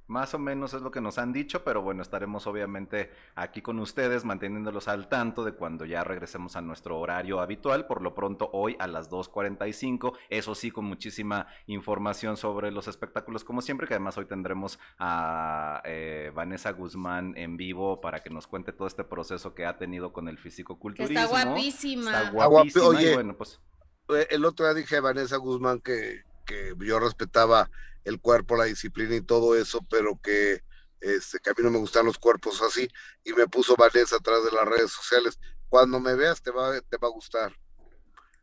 Más 0.08 0.32
o 0.32 0.38
menos 0.38 0.72
es 0.72 0.80
lo 0.80 0.90
que 0.90 1.02
nos 1.02 1.18
han 1.18 1.34
dicho, 1.34 1.62
pero 1.64 1.82
bueno, 1.82 2.00
estaremos 2.00 2.46
obviamente 2.46 3.10
aquí 3.34 3.60
con 3.60 3.78
ustedes 3.78 4.24
manteniéndolos 4.24 4.88
al 4.88 5.06
tanto 5.08 5.44
de 5.44 5.52
cuando 5.52 5.84
ya 5.84 6.02
regresemos 6.02 6.56
a 6.56 6.62
nuestro 6.62 6.98
horario 6.98 7.40
habitual. 7.40 7.86
Por 7.86 8.00
lo 8.00 8.14
pronto, 8.14 8.48
hoy 8.54 8.74
a 8.78 8.86
las 8.86 9.10
2.45, 9.10 10.16
eso 10.30 10.54
sí, 10.54 10.70
con 10.70 10.86
muchísima 10.86 11.46
información 11.66 12.38
sobre 12.38 12.70
los 12.70 12.88
espectáculos, 12.88 13.44
como 13.44 13.60
siempre, 13.60 13.86
que 13.86 13.94
además 13.94 14.16
hoy 14.16 14.24
tendremos 14.24 14.78
a 14.98 15.82
eh, 15.84 16.32
Vanessa 16.34 16.72
Guzmán 16.72 17.34
en 17.36 17.58
vivo 17.58 18.00
para 18.00 18.22
que 18.22 18.30
nos 18.30 18.46
cuente 18.46 18.72
todo 18.72 18.88
este 18.88 19.04
proceso 19.04 19.54
que 19.54 19.66
ha 19.66 19.76
tenido 19.76 20.14
con 20.14 20.28
el 20.28 20.38
físico-culturismo. 20.38 21.20
Está 21.20 21.26
guapísima. 21.28 22.22
Está 22.22 22.30
guapísima. 22.30 22.86
Oye, 22.86 23.12
bueno, 23.12 23.36
pues... 23.36 23.60
Eh, 24.08 24.26
el 24.30 24.46
otro 24.46 24.64
día 24.64 24.72
dije 24.72 24.96
a 24.96 25.00
Vanessa 25.02 25.36
Guzmán 25.36 25.80
que, 25.80 26.22
que 26.48 26.74
yo 26.80 26.98
respetaba 26.98 27.70
el 28.04 28.20
cuerpo, 28.20 28.56
la 28.56 28.64
disciplina 28.64 29.14
y 29.14 29.20
todo 29.20 29.54
eso, 29.54 29.84
pero 29.88 30.18
que, 30.20 30.62
este, 31.00 31.38
que 31.38 31.50
a 31.50 31.54
mí 31.56 31.62
no 31.62 31.70
me 31.70 31.78
gustan 31.78 32.06
los 32.06 32.18
cuerpos 32.18 32.62
así, 32.62 32.88
y 33.22 33.32
me 33.34 33.46
puso 33.46 33.76
Vanessa 33.76 34.16
atrás 34.16 34.44
de 34.44 34.50
las 34.50 34.64
redes 34.64 34.90
sociales. 34.90 35.38
Cuando 35.68 36.00
me 36.00 36.14
veas 36.14 36.42
te 36.42 36.50
va, 36.50 36.80
te 36.80 36.96
va 36.96 37.08
a 37.08 37.12
gustar. 37.12 37.52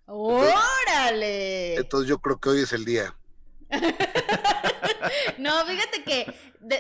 ¡Órale! 0.06 1.76
Entonces, 1.76 2.08
yo 2.08 2.20
creo 2.20 2.40
que 2.40 2.50
hoy 2.50 2.62
es 2.62 2.72
el 2.72 2.86
día. 2.86 3.18
no, 5.40 5.66
fíjate 5.66 6.04
que 6.04 6.32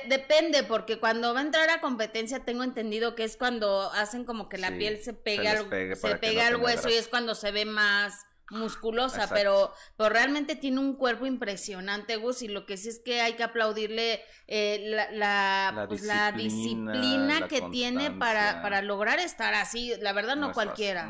depende, 0.07 0.61
porque 0.63 0.99
cuando 0.99 1.33
va 1.33 1.39
a 1.39 1.43
entrar 1.43 1.71
a 1.71 1.81
competencia 1.81 2.45
tengo 2.45 2.63
entendido 2.63 3.15
que 3.15 3.23
es 3.23 3.37
cuando 3.37 3.91
hacen 3.93 4.25
como 4.25 4.47
que 4.47 4.59
la 4.59 4.77
piel 4.77 5.01
se 5.01 5.13
pega, 5.13 5.51
al, 5.51 5.97
se 5.97 6.15
pega 6.17 6.45
al 6.45 6.57
hueso 6.57 6.89
y 6.89 6.93
es 6.93 7.07
cuando 7.07 7.33
se 7.33 7.51
ve 7.51 7.65
más 7.65 8.27
musculosa, 8.51 9.27
pero, 9.33 9.73
pero 9.97 10.09
realmente 10.09 10.55
tiene 10.55 10.79
un 10.79 10.95
cuerpo 10.95 11.25
impresionante, 11.25 12.15
Gus, 12.17 12.41
y 12.41 12.47
lo 12.47 12.65
que 12.65 12.77
sí 12.77 12.89
es 12.89 12.99
que 12.99 13.21
hay 13.21 13.33
que 13.33 13.43
aplaudirle 13.43 14.21
eh, 14.47 14.83
la, 14.87 15.11
la, 15.11 15.85
pues, 15.87 16.03
disciplina, 16.35 17.47
que 17.47 17.61
tiene 17.71 18.11
para, 18.11 18.61
para 18.61 18.81
lograr 18.81 19.19
estar 19.19 19.53
así, 19.53 19.93
la 20.01 20.13
verdad 20.13 20.35
no, 20.35 20.53
cualquiera. 20.53 21.05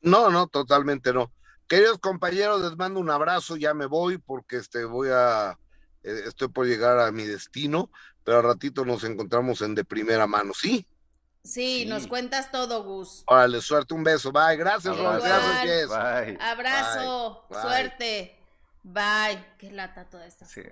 no. 0.00 0.30
no, 0.30 0.46
totalmente 0.46 1.12
no. 1.12 1.32
Queridos 1.66 1.98
compañeros, 1.98 2.62
les 2.62 2.76
mando 2.76 2.98
un 3.00 3.10
abrazo, 3.10 3.56
ya 3.56 3.74
me 3.74 3.86
voy 3.86 4.18
porque 4.18 4.56
este 4.56 4.84
voy 4.84 5.08
a 5.12 5.56
eh, 6.02 6.22
estoy 6.26 6.48
por 6.48 6.66
llegar 6.66 6.98
a 6.98 7.12
mi 7.12 7.24
destino, 7.24 7.90
pero 8.24 8.38
al 8.38 8.44
ratito 8.44 8.84
nos 8.84 9.04
encontramos 9.04 9.60
en 9.62 9.74
de 9.74 9.84
primera 9.84 10.26
mano, 10.26 10.52
¿sí? 10.54 10.86
Sí, 11.42 11.86
nos 11.86 12.06
cuentas 12.06 12.50
todo, 12.50 12.84
Gus. 12.84 13.24
Órale, 13.26 13.60
suerte, 13.60 13.94
un 13.94 14.04
beso. 14.04 14.30
Bye, 14.30 14.56
gracias, 14.56 14.96
Ron. 14.96 15.20
Gracias, 15.20 15.62
Jess. 15.62 15.88
Bye. 15.88 16.38
Abrazo, 16.40 17.46
suerte. 17.50 18.36
Bye. 18.82 19.44
Qué 19.58 19.70
lata 19.70 20.06
toda 20.08 20.26
esta. 20.26 20.46
Sí, 20.46 20.62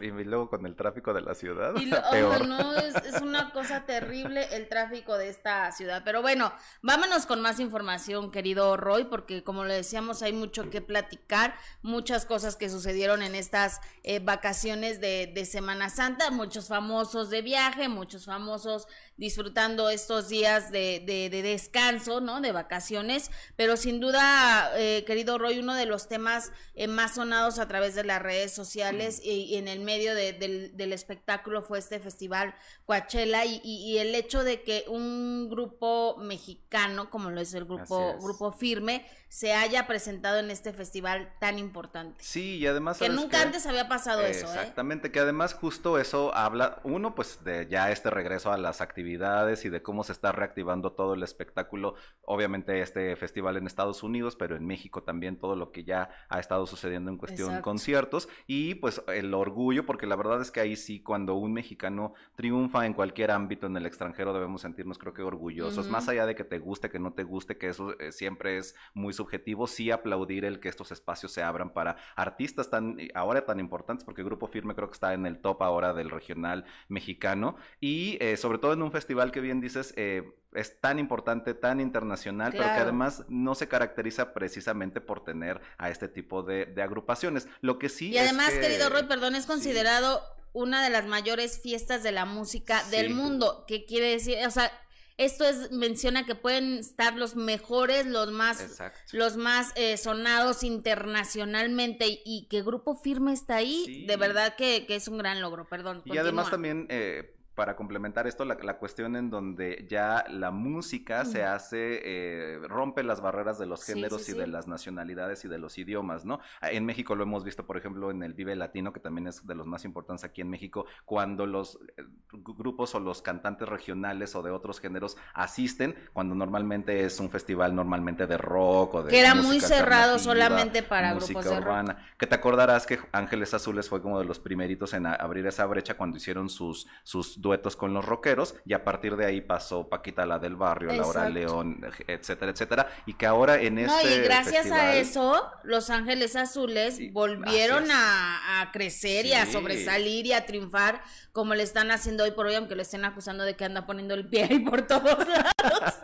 y, 0.00 0.10
luego 0.10 0.48
con 0.48 0.64
el 0.66 0.76
tráfico 0.76 1.12
de 1.12 1.20
la 1.20 1.34
ciudad. 1.34 1.74
peor. 2.12 2.46
no, 2.46 2.76
es, 2.76 2.94
es, 3.04 3.20
una 3.20 3.50
cosa 3.50 3.84
terrible 3.84 4.46
el 4.54 4.68
tráfico 4.68 5.18
de 5.18 5.28
esta 5.28 5.72
ciudad. 5.72 6.02
Pero 6.04 6.22
bueno, 6.22 6.52
vámonos 6.82 7.26
con 7.26 7.40
más 7.40 7.58
información, 7.58 8.30
querido 8.30 8.76
Roy, 8.76 9.04
porque 9.04 9.42
como 9.42 9.64
le 9.64 9.74
decíamos, 9.74 10.22
hay 10.22 10.32
mucho 10.32 10.70
que 10.70 10.80
platicar, 10.80 11.56
muchas 11.82 12.24
cosas 12.24 12.54
que 12.54 12.70
sucedieron 12.70 13.20
en 13.22 13.34
estas 13.34 13.80
eh, 14.04 14.20
vacaciones 14.20 15.00
de, 15.00 15.32
de 15.34 15.44
Semana 15.44 15.90
Santa, 15.90 16.30
muchos 16.30 16.68
famosos 16.68 17.30
de 17.30 17.42
viaje, 17.42 17.88
muchos 17.88 18.26
famosos 18.26 18.86
disfrutando 19.16 19.88
estos 19.88 20.28
días 20.28 20.70
de, 20.70 21.02
de, 21.04 21.42
descanso, 21.42 22.20
¿no? 22.20 22.40
De 22.40 22.52
vacaciones, 22.52 23.30
pero 23.56 23.76
sin 23.76 24.00
duda, 24.00 24.70
eh, 24.76 25.04
querido 25.06 25.38
Roy, 25.38 25.58
uno 25.58 25.74
de 25.74 25.86
los 25.86 26.08
temas 26.08 26.52
eh, 26.74 26.86
más 26.86 27.14
sonados 27.14 27.58
a 27.58 27.66
través 27.66 27.94
de 27.94 28.04
las 28.04 28.20
redes 28.20 28.52
sociales 28.52 29.20
y, 29.24 29.56
en 29.56 29.68
el 29.68 29.80
medio 29.80 30.14
del, 30.14 30.76
del, 30.76 30.92
espectáculo 30.92 31.62
fue 31.62 31.78
este 31.78 31.98
festival 31.98 32.54
Coachella 32.84 33.44
y, 33.44 33.60
y, 33.64 33.98
el 33.98 34.14
hecho 34.14 34.44
de 34.44 34.62
que 34.62 34.84
un 34.88 35.48
grupo 35.48 36.16
mexicano, 36.18 37.10
como 37.10 37.30
lo 37.30 37.40
es 37.40 37.54
el 37.54 37.64
grupo, 37.64 38.16
grupo 38.20 38.52
Firme, 38.52 39.06
se 39.28 39.52
haya 39.52 39.86
presentado 39.86 40.38
en 40.38 40.50
este 40.50 40.72
festival 40.72 41.32
tan 41.40 41.58
importante. 41.58 42.16
Sí, 42.20 42.56
y 42.56 42.66
además... 42.66 42.98
Que 42.98 43.08
nunca 43.08 43.42
antes 43.42 43.66
había 43.66 43.88
pasado 43.88 44.22
eso. 44.22 44.46
¿eh? 44.46 44.50
Exactamente, 44.50 45.10
que 45.10 45.20
además 45.20 45.52
justo 45.54 45.98
eso 45.98 46.34
habla, 46.34 46.80
uno, 46.84 47.14
pues 47.14 47.42
de 47.44 47.66
ya 47.68 47.90
este 47.90 48.10
regreso 48.10 48.52
a 48.52 48.56
las 48.56 48.80
actividades 48.80 49.64
y 49.64 49.68
de 49.68 49.82
cómo 49.82 50.04
se 50.04 50.12
está 50.12 50.32
reactivando 50.32 50.92
todo 50.92 51.14
el 51.14 51.22
espectáculo, 51.22 51.96
obviamente 52.22 52.80
este 52.80 53.16
festival 53.16 53.56
en 53.56 53.66
Estados 53.66 54.02
Unidos, 54.02 54.36
pero 54.36 54.56
en 54.56 54.66
México 54.66 55.02
también 55.02 55.38
todo 55.38 55.56
lo 55.56 55.72
que 55.72 55.84
ya 55.84 56.08
ha 56.28 56.38
estado 56.38 56.66
sucediendo 56.66 57.10
en 57.10 57.18
cuestión 57.18 57.56
de 57.56 57.62
conciertos 57.62 58.28
y 58.46 58.76
pues 58.76 59.02
el 59.08 59.34
orgullo, 59.34 59.86
porque 59.86 60.06
la 60.06 60.16
verdad 60.16 60.40
es 60.40 60.50
que 60.50 60.60
ahí 60.60 60.76
sí, 60.76 61.02
cuando 61.02 61.34
un 61.34 61.52
mexicano 61.52 62.14
triunfa 62.36 62.86
en 62.86 62.94
cualquier 62.94 63.32
ámbito 63.32 63.66
en 63.66 63.76
el 63.76 63.86
extranjero, 63.86 64.32
debemos 64.32 64.62
sentirnos 64.62 64.98
creo 64.98 65.12
que 65.12 65.22
orgullosos, 65.22 65.88
más 65.88 66.08
allá 66.08 66.26
de 66.26 66.34
que 66.34 66.44
te 66.44 66.58
guste, 66.58 66.90
que 66.90 66.98
no 66.98 67.12
te 67.12 67.24
guste, 67.24 67.58
que 67.58 67.68
eso 67.68 67.98
eh, 67.98 68.12
siempre 68.12 68.58
es 68.58 68.74
muy 68.94 69.12
subjetivo, 69.16 69.66
sí 69.66 69.90
aplaudir 69.90 70.44
el 70.44 70.60
que 70.60 70.68
estos 70.68 70.92
espacios 70.92 71.32
se 71.32 71.42
abran 71.42 71.72
para 71.72 71.96
artistas 72.14 72.70
tan 72.70 72.96
ahora 73.14 73.44
tan 73.44 73.58
importantes, 73.58 74.04
porque 74.04 74.22
Grupo 74.22 74.46
Firme 74.46 74.74
creo 74.74 74.88
que 74.88 74.94
está 74.94 75.12
en 75.14 75.26
el 75.26 75.38
top 75.38 75.62
ahora 75.62 75.92
del 75.92 76.10
regional 76.10 76.64
mexicano 76.88 77.56
y 77.80 78.18
eh, 78.20 78.36
sobre 78.36 78.58
todo 78.58 78.72
en 78.72 78.82
un 78.82 78.92
festival 78.92 79.32
que 79.32 79.40
bien 79.40 79.60
dices 79.60 79.92
eh, 79.96 80.34
es 80.56 80.80
tan 80.80 80.98
importante, 80.98 81.54
tan 81.54 81.80
internacional, 81.80 82.52
pero 82.52 82.64
que 82.64 82.70
además 82.70 83.24
no 83.28 83.54
se 83.54 83.68
caracteriza 83.68 84.32
precisamente 84.32 85.00
por 85.00 85.22
tener 85.22 85.60
a 85.76 85.90
este 85.90 86.08
tipo 86.08 86.42
de, 86.42 86.74
agrupaciones. 86.82 87.46
Lo 87.60 87.78
que 87.78 87.88
sí. 87.88 88.10
Y 88.10 88.18
además, 88.18 88.52
querido 88.52 88.88
Roy, 88.88 89.04
perdón, 89.04 89.34
es 89.34 89.44
considerado 89.44 90.22
una 90.52 90.82
de 90.82 90.88
las 90.88 91.06
mayores 91.06 91.60
fiestas 91.60 92.02
de 92.02 92.12
la 92.12 92.24
música 92.24 92.82
del 92.84 93.10
mundo. 93.10 93.64
¿Qué 93.68 93.84
quiere 93.84 94.08
decir? 94.08 94.38
O 94.46 94.50
sea, 94.50 94.70
esto 95.18 95.44
es 95.44 95.70
menciona 95.70 96.26
que 96.26 96.34
pueden 96.34 96.78
estar 96.78 97.14
los 97.14 97.36
mejores, 97.36 98.06
los 98.06 98.30
más 98.30 98.80
los 99.12 99.36
más 99.36 99.72
eh, 99.76 99.96
sonados 99.96 100.62
internacionalmente 100.62 102.04
y, 102.24 102.46
que 102.50 102.62
Grupo 102.62 102.94
Firme 102.94 103.32
está 103.32 103.56
ahí, 103.56 104.04
de 104.06 104.16
verdad 104.16 104.56
que, 104.56 104.86
que, 104.86 104.96
es 104.96 105.08
un 105.08 105.18
gran 105.18 105.40
logro, 105.40 105.68
perdón. 105.68 106.02
Y 106.04 106.18
además 106.18 106.50
también 106.50 106.86
eh, 106.90 107.35
para 107.56 107.74
complementar 107.74 108.26
esto, 108.26 108.44
la, 108.44 108.76
cuestión 108.76 109.16
en 109.16 109.30
donde 109.30 109.86
ya 109.88 110.26
la 110.28 110.50
música 110.50 111.24
se 111.24 111.42
hace, 111.42 112.02
eh, 112.04 112.58
rompe 112.68 113.02
las 113.02 113.22
barreras 113.22 113.58
de 113.58 113.64
los 113.64 113.82
géneros 113.82 114.28
y 114.28 114.34
de 114.34 114.46
las 114.46 114.68
nacionalidades 114.68 115.42
y 115.46 115.48
de 115.48 115.56
los 115.56 115.78
idiomas, 115.78 116.26
¿no? 116.26 116.38
Ah, 116.60 116.70
en 116.70 116.84
México 116.84 117.14
lo 117.14 117.22
hemos 117.22 117.44
visto, 117.44 117.66
por 117.66 117.78
ejemplo, 117.78 118.10
en 118.10 118.22
el 118.22 118.34
Vive 118.34 118.54
Latino, 118.56 118.92
que 118.92 119.00
también 119.00 119.26
es 119.26 119.46
de 119.46 119.54
los 119.54 119.66
más 119.66 119.86
importantes 119.86 120.22
aquí 120.22 120.42
en 120.42 120.50
México, 120.50 120.84
cuando 121.06 121.46
los 121.46 121.78
eh, 121.96 122.04
grupos 122.30 122.94
o 122.94 123.00
los 123.00 123.22
cantantes 123.22 123.66
regionales 123.66 124.36
o 124.36 124.42
de 124.42 124.50
otros 124.50 124.78
géneros 124.78 125.16
asisten, 125.32 125.96
cuando 126.12 126.34
normalmente 126.34 127.06
es 127.06 127.18
un 127.20 127.30
festival 127.30 127.74
normalmente 127.74 128.26
de 128.26 128.36
rock 128.36 128.94
o 128.96 129.02
de... 129.02 129.10
Que 129.10 129.20
era 129.20 129.34
muy 129.34 129.60
cerrado 129.60 130.18
solamente 130.18 130.82
para 130.82 131.14
grupos 131.14 131.46
urbana. 131.46 132.06
Que 132.18 132.26
te 132.26 132.34
acordarás 132.34 132.84
que 132.84 132.98
Ángeles 133.12 133.54
Azules 133.54 133.88
fue 133.88 134.02
como 134.02 134.18
de 134.18 134.26
los 134.26 134.38
primeritos 134.38 134.92
en 134.92 135.06
abrir 135.06 135.46
esa 135.46 135.64
brecha 135.64 135.96
cuando 135.96 136.18
hicieron 136.18 136.50
sus, 136.50 136.86
sus 137.02 137.40
duetos 137.46 137.76
con 137.76 137.94
los 137.94 138.04
rockeros 138.04 138.56
y 138.64 138.74
a 138.74 138.84
partir 138.84 139.16
de 139.16 139.24
ahí 139.24 139.40
pasó 139.40 139.88
Paquita 139.88 140.26
la 140.26 140.40
del 140.40 140.56
barrio, 140.56 140.92
Laura 140.92 141.28
León, 141.28 141.80
etcétera, 142.08 142.50
etcétera, 142.50 142.88
y 143.06 143.14
que 143.14 143.24
ahora 143.24 143.60
en 143.60 143.78
este 143.78 143.92
No, 143.92 144.02
y 144.02 144.12
este 144.12 144.22
gracias 144.22 144.70
a 144.72 144.96
eso 144.96 145.48
Los 145.62 145.90
Ángeles 145.90 146.34
Azules 146.34 146.98
volvieron 147.12 147.86
a, 147.90 148.70
crecer 148.72 149.26
y 149.26 149.32
a 149.32 149.46
sobresalir 149.46 150.26
y 150.26 150.32
a 150.32 150.44
triunfar 150.44 151.00
como 151.32 151.54
le 151.54 151.62
están 151.62 151.90
haciendo 151.90 152.24
hoy 152.24 152.32
por 152.32 152.46
hoy, 152.46 152.54
aunque 152.56 152.74
lo 152.74 152.82
estén 152.82 153.04
acusando 153.04 153.44
de 153.44 153.54
que 153.54 153.64
anda 153.64 153.86
poniendo 153.86 154.14
el 154.14 154.26
pie 154.28 154.44
ahí 154.44 154.58
por 154.58 154.86
todos 154.86 155.18
lados. 155.28 155.94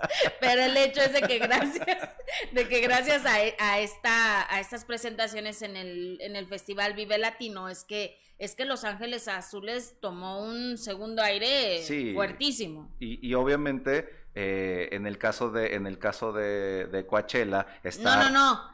Pero 0.41 0.63
el 0.63 0.77
hecho 0.77 1.01
es 1.01 1.13
de 1.13 1.23
que 1.23 1.39
gracias, 1.39 2.09
de 2.53 2.69
que 2.69 2.81
gracias 2.81 3.27
a, 3.27 3.35
a, 3.59 3.81
esta, 3.81 4.55
a 4.55 4.61
estas 4.61 4.85
presentaciones 4.85 5.63
en 5.63 5.77
el, 5.77 6.19
en 6.21 6.37
el 6.37 6.47
Festival 6.47 6.93
Vive 6.95 7.19
Latino 7.19 7.69
es 7.69 7.85
que 7.85 8.19
es 8.43 8.57
que 8.57 8.65
Los 8.65 8.83
Ángeles 8.83 9.29
Azules 9.29 9.95
tomó 10.01 10.43
un 10.43 10.77
segundo 10.77 11.23
aire 11.23 11.81
fuertísimo. 12.13 12.91
Y, 12.99 13.25
y 13.25 13.35
obviamente, 13.35 14.09
eh, 14.35 14.89
en 14.91 15.07
el 15.07 15.17
caso 15.17 15.53
de, 15.53 15.77
en 15.77 15.87
el 15.87 16.01
caso 16.01 16.33
de, 16.33 16.87
de 16.87 17.07
Coachella, 17.07 17.69
está. 17.85 18.17
No, 18.17 18.31
no, 18.31 18.31
no. 18.31 18.73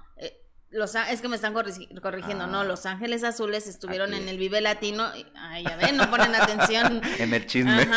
Los, 0.70 0.94
es 0.94 1.22
que 1.22 1.28
me 1.28 1.36
están 1.36 1.54
corrigiendo, 1.54 2.46
no, 2.46 2.60
ah. 2.60 2.64
Los 2.64 2.84
Ángeles 2.84 3.24
Azules 3.24 3.66
estuvieron 3.66 4.12
en 4.12 4.28
el 4.28 4.36
Vive 4.36 4.60
Latino, 4.60 5.04
ay, 5.34 5.64
ya 5.64 5.76
ven, 5.76 5.96
no 5.96 6.10
ponen 6.10 6.34
atención. 6.34 7.00
en 7.18 7.32
el 7.32 7.46
chisme. 7.46 7.88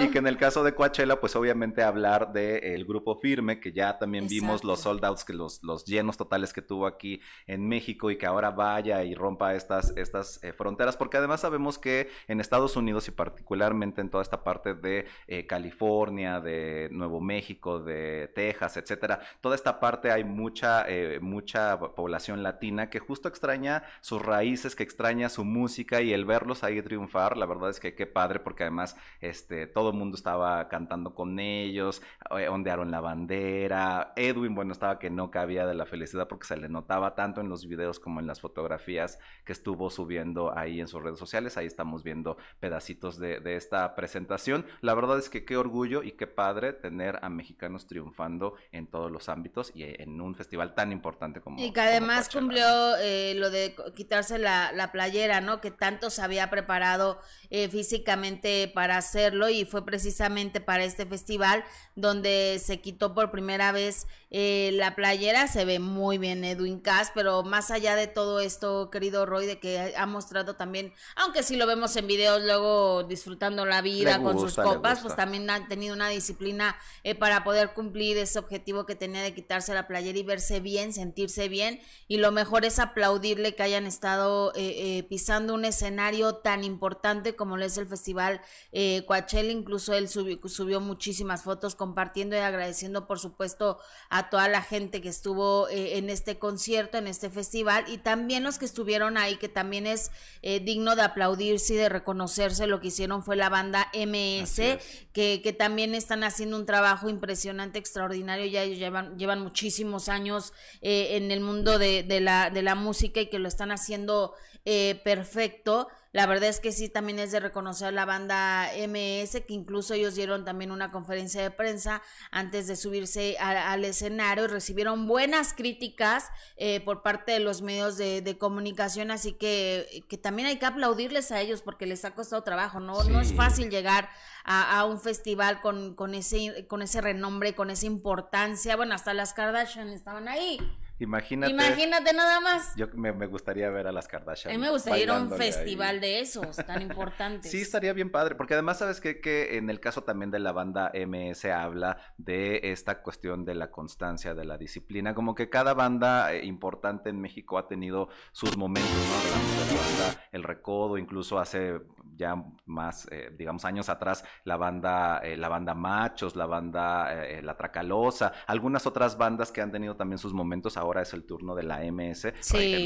y, 0.00 0.08
que 0.10 0.18
en 0.18 0.28
el 0.28 0.36
caso 0.36 0.62
de 0.62 0.72
Coachella, 0.72 1.20
pues 1.20 1.34
obviamente 1.34 1.82
hablar 1.82 2.32
del 2.32 2.84
grupo 2.84 3.16
Firme, 3.16 3.58
que 3.58 3.72
ya 3.72 3.98
también 3.98 4.28
vimos 4.28 4.62
los 4.62 4.82
sold 4.82 5.04
outs, 5.04 5.24
que 5.24 5.32
los, 5.32 5.62
los 5.64 5.84
llenos 5.84 6.16
totales 6.16 6.52
que 6.52 6.62
tuvo 6.62 6.86
aquí 6.86 7.20
en 7.48 7.66
México 7.66 8.10
y 8.12 8.18
que 8.18 8.26
ahora 8.26 8.52
vaya 8.52 9.02
y 9.02 9.14
rompa 9.14 9.54
estas, 9.54 9.92
estas 9.96 10.42
eh, 10.44 10.52
fronteras, 10.52 10.96
porque 10.96 11.16
además 11.16 11.40
sabemos 11.40 11.76
que 11.76 12.08
en 12.28 12.40
Estados 12.40 12.76
Unidos 12.76 13.08
y 13.08 13.10
particularmente 13.10 14.00
en 14.00 14.10
toda 14.10 14.22
esta 14.22 14.44
parte 14.44 14.74
de 14.74 15.06
eh, 15.26 15.44
California, 15.46 16.40
de 16.40 16.88
Nuevo 16.92 17.20
México, 17.20 17.80
de 17.80 18.30
Texas, 18.32 18.76
etcétera, 18.76 19.20
toda 19.40 19.56
esta 19.56 19.80
parte 19.80 20.12
hay 20.12 20.22
mucha, 20.22 20.88
eh, 20.88 21.18
mucha 21.20 21.76
población 21.96 22.44
latina 22.44 22.90
que 22.90 23.00
justo 23.00 23.28
extraña 23.28 23.82
sus 24.00 24.22
raíces, 24.22 24.76
que 24.76 24.84
extraña 24.84 25.28
su 25.28 25.44
música 25.44 26.00
y 26.02 26.12
el 26.12 26.24
verlos 26.24 26.62
ahí 26.62 26.80
triunfar, 26.82 27.36
la 27.36 27.46
verdad 27.46 27.70
es 27.70 27.80
que 27.80 27.94
qué 27.94 28.06
padre 28.06 28.38
porque 28.38 28.62
además 28.62 28.96
este, 29.20 29.66
todo 29.66 29.90
el 29.90 29.96
mundo 29.96 30.16
estaba 30.16 30.68
cantando 30.68 31.14
con 31.14 31.40
ellos, 31.40 32.02
eh, 32.38 32.48
ondearon 32.48 32.90
la 32.90 33.00
bandera, 33.00 34.12
Edwin, 34.14 34.54
bueno, 34.54 34.72
estaba 34.72 34.98
que 34.98 35.10
no 35.10 35.30
cabía 35.30 35.66
de 35.66 35.74
la 35.74 35.86
felicidad 35.86 36.28
porque 36.28 36.46
se 36.46 36.56
le 36.56 36.68
notaba 36.68 37.16
tanto 37.16 37.40
en 37.40 37.48
los 37.48 37.66
videos 37.66 37.98
como 37.98 38.20
en 38.20 38.28
las 38.28 38.40
fotografías 38.40 39.18
que 39.44 39.52
estuvo 39.52 39.90
subiendo 39.90 40.56
ahí 40.56 40.80
en 40.80 40.86
sus 40.86 41.02
redes 41.02 41.18
sociales, 41.18 41.56
ahí 41.56 41.66
estamos 41.66 42.04
viendo 42.04 42.36
pedacitos 42.60 43.18
de, 43.18 43.40
de 43.40 43.56
esta 43.56 43.96
presentación, 43.96 44.66
la 44.82 44.94
verdad 44.94 45.18
es 45.18 45.30
que 45.30 45.44
qué 45.44 45.56
orgullo 45.56 46.02
y 46.02 46.12
qué 46.12 46.26
padre 46.26 46.72
tener 46.72 47.18
a 47.22 47.30
mexicanos 47.30 47.86
triunfando 47.86 48.54
en 48.72 48.86
todos 48.86 49.10
los 49.10 49.28
ámbitos 49.28 49.72
y 49.74 49.84
en 49.84 50.20
un 50.20 50.34
festival 50.34 50.74
tan 50.74 50.92
importante 50.92 51.40
como 51.40 51.58
además 51.86 52.28
cumplió 52.28 52.96
eh, 52.96 53.34
lo 53.36 53.50
de 53.50 53.74
quitarse 53.94 54.38
la, 54.38 54.72
la, 54.72 54.92
playera, 54.92 55.40
¿no? 55.40 55.60
Que 55.60 55.70
tanto 55.70 56.10
se 56.10 56.22
había 56.22 56.50
preparado 56.50 57.20
eh, 57.50 57.68
físicamente 57.68 58.70
para 58.74 58.96
hacerlo 58.96 59.48
y 59.48 59.64
fue 59.64 59.84
precisamente 59.84 60.60
para 60.60 60.84
este 60.84 61.06
festival 61.06 61.64
donde 61.94 62.60
se 62.62 62.80
quitó 62.80 63.14
por 63.14 63.30
primera 63.30 63.72
vez 63.72 64.06
eh, 64.38 64.70
la 64.74 64.94
playera. 64.94 65.48
Se 65.48 65.64
ve 65.64 65.78
muy 65.78 66.18
bien 66.18 66.44
Edwin 66.44 66.80
Cass, 66.80 67.10
pero 67.14 67.42
más 67.42 67.70
allá 67.70 67.96
de 67.96 68.06
todo 68.06 68.40
esto, 68.40 68.90
querido 68.90 69.24
Roy, 69.24 69.46
de 69.46 69.58
que 69.58 69.94
ha 69.96 70.04
mostrado 70.04 70.56
también, 70.56 70.92
aunque 71.16 71.42
si 71.42 71.56
lo 71.56 71.66
vemos 71.66 71.96
en 71.96 72.06
videos 72.06 72.42
luego 72.42 73.04
disfrutando 73.04 73.64
la 73.64 73.80
vida 73.80 74.22
con 74.22 74.38
sus 74.38 74.56
copas, 74.56 75.00
pues 75.00 75.16
también 75.16 75.48
ha 75.48 75.66
tenido 75.68 75.94
una 75.94 76.08
disciplina 76.08 76.76
para 77.18 77.44
poder 77.44 77.72
cumplir 77.72 78.18
ese 78.18 78.38
objetivo 78.38 78.84
que 78.84 78.94
tenía 78.94 79.22
de 79.22 79.32
quitarse 79.32 79.72
la 79.72 79.86
playera 79.86 80.18
y 80.18 80.22
verse 80.22 80.60
bien, 80.60 80.92
sentirse 80.92 81.48
bien 81.48 81.80
y 82.08 82.18
lo 82.18 82.32
mejor 82.32 82.64
es 82.64 82.78
aplaudirle 82.78 83.54
que 83.54 83.62
hayan 83.62 83.86
estado 83.86 84.52
eh, 84.54 84.98
eh, 84.98 85.02
pisando 85.04 85.54
un 85.54 85.64
escenario 85.64 86.36
tan 86.36 86.64
importante 86.64 87.36
como 87.36 87.56
lo 87.56 87.64
es 87.64 87.76
el 87.78 87.86
Festival 87.86 88.40
eh, 88.72 89.04
Coachella, 89.06 89.50
incluso 89.50 89.94
él 89.94 90.08
subió, 90.08 90.80
muchísimas 90.80 91.42
fotos 91.42 91.74
compartiendo 91.74 92.36
y 92.36 92.40
agradeciendo 92.40 93.06
por 93.06 93.18
supuesto 93.18 93.78
a 94.10 94.25
toda 94.30 94.48
la 94.48 94.62
gente 94.62 95.00
que 95.00 95.08
estuvo 95.08 95.68
en 95.70 96.10
este 96.10 96.38
concierto, 96.38 96.98
en 96.98 97.06
este 97.06 97.30
festival 97.30 97.84
y 97.88 97.98
también 97.98 98.42
los 98.42 98.58
que 98.58 98.64
estuvieron 98.64 99.16
ahí, 99.16 99.36
que 99.36 99.48
también 99.48 99.86
es 99.86 100.10
digno 100.42 100.96
de 100.96 101.02
aplaudirse 101.02 101.74
y 101.74 101.76
de 101.76 101.88
reconocerse, 101.88 102.66
lo 102.66 102.80
que 102.80 102.88
hicieron 102.88 103.22
fue 103.22 103.36
la 103.36 103.48
banda 103.48 103.90
MS, 103.94 104.78
que, 105.12 105.40
que, 105.42 105.52
también 105.52 105.94
están 105.94 106.24
haciendo 106.24 106.56
un 106.56 106.66
trabajo 106.66 107.08
impresionante, 107.08 107.78
extraordinario, 107.78 108.46
ya 108.46 108.64
llevan, 108.64 109.18
llevan 109.18 109.40
muchísimos 109.42 110.08
años 110.08 110.52
en 110.80 111.30
el 111.30 111.40
mundo 111.40 111.78
de, 111.78 112.20
la, 112.20 112.50
de 112.50 112.62
la 112.62 112.74
música 112.74 113.20
y 113.20 113.26
que 113.26 113.38
lo 113.38 113.48
están 113.48 113.70
haciendo 113.70 114.34
eh, 114.68 115.00
perfecto. 115.04 115.88
La 116.10 116.26
verdad 116.26 116.48
es 116.48 116.58
que 116.58 116.72
sí, 116.72 116.88
también 116.88 117.20
es 117.20 117.30
de 117.30 117.38
reconocer 117.38 117.92
la 117.92 118.04
banda 118.04 118.68
MS, 118.76 119.42
que 119.46 119.52
incluso 119.52 119.94
ellos 119.94 120.16
dieron 120.16 120.44
también 120.44 120.72
una 120.72 120.90
conferencia 120.90 121.40
de 121.40 121.52
prensa 121.52 122.02
antes 122.32 122.66
de 122.66 122.74
subirse 122.74 123.36
al 123.38 123.84
escenario 123.84 124.44
y 124.44 124.48
recibieron 124.48 125.06
buenas 125.06 125.52
críticas 125.54 126.30
eh, 126.56 126.80
por 126.80 127.02
parte 127.02 127.30
de 127.30 127.38
los 127.38 127.62
medios 127.62 127.96
de, 127.96 128.36
comunicación, 128.40 129.12
así 129.12 129.34
que, 129.34 130.04
que, 130.08 130.18
también 130.18 130.48
hay 130.48 130.58
que 130.58 130.66
aplaudirles 130.66 131.30
a 131.30 131.40
ellos 131.40 131.62
porque 131.62 131.86
les 131.86 132.04
ha 132.04 132.14
costado 132.14 132.42
trabajo, 132.42 132.80
no, 132.80 133.04
no 133.04 133.20
es 133.20 133.34
fácil 133.34 133.70
llegar 133.70 134.08
a, 134.44 134.84
un 134.84 135.00
festival 135.00 135.60
con, 135.60 135.94
con, 135.94 136.14
ese, 136.14 136.66
con 136.66 136.82
ese 136.82 137.00
renombre, 137.00 137.54
con 137.54 137.70
esa 137.70 137.86
importancia, 137.86 138.74
bueno, 138.74 138.94
hasta 138.94 139.14
las 139.14 139.32
Kardashian 139.32 139.90
estaban 139.90 140.26
ahí. 140.28 140.58
Imagínate. 140.98 141.52
Imagínate 141.52 142.12
nada 142.14 142.40
más. 142.40 142.74
Yo 142.76 142.86
me, 142.94 143.10
gustaría 143.26 143.68
ver 143.68 143.86
a 143.86 143.92
las 143.92 144.08
Kardashian. 144.08 144.54
A 144.54 144.56
mí 144.56 144.62
me 144.62 144.70
gustaría 144.70 145.04
ir 145.04 145.10
a 145.10 145.20
un 145.20 145.30
festival 145.30 146.00
de 146.00 146.20
esos 146.20 146.56
tan 146.56 146.82
importantes. 146.82 147.50
Sí, 147.56 147.60
estaría 147.60 147.92
bien 147.92 148.10
padre, 148.10 148.34
porque 148.34 148.54
además 148.54 148.78
sabes 148.78 149.00
que, 149.00 149.20
que 149.20 149.56
en 149.56 149.70
el 149.70 149.80
caso 149.80 150.02
también 150.02 150.30
de 150.30 150.38
la 150.38 150.52
banda 150.52 150.92
MS 150.94 151.44
habla 151.46 151.98
de 152.18 152.60
esta 152.64 153.02
cuestión 153.02 153.44
de 153.44 153.54
la 153.54 153.70
constancia, 153.70 154.34
de 154.34 154.44
la 154.44 154.58
disciplina, 154.58 155.14
como 155.14 155.34
que 155.34 155.48
cada 155.48 155.74
banda 155.74 156.32
eh, 156.32 156.44
importante 156.44 157.10
en 157.10 157.20
México 157.20 157.58
ha 157.58 157.68
tenido 157.68 158.08
sus 158.32 158.56
momentos, 158.56 158.90
¿no? 158.90 159.74
La 159.74 159.80
banda 159.80 160.28
El 160.32 160.42
Recodo, 160.42 160.98
incluso 160.98 161.38
hace 161.38 161.80
ya 162.16 162.42
más, 162.64 163.06
eh, 163.10 163.30
digamos, 163.36 163.64
años 163.64 163.88
atrás, 163.88 164.24
la 164.44 164.56
banda, 164.56 165.18
eh, 165.18 165.36
la 165.36 165.48
banda 165.48 165.74
Machos, 165.74 166.36
la 166.36 166.46
banda 166.46 167.12
La 167.42 167.56
Tracalosa, 167.56 168.32
algunas 168.46 168.86
otras 168.86 169.16
bandas 169.16 169.52
que 169.52 169.60
han 169.60 169.70
tenido 169.72 169.96
también 169.96 170.18
sus 170.18 170.32
momentos 170.32 170.76
ahora 170.76 170.85
es 170.94 171.12
el 171.12 171.24
turno 171.24 171.54
de 171.54 171.62
la 171.62 171.80
MS, 171.80 172.32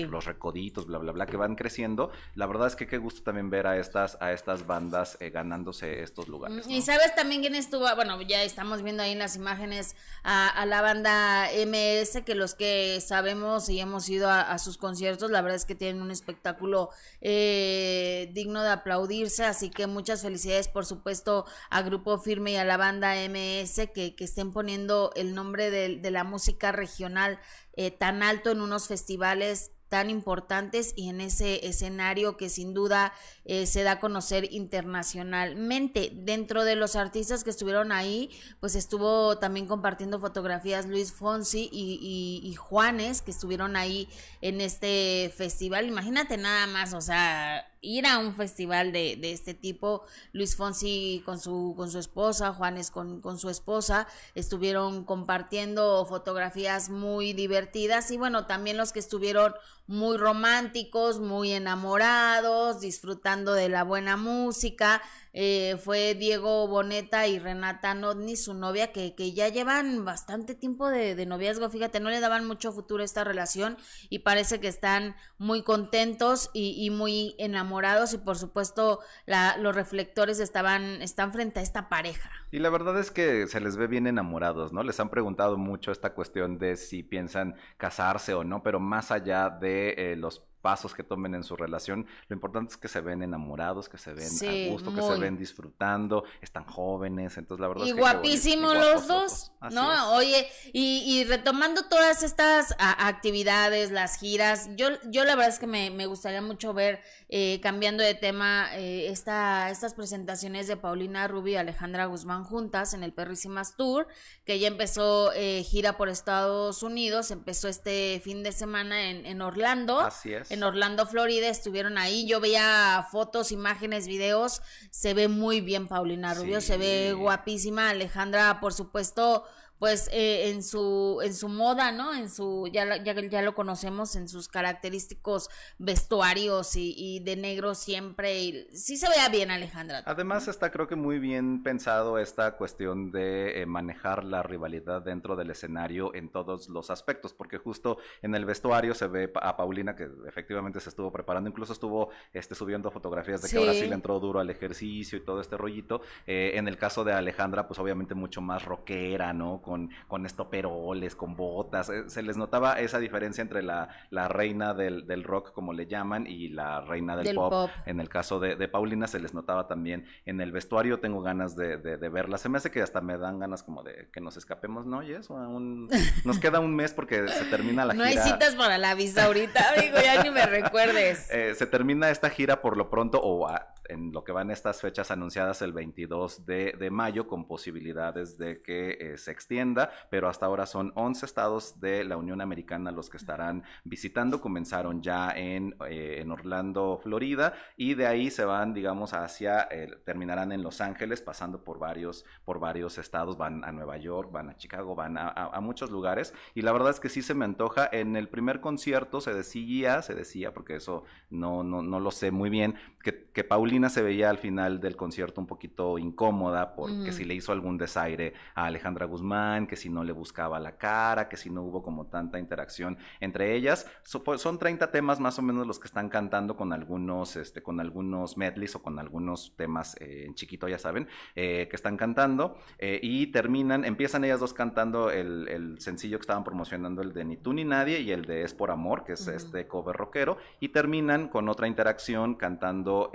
los 0.08 0.24
recoditos, 0.24 0.86
bla, 0.86 0.98
bla, 0.98 1.12
bla, 1.12 1.26
que 1.26 1.36
van 1.36 1.54
creciendo. 1.54 2.10
La 2.34 2.46
verdad 2.46 2.66
es 2.66 2.76
que 2.76 2.86
qué 2.86 2.98
gusto 2.98 3.22
también 3.22 3.50
ver 3.50 3.66
a 3.66 3.78
estas, 3.78 4.16
a 4.20 4.32
estas 4.32 4.66
bandas 4.66 5.16
eh, 5.20 5.30
ganándose 5.30 6.02
estos 6.02 6.28
lugares. 6.28 6.66
Y 6.68 6.82
sabes 6.82 7.14
también 7.14 7.42
quién 7.42 7.54
estuvo, 7.54 7.86
bueno, 7.94 8.20
ya 8.22 8.42
estamos 8.42 8.82
viendo 8.82 9.02
ahí 9.02 9.12
en 9.12 9.18
las 9.18 9.36
imágenes 9.36 9.96
a, 10.22 10.64
la 10.66 10.82
banda 10.82 11.48
MS, 11.66 12.22
que 12.24 12.34
los 12.34 12.54
que 12.54 13.00
sabemos 13.00 13.68
y 13.68 13.80
hemos 13.80 14.08
ido 14.08 14.30
a, 14.30 14.58
sus 14.58 14.76
conciertos, 14.76 15.30
la 15.30 15.42
verdad 15.42 15.56
es 15.56 15.64
que 15.64 15.74
tienen 15.74 16.02
un 16.02 16.10
espectáculo 16.10 16.90
eh, 17.20 18.30
digno 18.32 18.62
de 18.62 18.70
aplaudirse, 18.70 19.44
así 19.44 19.70
que 19.70 19.86
muchas 19.86 20.22
felicidades, 20.22 20.68
por 20.68 20.86
supuesto, 20.86 21.46
a 21.70 21.82
Grupo 21.82 22.18
Firme 22.18 22.52
y 22.52 22.56
a 22.56 22.64
la 22.64 22.76
banda 22.76 23.14
MS 23.28 23.88
que, 23.94 24.14
que 24.14 24.24
estén 24.24 24.52
poniendo 24.52 25.12
el 25.16 25.34
nombre 25.34 25.70
de, 25.70 25.96
de 25.96 26.10
la 26.10 26.24
música 26.24 26.72
regional 26.72 27.38
eh, 27.74 27.90
tan 27.90 28.22
alto 28.22 28.50
en 28.50 28.60
unos 28.60 28.88
festivales 28.88 29.72
tan 29.90 30.08
importantes 30.08 30.92
y 30.96 31.08
en 31.08 31.20
ese 31.20 31.66
escenario 31.66 32.36
que 32.36 32.48
sin 32.48 32.72
duda 32.72 33.12
eh, 33.44 33.66
se 33.66 33.82
da 33.82 33.92
a 33.92 34.00
conocer 34.00 34.46
internacionalmente. 34.52 36.12
Dentro 36.14 36.64
de 36.64 36.76
los 36.76 36.94
artistas 36.94 37.42
que 37.42 37.50
estuvieron 37.50 37.90
ahí, 37.90 38.30
pues 38.60 38.76
estuvo 38.76 39.38
también 39.38 39.66
compartiendo 39.66 40.20
fotografías 40.20 40.86
Luis 40.86 41.12
Fonsi 41.12 41.68
y, 41.72 42.40
y 42.42 42.54
Juanes, 42.54 43.20
que 43.20 43.32
estuvieron 43.32 43.74
ahí 43.74 44.08
en 44.40 44.60
este 44.60 45.32
festival. 45.36 45.88
Imagínate 45.88 46.36
nada 46.36 46.68
más, 46.68 46.94
o 46.94 47.00
sea, 47.00 47.69
ir 47.82 48.06
a 48.06 48.18
un 48.18 48.34
festival 48.34 48.92
de, 48.92 49.16
de, 49.16 49.32
este 49.32 49.54
tipo. 49.54 50.04
Luis 50.32 50.56
Fonsi 50.56 51.22
con 51.24 51.40
su, 51.40 51.74
con 51.76 51.90
su 51.90 51.98
esposa, 51.98 52.52
Juanes 52.52 52.90
con, 52.90 53.20
con, 53.20 53.38
su 53.38 53.48
esposa, 53.48 54.06
estuvieron 54.34 55.04
compartiendo 55.04 56.04
fotografías 56.06 56.90
muy 56.90 57.32
divertidas 57.32 58.10
y 58.10 58.16
bueno, 58.16 58.46
también 58.46 58.76
los 58.76 58.92
que 58.92 58.98
estuvieron 58.98 59.54
muy 59.86 60.16
románticos, 60.18 61.18
muy 61.18 61.52
enamorados, 61.52 62.80
disfrutando 62.80 63.54
de 63.54 63.68
la 63.68 63.82
buena 63.82 64.16
música. 64.16 65.02
Eh, 65.32 65.76
fue 65.82 66.14
Diego 66.14 66.66
Boneta 66.66 67.26
y 67.26 67.38
Renata 67.38 67.94
Nodni, 67.94 68.36
su 68.36 68.54
novia, 68.54 68.92
que, 68.92 69.14
que 69.14 69.32
ya 69.32 69.48
llevan 69.48 70.04
bastante 70.04 70.54
tiempo 70.54 70.88
de, 70.88 71.14
de, 71.14 71.26
noviazgo. 71.26 71.70
Fíjate, 71.70 72.00
no 72.00 72.10
le 72.10 72.20
daban 72.20 72.46
mucho 72.46 72.72
futuro 72.72 73.02
a 73.02 73.04
esta 73.04 73.24
relación 73.24 73.76
y 74.08 74.20
parece 74.20 74.60
que 74.60 74.68
están 74.68 75.14
muy 75.38 75.62
contentos 75.62 76.50
y, 76.52 76.90
muy 76.90 77.34
enamorados 77.38 78.12
y 78.12 78.18
por 78.18 78.36
supuesto 78.36 79.00
la, 79.26 79.56
los 79.56 79.74
reflectores 79.74 80.40
estaban, 80.40 81.02
están 81.02 81.32
frente 81.32 81.60
a 81.60 81.62
esta 81.62 81.88
pareja. 81.88 82.30
Y 82.50 82.58
la 82.58 82.70
verdad 82.70 82.98
es 82.98 83.10
que 83.10 83.46
se 83.46 83.60
les 83.60 83.76
ve 83.76 83.86
bien 83.86 84.06
enamorados, 84.06 84.72
¿no? 84.72 84.82
Les 84.82 84.98
han 84.98 85.10
preguntado 85.10 85.56
mucho 85.56 85.92
esta 85.92 86.14
cuestión 86.14 86.58
de 86.58 86.76
si 86.76 87.02
piensan 87.02 87.54
casarse 87.76 88.34
o 88.34 88.44
no, 88.44 88.62
pero 88.62 88.80
más 88.80 89.10
allá 89.10 89.50
de 89.50 89.94
eh, 89.96 90.16
los 90.16 90.42
pasos 90.60 90.94
que 90.94 91.02
tomen 91.02 91.34
en 91.34 91.42
su 91.42 91.56
relación, 91.56 92.06
lo 92.28 92.34
importante 92.34 92.72
es 92.72 92.76
que 92.76 92.88
se 92.88 93.00
ven 93.00 93.22
enamorados, 93.22 93.88
que 93.88 93.98
se 93.98 94.12
ven 94.12 94.26
a 94.26 94.72
gusto, 94.72 94.94
que 94.94 95.02
se 95.02 95.18
ven 95.18 95.36
disfrutando, 95.36 96.24
están 96.40 96.64
jóvenes, 96.64 97.36
entonces 97.38 97.60
la 97.60 97.68
verdad 97.68 97.84
y 97.84 97.90
es 97.90 97.94
que 97.94 98.00
guapísimos 98.00 98.74
los 98.74 99.06
dos, 99.06 99.52
¿no? 99.72 100.14
Oye, 100.14 100.46
y, 100.72 101.24
retomando 101.24 101.84
todas 101.88 102.22
estas 102.22 102.74
actividades, 102.78 103.90
las 103.90 104.18
giras, 104.18 104.68
yo, 104.76 104.88
yo 105.10 105.24
la 105.24 105.34
verdad 105.34 105.52
es 105.52 105.58
que 105.58 105.66
me, 105.66 105.90
me 105.90 106.06
gustaría 106.06 106.42
mucho 106.42 106.74
ver, 106.74 107.00
eh, 107.28 107.60
cambiando 107.62 108.02
de 108.02 108.14
tema, 108.14 108.68
eh, 108.74 109.08
esta, 109.08 109.70
estas 109.70 109.94
presentaciones 109.94 110.66
de 110.66 110.76
Paulina 110.76 111.26
Rubio 111.28 111.54
y 111.54 111.56
Alejandra 111.56 112.06
Guzmán 112.06 112.44
juntas 112.44 112.94
en 112.94 113.02
el 113.02 113.12
Perrísimas 113.12 113.76
Tour, 113.76 114.08
que 114.44 114.58
ya 114.58 114.68
empezó 114.68 115.32
eh, 115.32 115.62
gira 115.62 115.96
por 115.96 116.08
Estados 116.08 116.82
Unidos, 116.82 117.30
empezó 117.30 117.68
este 117.68 118.20
fin 118.24 118.42
de 118.42 118.52
semana 118.52 119.10
en, 119.10 119.26
en 119.26 119.42
Orlando. 119.42 120.00
Así 120.00 120.32
es 120.34 120.49
en 120.50 120.62
Orlando, 120.64 121.06
Florida, 121.06 121.48
estuvieron 121.48 121.96
ahí. 121.96 122.26
Yo 122.26 122.40
veía 122.40 123.06
fotos, 123.10 123.52
imágenes, 123.52 124.06
videos. 124.06 124.60
Se 124.90 125.14
ve 125.14 125.28
muy 125.28 125.60
bien 125.60 125.88
Paulina 125.88 126.34
Rubio, 126.34 126.60
se 126.60 126.76
ve 126.76 127.12
guapísima. 127.12 127.90
Alejandra, 127.90 128.60
por 128.60 128.74
supuesto, 128.74 129.44
pues 129.80 130.08
eh, 130.12 130.50
en 130.50 130.62
su 130.62 131.20
en 131.24 131.34
su 131.34 131.48
moda, 131.48 131.90
¿no? 131.90 132.14
En 132.14 132.28
su 132.28 132.68
ya 132.70 133.02
ya, 133.02 133.14
ya 133.14 133.42
lo 133.42 133.54
conocemos 133.54 134.14
en 134.14 134.28
sus 134.28 134.46
característicos 134.46 135.48
vestuarios 135.78 136.76
y, 136.76 137.20
de 137.20 137.36
negro 137.36 137.74
siempre 137.74 138.40
y 138.40 138.68
sí 138.72 138.98
se 138.98 139.08
vea 139.08 139.28
bien 139.30 139.50
Alejandra. 139.50 140.02
Además 140.04 140.46
está 140.48 140.70
creo 140.70 140.86
que 140.86 140.96
muy 140.96 141.18
bien 141.18 141.62
pensado 141.62 142.18
esta 142.18 142.56
cuestión 142.56 143.10
de 143.10 143.62
eh, 143.62 143.66
manejar 143.66 144.22
la 144.22 144.42
rivalidad 144.42 145.00
dentro 145.02 145.34
del 145.34 145.50
escenario 145.50 146.14
en 146.14 146.28
todos 146.28 146.68
los 146.68 146.90
aspectos, 146.90 147.32
porque 147.32 147.56
justo 147.56 147.96
en 148.20 148.34
el 148.34 148.44
vestuario 148.44 148.94
se 148.94 149.06
ve 149.06 149.32
a 149.40 149.56
Paulina 149.56 149.96
que 149.96 150.10
efectivamente 150.26 150.78
se 150.80 150.90
estuvo 150.90 151.10
preparando, 151.10 151.48
incluso 151.48 151.72
estuvo 151.72 152.10
este 152.34 152.54
subiendo 152.54 152.90
fotografías 152.90 153.40
de 153.40 153.48
que 153.48 153.56
ahora 153.56 153.72
sí 153.72 153.86
le 153.86 153.94
entró 153.94 154.20
duro 154.20 154.40
al 154.40 154.50
ejercicio 154.50 155.16
y 155.16 155.22
todo 155.22 155.40
este 155.40 155.56
rollito. 155.56 156.02
Eh, 156.26 156.52
en 156.56 156.68
el 156.68 156.76
caso 156.76 157.02
de 157.02 157.14
Alejandra, 157.14 157.66
pues 157.66 157.80
obviamente 157.80 158.14
mucho 158.14 158.42
más 158.42 158.62
rockera, 158.62 159.32
¿no? 159.32 159.62
Con, 159.70 159.90
con 160.08 160.26
estoperoles, 160.26 161.14
con 161.14 161.36
botas. 161.36 161.88
Eh, 161.90 162.10
se 162.10 162.22
les 162.22 162.36
notaba 162.36 162.80
esa 162.80 162.98
diferencia 162.98 163.40
entre 163.40 163.62
la, 163.62 163.88
la 164.10 164.26
reina 164.26 164.74
del, 164.74 165.06
del, 165.06 165.22
rock, 165.22 165.52
como 165.52 165.72
le 165.72 165.86
llaman, 165.86 166.26
y 166.26 166.48
la 166.48 166.80
reina 166.80 167.16
del, 167.16 167.36
pop. 167.36 167.70
En 167.86 168.00
el 168.00 168.08
caso 168.08 168.40
de, 168.40 168.56
de, 168.56 168.66
Paulina 168.66 169.06
se 169.06 169.20
les 169.20 169.32
notaba 169.32 169.68
también 169.68 170.06
en 170.26 170.40
el 170.40 170.50
vestuario. 170.50 170.98
Tengo 170.98 171.22
ganas 171.22 171.54
de, 171.54 171.76
de, 171.76 171.98
de, 171.98 172.08
verla. 172.08 172.36
Se 172.36 172.48
me 172.48 172.58
hace 172.58 172.72
que 172.72 172.82
hasta 172.82 173.00
me 173.00 173.16
dan 173.16 173.38
ganas 173.38 173.62
como 173.62 173.84
de 173.84 174.10
que 174.12 174.20
nos 174.20 174.36
escapemos, 174.36 174.86
¿no? 174.86 175.04
Y 175.04 175.12
eso, 175.12 175.34
un, 175.34 175.88
nos 176.24 176.40
queda 176.40 176.58
un 176.58 176.74
mes 176.74 176.92
porque 176.92 177.28
se 177.28 177.44
termina 177.44 177.84
la 177.84 177.94
no 177.94 178.04
gira. 178.04 178.16
No 178.16 178.26
hay 178.26 178.32
citas 178.32 178.56
para 178.56 178.76
la 178.76 178.96
visa 178.96 179.26
ahorita, 179.26 179.74
amigo, 179.76 179.98
ya 180.04 180.20
ni 180.24 180.30
me 180.30 180.46
recuerdes. 180.46 181.28
Eh, 181.40 181.54
se 181.54 181.66
termina 181.66 182.10
esta 182.10 182.28
gira 182.28 182.60
por 182.60 182.76
lo 182.76 182.90
pronto, 182.90 183.20
o 183.20 183.46
a, 183.46 183.72
en 183.90 184.12
lo 184.12 184.24
que 184.24 184.32
van 184.32 184.50
estas 184.50 184.80
fechas 184.80 185.10
anunciadas 185.10 185.62
el 185.62 185.72
22 185.72 186.46
de, 186.46 186.74
de 186.78 186.90
mayo, 186.90 187.26
con 187.26 187.46
posibilidades 187.46 188.38
de 188.38 188.62
que 188.62 188.96
eh, 189.00 189.16
se 189.18 189.30
extienda, 189.30 189.90
pero 190.10 190.28
hasta 190.28 190.46
ahora 190.46 190.66
son 190.66 190.92
11 190.94 191.26
estados 191.26 191.80
de 191.80 192.04
la 192.04 192.16
Unión 192.16 192.40
Americana 192.40 192.90
los 192.90 193.10
que 193.10 193.16
estarán 193.16 193.64
visitando. 193.84 194.40
Comenzaron 194.40 195.02
ya 195.02 195.30
en, 195.32 195.74
eh, 195.88 196.18
en 196.20 196.30
Orlando, 196.30 196.98
Florida, 197.02 197.54
y 197.76 197.94
de 197.94 198.06
ahí 198.06 198.30
se 198.30 198.44
van, 198.44 198.72
digamos, 198.74 199.12
hacia, 199.12 199.68
eh, 199.70 199.88
terminarán 200.04 200.52
en 200.52 200.62
Los 200.62 200.80
Ángeles, 200.80 201.20
pasando 201.20 201.64
por 201.64 201.78
varios, 201.78 202.24
por 202.44 202.60
varios 202.60 202.98
estados, 202.98 203.36
van 203.36 203.64
a 203.64 203.72
Nueva 203.72 203.96
York, 203.96 204.30
van 204.32 204.50
a 204.50 204.56
Chicago, 204.56 204.94
van 204.94 205.18
a, 205.18 205.28
a, 205.28 205.56
a 205.56 205.60
muchos 205.60 205.90
lugares, 205.90 206.34
y 206.54 206.62
la 206.62 206.72
verdad 206.72 206.90
es 206.90 207.00
que 207.00 207.08
sí 207.08 207.22
se 207.22 207.34
me 207.34 207.44
antoja. 207.44 207.88
En 207.90 208.16
el 208.16 208.28
primer 208.28 208.60
concierto 208.60 209.20
se 209.20 209.34
decía, 209.34 210.02
se 210.02 210.14
decía, 210.14 210.52
porque 210.52 210.76
eso 210.76 211.04
no, 211.30 211.64
no, 211.64 211.82
no 211.82 212.00
lo 212.00 212.10
sé 212.10 212.30
muy 212.30 212.50
bien, 212.50 212.76
que, 213.02 213.30
que 213.32 213.44
Paulina 213.44 213.79
se 213.88 214.02
veía 214.02 214.30
al 214.30 214.38
final 214.38 214.80
del 214.80 214.96
concierto 214.96 215.40
un 215.40 215.46
poquito 215.46 215.98
incómoda 215.98 216.74
porque 216.74 217.12
si 217.12 217.24
le 217.24 217.34
hizo 217.34 217.52
algún 217.52 217.78
desaire 217.78 218.34
a 218.54 218.66
Alejandra 218.66 219.06
Guzmán, 219.06 219.66
que 219.66 219.76
si 219.76 219.88
no 219.88 220.04
le 220.04 220.12
buscaba 220.12 220.60
la 220.60 220.76
cara, 220.76 221.28
que 221.28 221.36
si 221.36 221.50
no 221.50 221.62
hubo 221.62 221.82
como 221.82 222.06
tanta 222.06 222.38
interacción 222.38 222.98
entre 223.20 223.54
ellas. 223.54 223.86
So, 224.02 224.22
pues, 224.24 224.40
son 224.40 224.58
30 224.58 224.90
temas 224.90 225.20
más 225.20 225.38
o 225.38 225.42
menos 225.42 225.66
los 225.66 225.78
que 225.78 225.86
están 225.86 226.08
cantando 226.08 226.56
con 226.56 226.72
algunos, 226.72 227.36
este, 227.36 227.62
con 227.62 227.80
algunos 227.80 228.36
medleys 228.36 228.74
o 228.74 228.82
con 228.82 228.98
algunos 228.98 229.54
temas 229.56 229.96
eh, 230.00 230.24
en 230.26 230.34
chiquito, 230.34 230.68
ya 230.68 230.78
saben, 230.78 231.08
eh, 231.34 231.68
que 231.68 231.76
están 231.76 231.96
cantando 231.96 232.58
eh, 232.78 232.98
y 233.02 233.28
terminan, 233.28 233.84
empiezan 233.84 234.24
ellas 234.24 234.40
dos 234.40 234.54
cantando 234.54 235.10
el, 235.10 235.48
el, 235.48 235.80
sencillo 235.80 236.18
que 236.18 236.22
estaban 236.22 236.44
promocionando, 236.44 237.02
el 237.02 237.12
de 237.12 237.24
Ni 237.24 237.36
tú 237.36 237.52
ni 237.52 237.64
nadie 237.64 238.00
y 238.00 238.10
el 238.10 238.24
de 238.24 238.42
Es 238.42 238.54
por 238.54 238.70
amor, 238.70 239.04
que 239.04 239.12
es 239.12 239.26
este 239.28 239.66
cover 239.66 239.96
rockero, 239.96 240.38
y 240.58 240.68
terminan 240.68 241.28
con 241.28 241.48
otra 241.48 241.68
interacción 241.68 242.34
cantando 242.34 243.10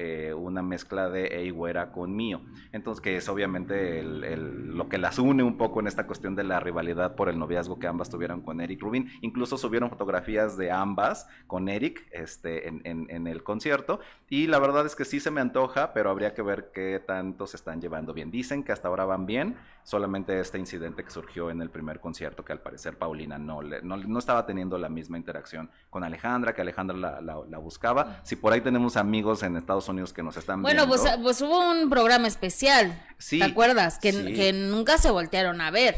una 0.55 0.61
mezcla 0.61 1.09
de 1.09 1.27
Ey 1.27 1.53
con 1.91 2.15
Mío. 2.15 2.41
Entonces, 2.71 3.01
que 3.01 3.17
es 3.17 3.27
obviamente 3.27 4.01
lo 4.03 4.87
que 4.87 4.97
las 4.97 5.19
une 5.19 5.43
un 5.43 5.57
poco 5.57 5.81
en 5.81 5.87
esta 5.87 6.07
cuestión 6.07 6.35
de 6.35 6.43
la 6.45 6.61
rivalidad 6.61 7.15
por 7.15 7.27
el 7.27 7.37
noviazgo 7.37 7.77
que 7.77 7.87
ambas 7.87 8.09
tuvieron 8.09 8.41
con 8.41 8.61
Eric 8.61 8.81
Rubin. 8.81 9.09
Incluso 9.21 9.57
subieron 9.57 9.89
fotografías 9.89 10.57
de 10.57 10.71
ambas 10.71 11.27
con 11.47 11.67
Eric 11.67 12.07
este, 12.11 12.69
en, 12.69 12.81
en 12.85 13.27
el 13.27 13.43
concierto. 13.43 13.99
Y 14.29 14.47
la 14.47 14.59
verdad 14.59 14.85
es 14.85 14.95
que 14.95 15.03
sí 15.03 15.19
se 15.19 15.31
me 15.31 15.41
antoja, 15.41 15.93
pero 15.93 16.09
habría 16.09 16.33
que 16.33 16.41
ver 16.41 16.71
qué 16.73 17.03
tanto 17.05 17.47
se 17.47 17.57
están 17.57 17.81
llevando 17.81 18.13
bien. 18.13 18.31
Dicen 18.31 18.63
que 18.63 18.71
hasta 18.71 18.87
ahora 18.87 19.05
van 19.05 19.25
bien, 19.25 19.57
solamente 19.85 20.39
este 20.39 20.57
incidente 20.57 21.03
que 21.03 21.11
surgió 21.11 21.51
en 21.51 21.61
el 21.61 21.69
primer 21.69 21.99
concierto, 21.99 22.43
que 22.43 22.51
al 22.51 22.59
parecer 22.59 22.97
Paulina 22.97 23.37
no, 23.37 23.61
le, 23.61 23.83
no, 23.83 23.95
no 23.95 24.19
estaba 24.19 24.45
teniendo 24.45 24.79
la 24.79 24.89
misma 24.89 25.17
interacción 25.17 25.69
con 25.91 26.03
Alejandra, 26.03 26.55
que 26.55 26.61
Alejandra 26.61 26.97
la, 26.97 27.21
la, 27.21 27.37
la, 27.47 27.57
buscaba. 27.59 28.19
Si 28.23 28.35
por 28.35 28.51
ahí 28.51 28.61
tenemos 28.61 28.97
amigos 28.97 29.43
en 29.43 29.55
Estados 29.55 29.87
Unidos 29.87 30.11
que 30.11 30.23
nos 30.23 30.37
están 30.37 30.63
bueno, 30.63 30.87
viendo. 30.87 30.97
Bueno, 30.97 31.21
pues, 31.21 31.37
pues, 31.37 31.41
hubo 31.41 31.69
un 31.69 31.87
programa 31.87 32.27
especial. 32.27 32.99
Sí, 33.19 33.37
¿Te 33.37 33.45
acuerdas? 33.45 33.99
Que, 33.99 34.11
sí. 34.11 34.33
que 34.33 34.53
nunca 34.53 34.97
se 34.97 35.11
voltearon 35.11 35.61
a 35.61 35.69
ver. 35.69 35.95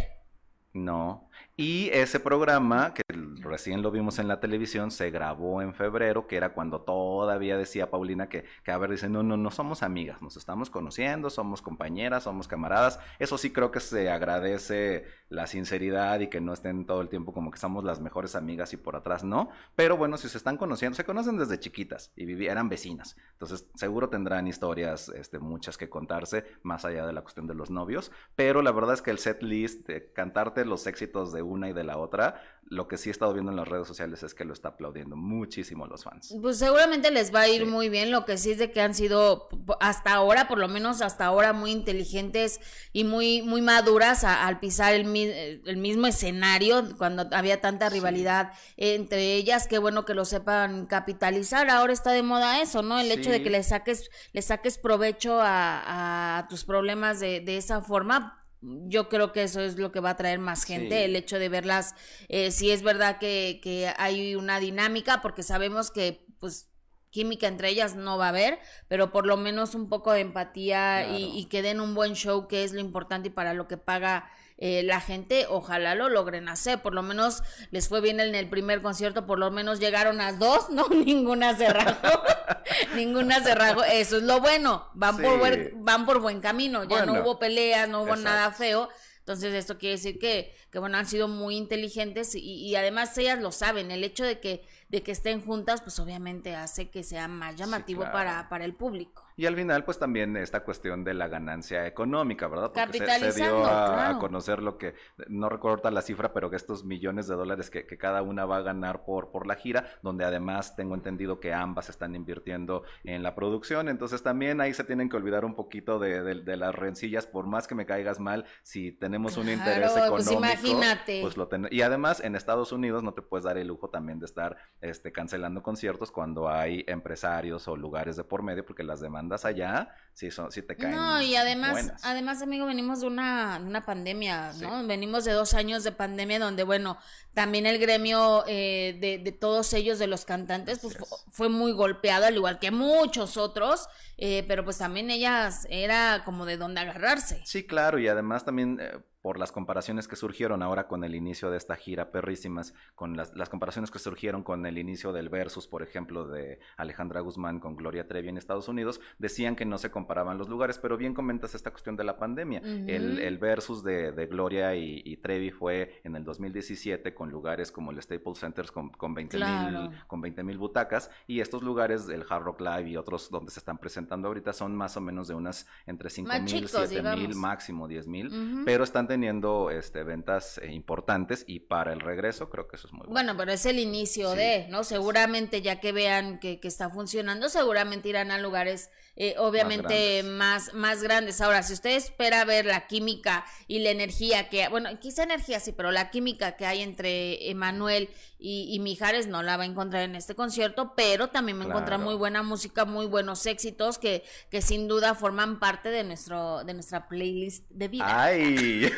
No. 0.74 1.30
Y 1.56 1.90
ese 1.94 2.20
programa, 2.20 2.94
que 2.94 3.02
recién 3.48 3.82
lo 3.82 3.92
vimos 3.92 4.20
en 4.20 4.28
la 4.28 4.40
televisión, 4.40 4.92
se 4.92 5.10
grabó 5.10 5.62
en 5.62 5.74
febrero, 5.74 6.28
que 6.28 6.38
era 6.38 6.54
cuando 6.54 6.82
todavía 6.82 7.58
decía 7.58 7.90
Paulina 7.90 8.30
que, 8.30 8.46
que, 8.64 8.72
a 8.72 8.78
ver, 8.78 8.92
dice, 8.92 9.10
no, 9.10 9.24
no, 9.24 9.38
no 9.38 9.52
somos 9.52 9.84
amigas, 9.84 10.22
nos 10.22 10.38
estamos 10.38 10.70
conociendo, 10.70 11.30
somos 11.30 11.62
compañeras, 11.62 12.24
somos 12.24 12.48
camaradas. 12.48 13.00
Eso 13.20 13.38
sí 13.38 13.52
creo 13.52 13.72
que 13.72 13.80
se 13.80 14.10
agradece 14.10 15.06
la 15.30 15.48
sinceridad 15.48 16.20
y 16.20 16.28
que 16.28 16.40
no 16.40 16.54
estén 16.54 16.86
todo 16.86 17.02
el 17.02 17.10
tiempo 17.10 17.34
como 17.34 17.52
que 17.52 17.60
somos 17.60 17.84
las 17.84 18.00
mejores 18.00 18.36
amigas 18.36 18.74
y 18.74 18.78
por 18.78 18.96
atrás 18.96 19.24
no. 19.24 19.50
Pero 19.76 19.98
bueno, 19.98 20.18
si 20.18 20.30
se 20.30 20.38
están 20.38 20.58
conociendo, 20.58 20.96
se 20.96 21.04
conocen 21.04 21.38
desde 21.38 21.60
chiquitas 21.60 22.12
y 22.16 22.46
eran 22.46 22.70
vecinas. 22.70 23.18
Entonces, 23.34 23.68
seguro 23.76 24.10
tendrán 24.10 24.48
historias, 24.48 25.10
este, 25.10 25.40
muchas 25.40 25.78
que 25.78 25.90
contarse, 25.90 26.46
más 26.64 26.86
allá 26.86 27.06
de 27.06 27.14
la 27.14 27.22
cuestión 27.22 27.48
de 27.48 27.56
los 27.56 27.70
novios. 27.70 28.12
Pero 28.36 28.62
la 28.62 28.72
verdad 28.72 28.94
es 28.94 29.02
que 29.02 29.12
el 29.12 29.20
set 29.20 29.42
list 29.44 29.88
de 29.88 30.12
cantarte 30.12 30.66
los 30.66 30.88
éxitos 30.88 31.34
de 31.34 31.42
una 31.42 31.70
y 31.70 31.74
de 31.74 31.84
la 31.84 31.98
otra, 31.98 32.42
lo 32.70 32.88
que 32.88 32.98
sí 32.98 33.10
he 33.10 33.12
estado 33.12 33.34
viendo 33.34 33.52
en 33.52 33.58
las 33.58 33.68
redes 33.68 33.88
sociales 33.88 34.24
es 34.24 34.34
que 34.34 34.46
lo 34.46 34.54
está 34.54 34.70
aplaudiendo 34.70 35.16
muchísimo 35.16 35.88
los 35.88 36.04
fans. 36.04 36.36
Pues 36.42 36.58
seguramente 36.58 37.12
les 37.12 37.34
va 37.34 37.42
a 37.42 37.48
ir 37.48 37.64
sí. 37.64 37.68
muy 37.68 37.90
bien, 37.90 38.12
lo 38.12 38.26
que 38.26 38.38
sí 38.38 38.52
es 38.52 38.58
de 38.58 38.72
que 38.72 38.82
han 38.82 38.94
sido 38.94 39.50
hasta 39.80 40.14
ahora, 40.14 40.48
por 40.48 40.58
lo 40.58 40.68
menos 40.68 41.02
hasta 41.02 41.26
ahora, 41.26 41.54
muy 41.54 41.72
inteligentes 41.72 42.60
y 42.92 43.04
muy, 43.04 43.42
muy 43.42 43.62
maduras 43.62 44.24
a, 44.24 44.46
al 44.46 44.60
pisar 44.60 44.94
el 44.94 45.06
el, 45.24 45.62
el, 45.66 45.78
mismo 45.78 46.08
escenario 46.08 46.96
cuando 46.98 47.28
había 47.32 47.62
tanta 47.62 47.90
rivalidad 47.90 48.52
entre 48.78 49.36
ellas, 49.36 49.68
qué 49.68 49.78
bueno 49.78 50.06
que 50.06 50.14
lo 50.14 50.26
sepan 50.26 50.86
capitalizar, 50.86 51.70
ahora 51.70 51.94
está 51.94 52.12
de 52.12 52.24
moda 52.24 52.62
eso, 52.62 52.82
¿no? 52.82 53.00
El 53.00 53.12
hecho 53.12 53.30
de 53.30 53.44
que 53.44 53.50
le 53.50 53.64
saques, 53.64 54.10
le 54.34 54.42
saques 54.42 54.78
provecho 54.78 55.40
a, 55.42 56.38
a 56.38 56.48
tus 56.48 56.64
problemas 56.64 57.20
de, 57.20 57.40
de 57.40 57.58
esa 57.58 57.82
forma, 57.82 58.44
yo 58.62 59.10
creo 59.10 59.32
que 59.32 59.44
eso 59.44 59.62
es 59.62 59.78
lo 59.78 59.92
que 59.92 60.00
va 60.00 60.12
a 60.12 60.18
traer 60.18 60.40
más 60.40 60.64
gente, 60.64 61.06
el 61.06 61.16
hecho 61.16 61.40
de 61.40 61.50
verlas, 61.50 61.96
eh, 62.28 62.52
si 62.52 62.72
es 62.72 62.82
verdad 62.82 63.20
que, 63.20 63.60
que 63.62 63.94
hay 63.98 64.36
una 64.36 64.60
dinámica, 64.60 65.22
porque 65.22 65.44
sabemos 65.44 65.92
que 65.92 66.26
pues 66.40 66.70
química 67.10 67.48
entre 67.48 67.70
ellas 67.70 67.96
no 67.96 68.18
va 68.18 68.26
a 68.26 68.30
haber, 68.30 68.60
pero 68.88 69.12
por 69.12 69.26
lo 69.26 69.38
menos 69.38 69.76
un 69.76 69.90
poco 69.90 70.12
de 70.12 70.22
empatía 70.22 71.18
y, 71.18 71.46
que 71.46 71.62
den 71.62 71.80
un 71.80 71.96
buen 71.96 72.14
show, 72.14 72.48
que 72.48 72.64
es 72.64 72.74
lo 72.74 72.80
importante 72.80 73.30
y 73.30 73.32
para 73.32 73.54
lo 73.54 73.68
que 73.68 73.78
paga 73.78 74.30
eh, 74.58 74.84
la 74.84 75.00
gente, 75.02 75.46
ojalá 75.50 75.96
lo 75.96 76.10
logren 76.10 76.50
hacer, 76.50 76.82
por 76.82 76.94
lo 76.94 77.04
menos 77.04 77.44
les 77.72 77.88
fue 77.88 78.02
bien 78.02 78.20
en 78.20 78.34
el 78.36 78.50
primer 78.50 78.82
concierto, 78.82 79.26
por 79.26 79.38
lo 79.38 79.52
menos 79.52 79.80
llegaron 79.80 80.20
a 80.20 80.34
dos, 80.34 80.70
no, 80.72 80.88
ninguna 80.90 81.56
se 81.56 81.70
rajó, 81.70 82.24
ninguna 82.96 83.44
se 83.44 83.54
rajó, 83.56 83.84
eso 83.84 84.18
es 84.18 84.24
lo 84.24 84.40
bueno, 84.40 84.90
van, 84.94 85.18
por, 85.18 85.38
buen, 85.38 85.74
van 85.84 86.06
por 86.06 86.20
buen 86.20 86.42
camino, 86.42 86.84
ya 86.86 87.06
no 87.06 87.22
hubo 87.22 87.40
peleas, 87.40 87.88
no 87.88 88.04
hubo 88.04 88.16
nada 88.16 88.52
feo, 88.52 88.90
entonces, 89.28 89.54
esto 89.56 89.78
quiere 89.78 89.98
decir 89.98 90.20
que, 90.20 90.56
que 90.72 90.80
bueno, 90.80 90.98
han 90.98 91.06
sido 91.06 91.28
muy 91.28 91.58
inteligentes 91.58 92.34
y, 92.34 92.40
y, 92.40 92.78
además 92.78 93.18
ellas 93.18 93.38
lo 93.40 93.52
saben. 93.52 93.92
El 93.92 94.06
hecho 94.06 94.24
de 94.24 94.40
que, 94.40 94.66
de 94.88 95.04
que 95.04 95.12
estén 95.12 95.44
juntas, 95.46 95.82
pues 95.82 96.00
obviamente 96.00 96.56
hace 96.56 96.90
que 96.90 97.04
sea 97.04 97.28
más 97.28 97.58
llamativo 97.58 98.10
para, 98.14 98.48
para 98.48 98.64
el 98.64 98.74
público. 98.74 99.27
Y 99.38 99.46
al 99.46 99.56
final, 99.56 99.86
pues 99.86 100.00
también 100.00 100.36
esta 100.36 100.64
cuestión 100.64 101.04
de 101.04 101.14
la 101.14 101.28
ganancia 101.28 101.86
económica, 101.86 102.48
¿verdad? 102.48 102.72
Porque 102.74 102.98
se, 102.98 103.32
se, 103.32 103.44
dio 103.44 103.64
a, 103.68 104.18
conocer 104.20 104.64
lo 104.64 104.80
que, 104.80 104.96
no 105.28 105.48
recuerdo 105.48 105.92
la 105.92 106.02
cifra, 106.02 106.34
pero 106.34 106.50
que 106.50 106.56
estos 106.56 106.84
millones 106.84 107.28
de 107.28 107.36
dólares 107.36 107.70
que, 107.70 107.86
que, 107.86 108.00
cada 108.00 108.24
una 108.24 108.46
va 108.46 108.58
a 108.58 108.62
ganar 108.62 109.06
por, 109.06 109.30
por 109.30 109.46
la 109.46 109.54
gira, 109.54 109.86
donde 110.02 110.26
además 110.26 110.76
tengo 110.76 110.96
entendido 110.96 111.40
que 111.40 111.54
ambas 111.54 111.88
están 111.90 112.16
invirtiendo 112.16 112.82
en 113.04 113.22
la 113.22 113.36
producción. 113.36 113.90
Entonces 113.90 114.24
también 114.24 114.60
ahí 114.60 114.74
se 114.74 114.84
tienen 114.84 115.08
que 115.08 115.18
olvidar 115.18 115.46
un 115.46 115.54
poquito 115.54 116.00
de, 116.00 116.24
de, 116.24 116.58
las 116.58 116.74
rencillas, 116.74 117.28
por 117.28 117.46
más 117.46 117.68
que 117.68 117.76
me 117.76 117.86
caigas 117.86 118.20
mal, 118.20 118.46
si 118.64 118.92
tenemos 118.92 119.38
un 119.38 119.50
interés 119.50 119.92
pues 119.92 120.06
económico. 120.06 120.42
Pues 120.42 120.64
imagínate. 120.64 121.22
Pues 121.22 121.38
lo 121.38 121.48
y 121.70 121.82
además 121.84 122.22
en 122.22 122.36
Estados 122.36 122.72
Unidos 122.72 123.04
no 123.04 123.14
te 123.14 123.22
puedes 123.22 123.44
dar 123.44 123.60
el 123.60 123.68
lujo 123.68 123.92
también 123.92 124.20
de 124.20 124.26
estar 124.26 124.58
este, 124.82 125.12
cancelando 125.12 125.62
conciertos 125.62 126.12
cuando 126.12 126.50
hay 126.50 126.84
empresarios 126.88 127.68
o 127.68 127.76
lugares 127.78 128.16
de 128.16 128.24
por 128.24 128.42
medio, 128.42 128.66
porque 128.66 128.84
las 128.84 129.00
demandas 129.00 129.27
andas 129.28 129.46
allá, 129.46 129.90
si, 130.14 130.32
son, 130.32 130.52
si 130.52 130.62
te 130.62 130.76
caen. 130.76 130.96
No, 130.96 131.22
y 131.22 131.36
además, 131.36 131.94
además, 132.02 132.42
amigo, 132.42 132.66
venimos 132.66 133.02
de 133.02 133.08
una, 133.08 133.62
una 133.64 133.86
pandemia, 133.86 134.54
¿no? 134.62 134.86
Venimos 134.88 135.26
de 135.26 135.34
dos 135.34 135.54
años 135.54 135.84
de 135.84 135.92
pandemia 135.92 136.40
donde, 136.40 136.64
bueno, 136.64 136.98
también 137.38 137.68
el 137.68 137.78
gremio 137.78 138.44
eh, 138.48 138.98
de, 139.00 139.20
de, 139.20 139.32
todos 139.32 139.72
ellos, 139.74 140.00
de 140.00 140.08
los 140.08 140.26
cantantes, 140.26 140.80
pues 140.80 140.98
fue 141.30 141.50
muy 141.50 141.72
golpeado, 141.72 142.26
al 142.26 142.34
igual 142.34 142.58
que 142.58 142.72
muchos 142.72 143.38
otros, 143.38 143.88
eh, 144.18 144.44
pero 144.48 144.64
pues 144.64 144.80
también 144.80 145.12
ellas 145.12 145.68
era 145.70 146.24
como 146.26 146.48
de 146.48 146.58
dónde 146.58 146.82
agarrarse. 146.82 147.40
Sí, 147.46 147.68
claro, 147.68 148.00
y 148.00 148.08
además 148.08 148.44
también... 148.44 148.80
Eh, 148.82 148.98
por 149.28 149.40
las 149.40 149.52
comparaciones 149.52 150.08
que 150.08 150.16
surgieron 150.16 150.64
ahora 150.64 150.88
con 150.88 151.04
el 151.04 151.14
inicio 151.14 151.52
de 151.52 151.58
esta 151.58 151.76
gira 151.76 152.12
perrísimas, 152.12 152.74
con 152.96 153.18
las, 153.18 153.36
las, 153.36 153.50
comparaciones 153.50 153.92
que 153.92 154.00
surgieron 154.00 154.42
con 154.42 154.66
el 154.66 154.78
inicio 154.78 155.12
del 155.12 155.28
versus, 155.28 155.68
por 155.68 155.84
ejemplo, 155.84 156.30
de 156.30 156.60
Alejandra 156.78 157.20
Guzmán 157.20 157.60
con 157.60 157.76
Gloria 157.76 158.08
Trevi 158.08 158.30
en 158.30 158.38
Estados 158.38 158.70
Unidos, 158.70 159.02
decían 159.18 159.58
que 159.58 159.66
no 159.66 159.80
se 159.80 159.92
comparaban 159.92 160.38
los 160.38 160.48
lugares, 160.48 160.80
pero 160.80 160.96
bien 160.96 161.14
comentas 161.14 161.56
esta 161.56 161.72
cuestión 161.72 161.98
de 161.98 162.06
la 162.06 162.18
pandemia. 162.18 162.62
el, 162.62 163.20
el, 163.20 163.38
versus 163.38 163.84
de, 163.84 164.14
de 164.14 164.28
Gloria 164.28 164.74
y, 164.78 165.18
Trevi 165.18 165.52
fue 165.52 166.00
en 166.06 166.16
el 166.16 166.24
2017 166.24 167.14
con 167.14 167.27
lugares 167.30 167.72
como 167.72 167.92
el 167.92 168.02
Staples 168.02 168.40
Center 168.40 168.72
con, 168.72 168.90
con 168.90 169.14
20 169.14 170.44
mil 170.44 170.58
butacas 170.58 171.10
y 171.28 171.42
estos 171.42 171.64
lugares, 171.64 172.08
el 172.10 172.26
Hard 172.30 172.44
Rock 172.44 172.62
Live 172.62 172.90
y 172.90 172.98
otros 172.98 173.30
donde 173.30 173.52
se 173.52 173.60
están 173.60 173.78
presentando 173.78 174.28
ahorita 174.28 174.54
son 174.54 174.76
más 174.76 174.98
o 174.98 175.02
menos 175.02 175.28
de 175.28 175.34
unas 175.34 175.68
entre 175.86 176.10
5 176.10 176.32
mil, 176.42 176.68
7 176.68 177.02
mil, 177.16 177.36
máximo 177.36 177.88
10 177.88 178.08
mil, 178.08 178.64
pero 178.66 178.84
están 178.84 179.08
teniendo 179.08 179.72
este, 179.72 180.04
ventas 180.04 180.58
eh, 180.60 180.72
importantes 180.72 181.44
y 181.48 181.60
para 181.60 181.94
el 181.94 182.00
regreso 182.00 182.50
creo 182.50 182.68
que 182.68 182.76
eso 182.76 182.88
es 182.88 182.94
muy 182.94 183.08
bueno. 183.08 183.14
Bueno, 183.14 183.38
pero 183.38 183.52
es 183.52 183.66
el 183.66 183.80
inicio 183.80 184.32
de, 184.32 184.68
¿no? 184.70 184.84
Seguramente 184.84 185.62
ya 185.62 185.80
que 185.80 185.92
vean 185.92 186.40
que, 186.40 186.60
que 186.60 186.68
está 186.68 186.90
funcionando, 186.90 187.50
seguramente 187.50 188.10
irán 188.10 188.32
a 188.32 188.38
lugares 188.38 188.90
eh, 189.20 189.34
obviamente 189.40 190.22
más, 190.22 190.76
más, 190.76 191.02
grandes. 191.02 191.42
Ahora, 191.42 191.64
si 191.64 191.74
usted 191.74 191.90
espera 191.90 192.46
ver 192.46 192.66
la 192.66 192.86
química 192.86 193.46
y 193.68 193.80
la 193.80 193.90
energía 193.90 194.48
que, 194.48 194.68
bueno, 194.68 194.92
quizá 195.00 195.24
energía 195.24 195.60
sí, 195.60 195.72
pero 195.72 195.92
la 195.92 196.12
química 196.12 196.56
que 196.56 196.68
hay 196.68 196.84
entre 196.84 197.17
Emanuel 197.50 198.10
y, 198.40 198.80
Mijares 198.80 199.28
no 199.28 199.42
la 199.42 199.58
va 199.58 199.64
a 199.64 199.66
encontrar 199.66 200.04
en 200.04 200.16
este 200.16 200.36
concierto, 200.36 200.94
pero 200.96 201.30
también 201.30 201.60
va 201.60 201.64
a 201.64 201.68
encontrar 201.68 202.00
muy 202.00 202.14
buena 202.16 202.44
música, 202.44 202.86
muy 202.86 203.08
buenos 203.08 203.46
éxitos 203.48 203.98
que, 203.98 204.24
que 204.52 204.62
sin 204.62 204.88
duda 204.88 205.16
forman 205.16 205.60
parte 205.60 205.90
de 205.90 206.04
nuestro, 206.04 206.64
de 206.64 206.76
nuestra 206.76 207.08
playlist 207.08 207.68
de 207.70 207.88
vida. 207.88 208.06
¡Ay! 208.08 208.92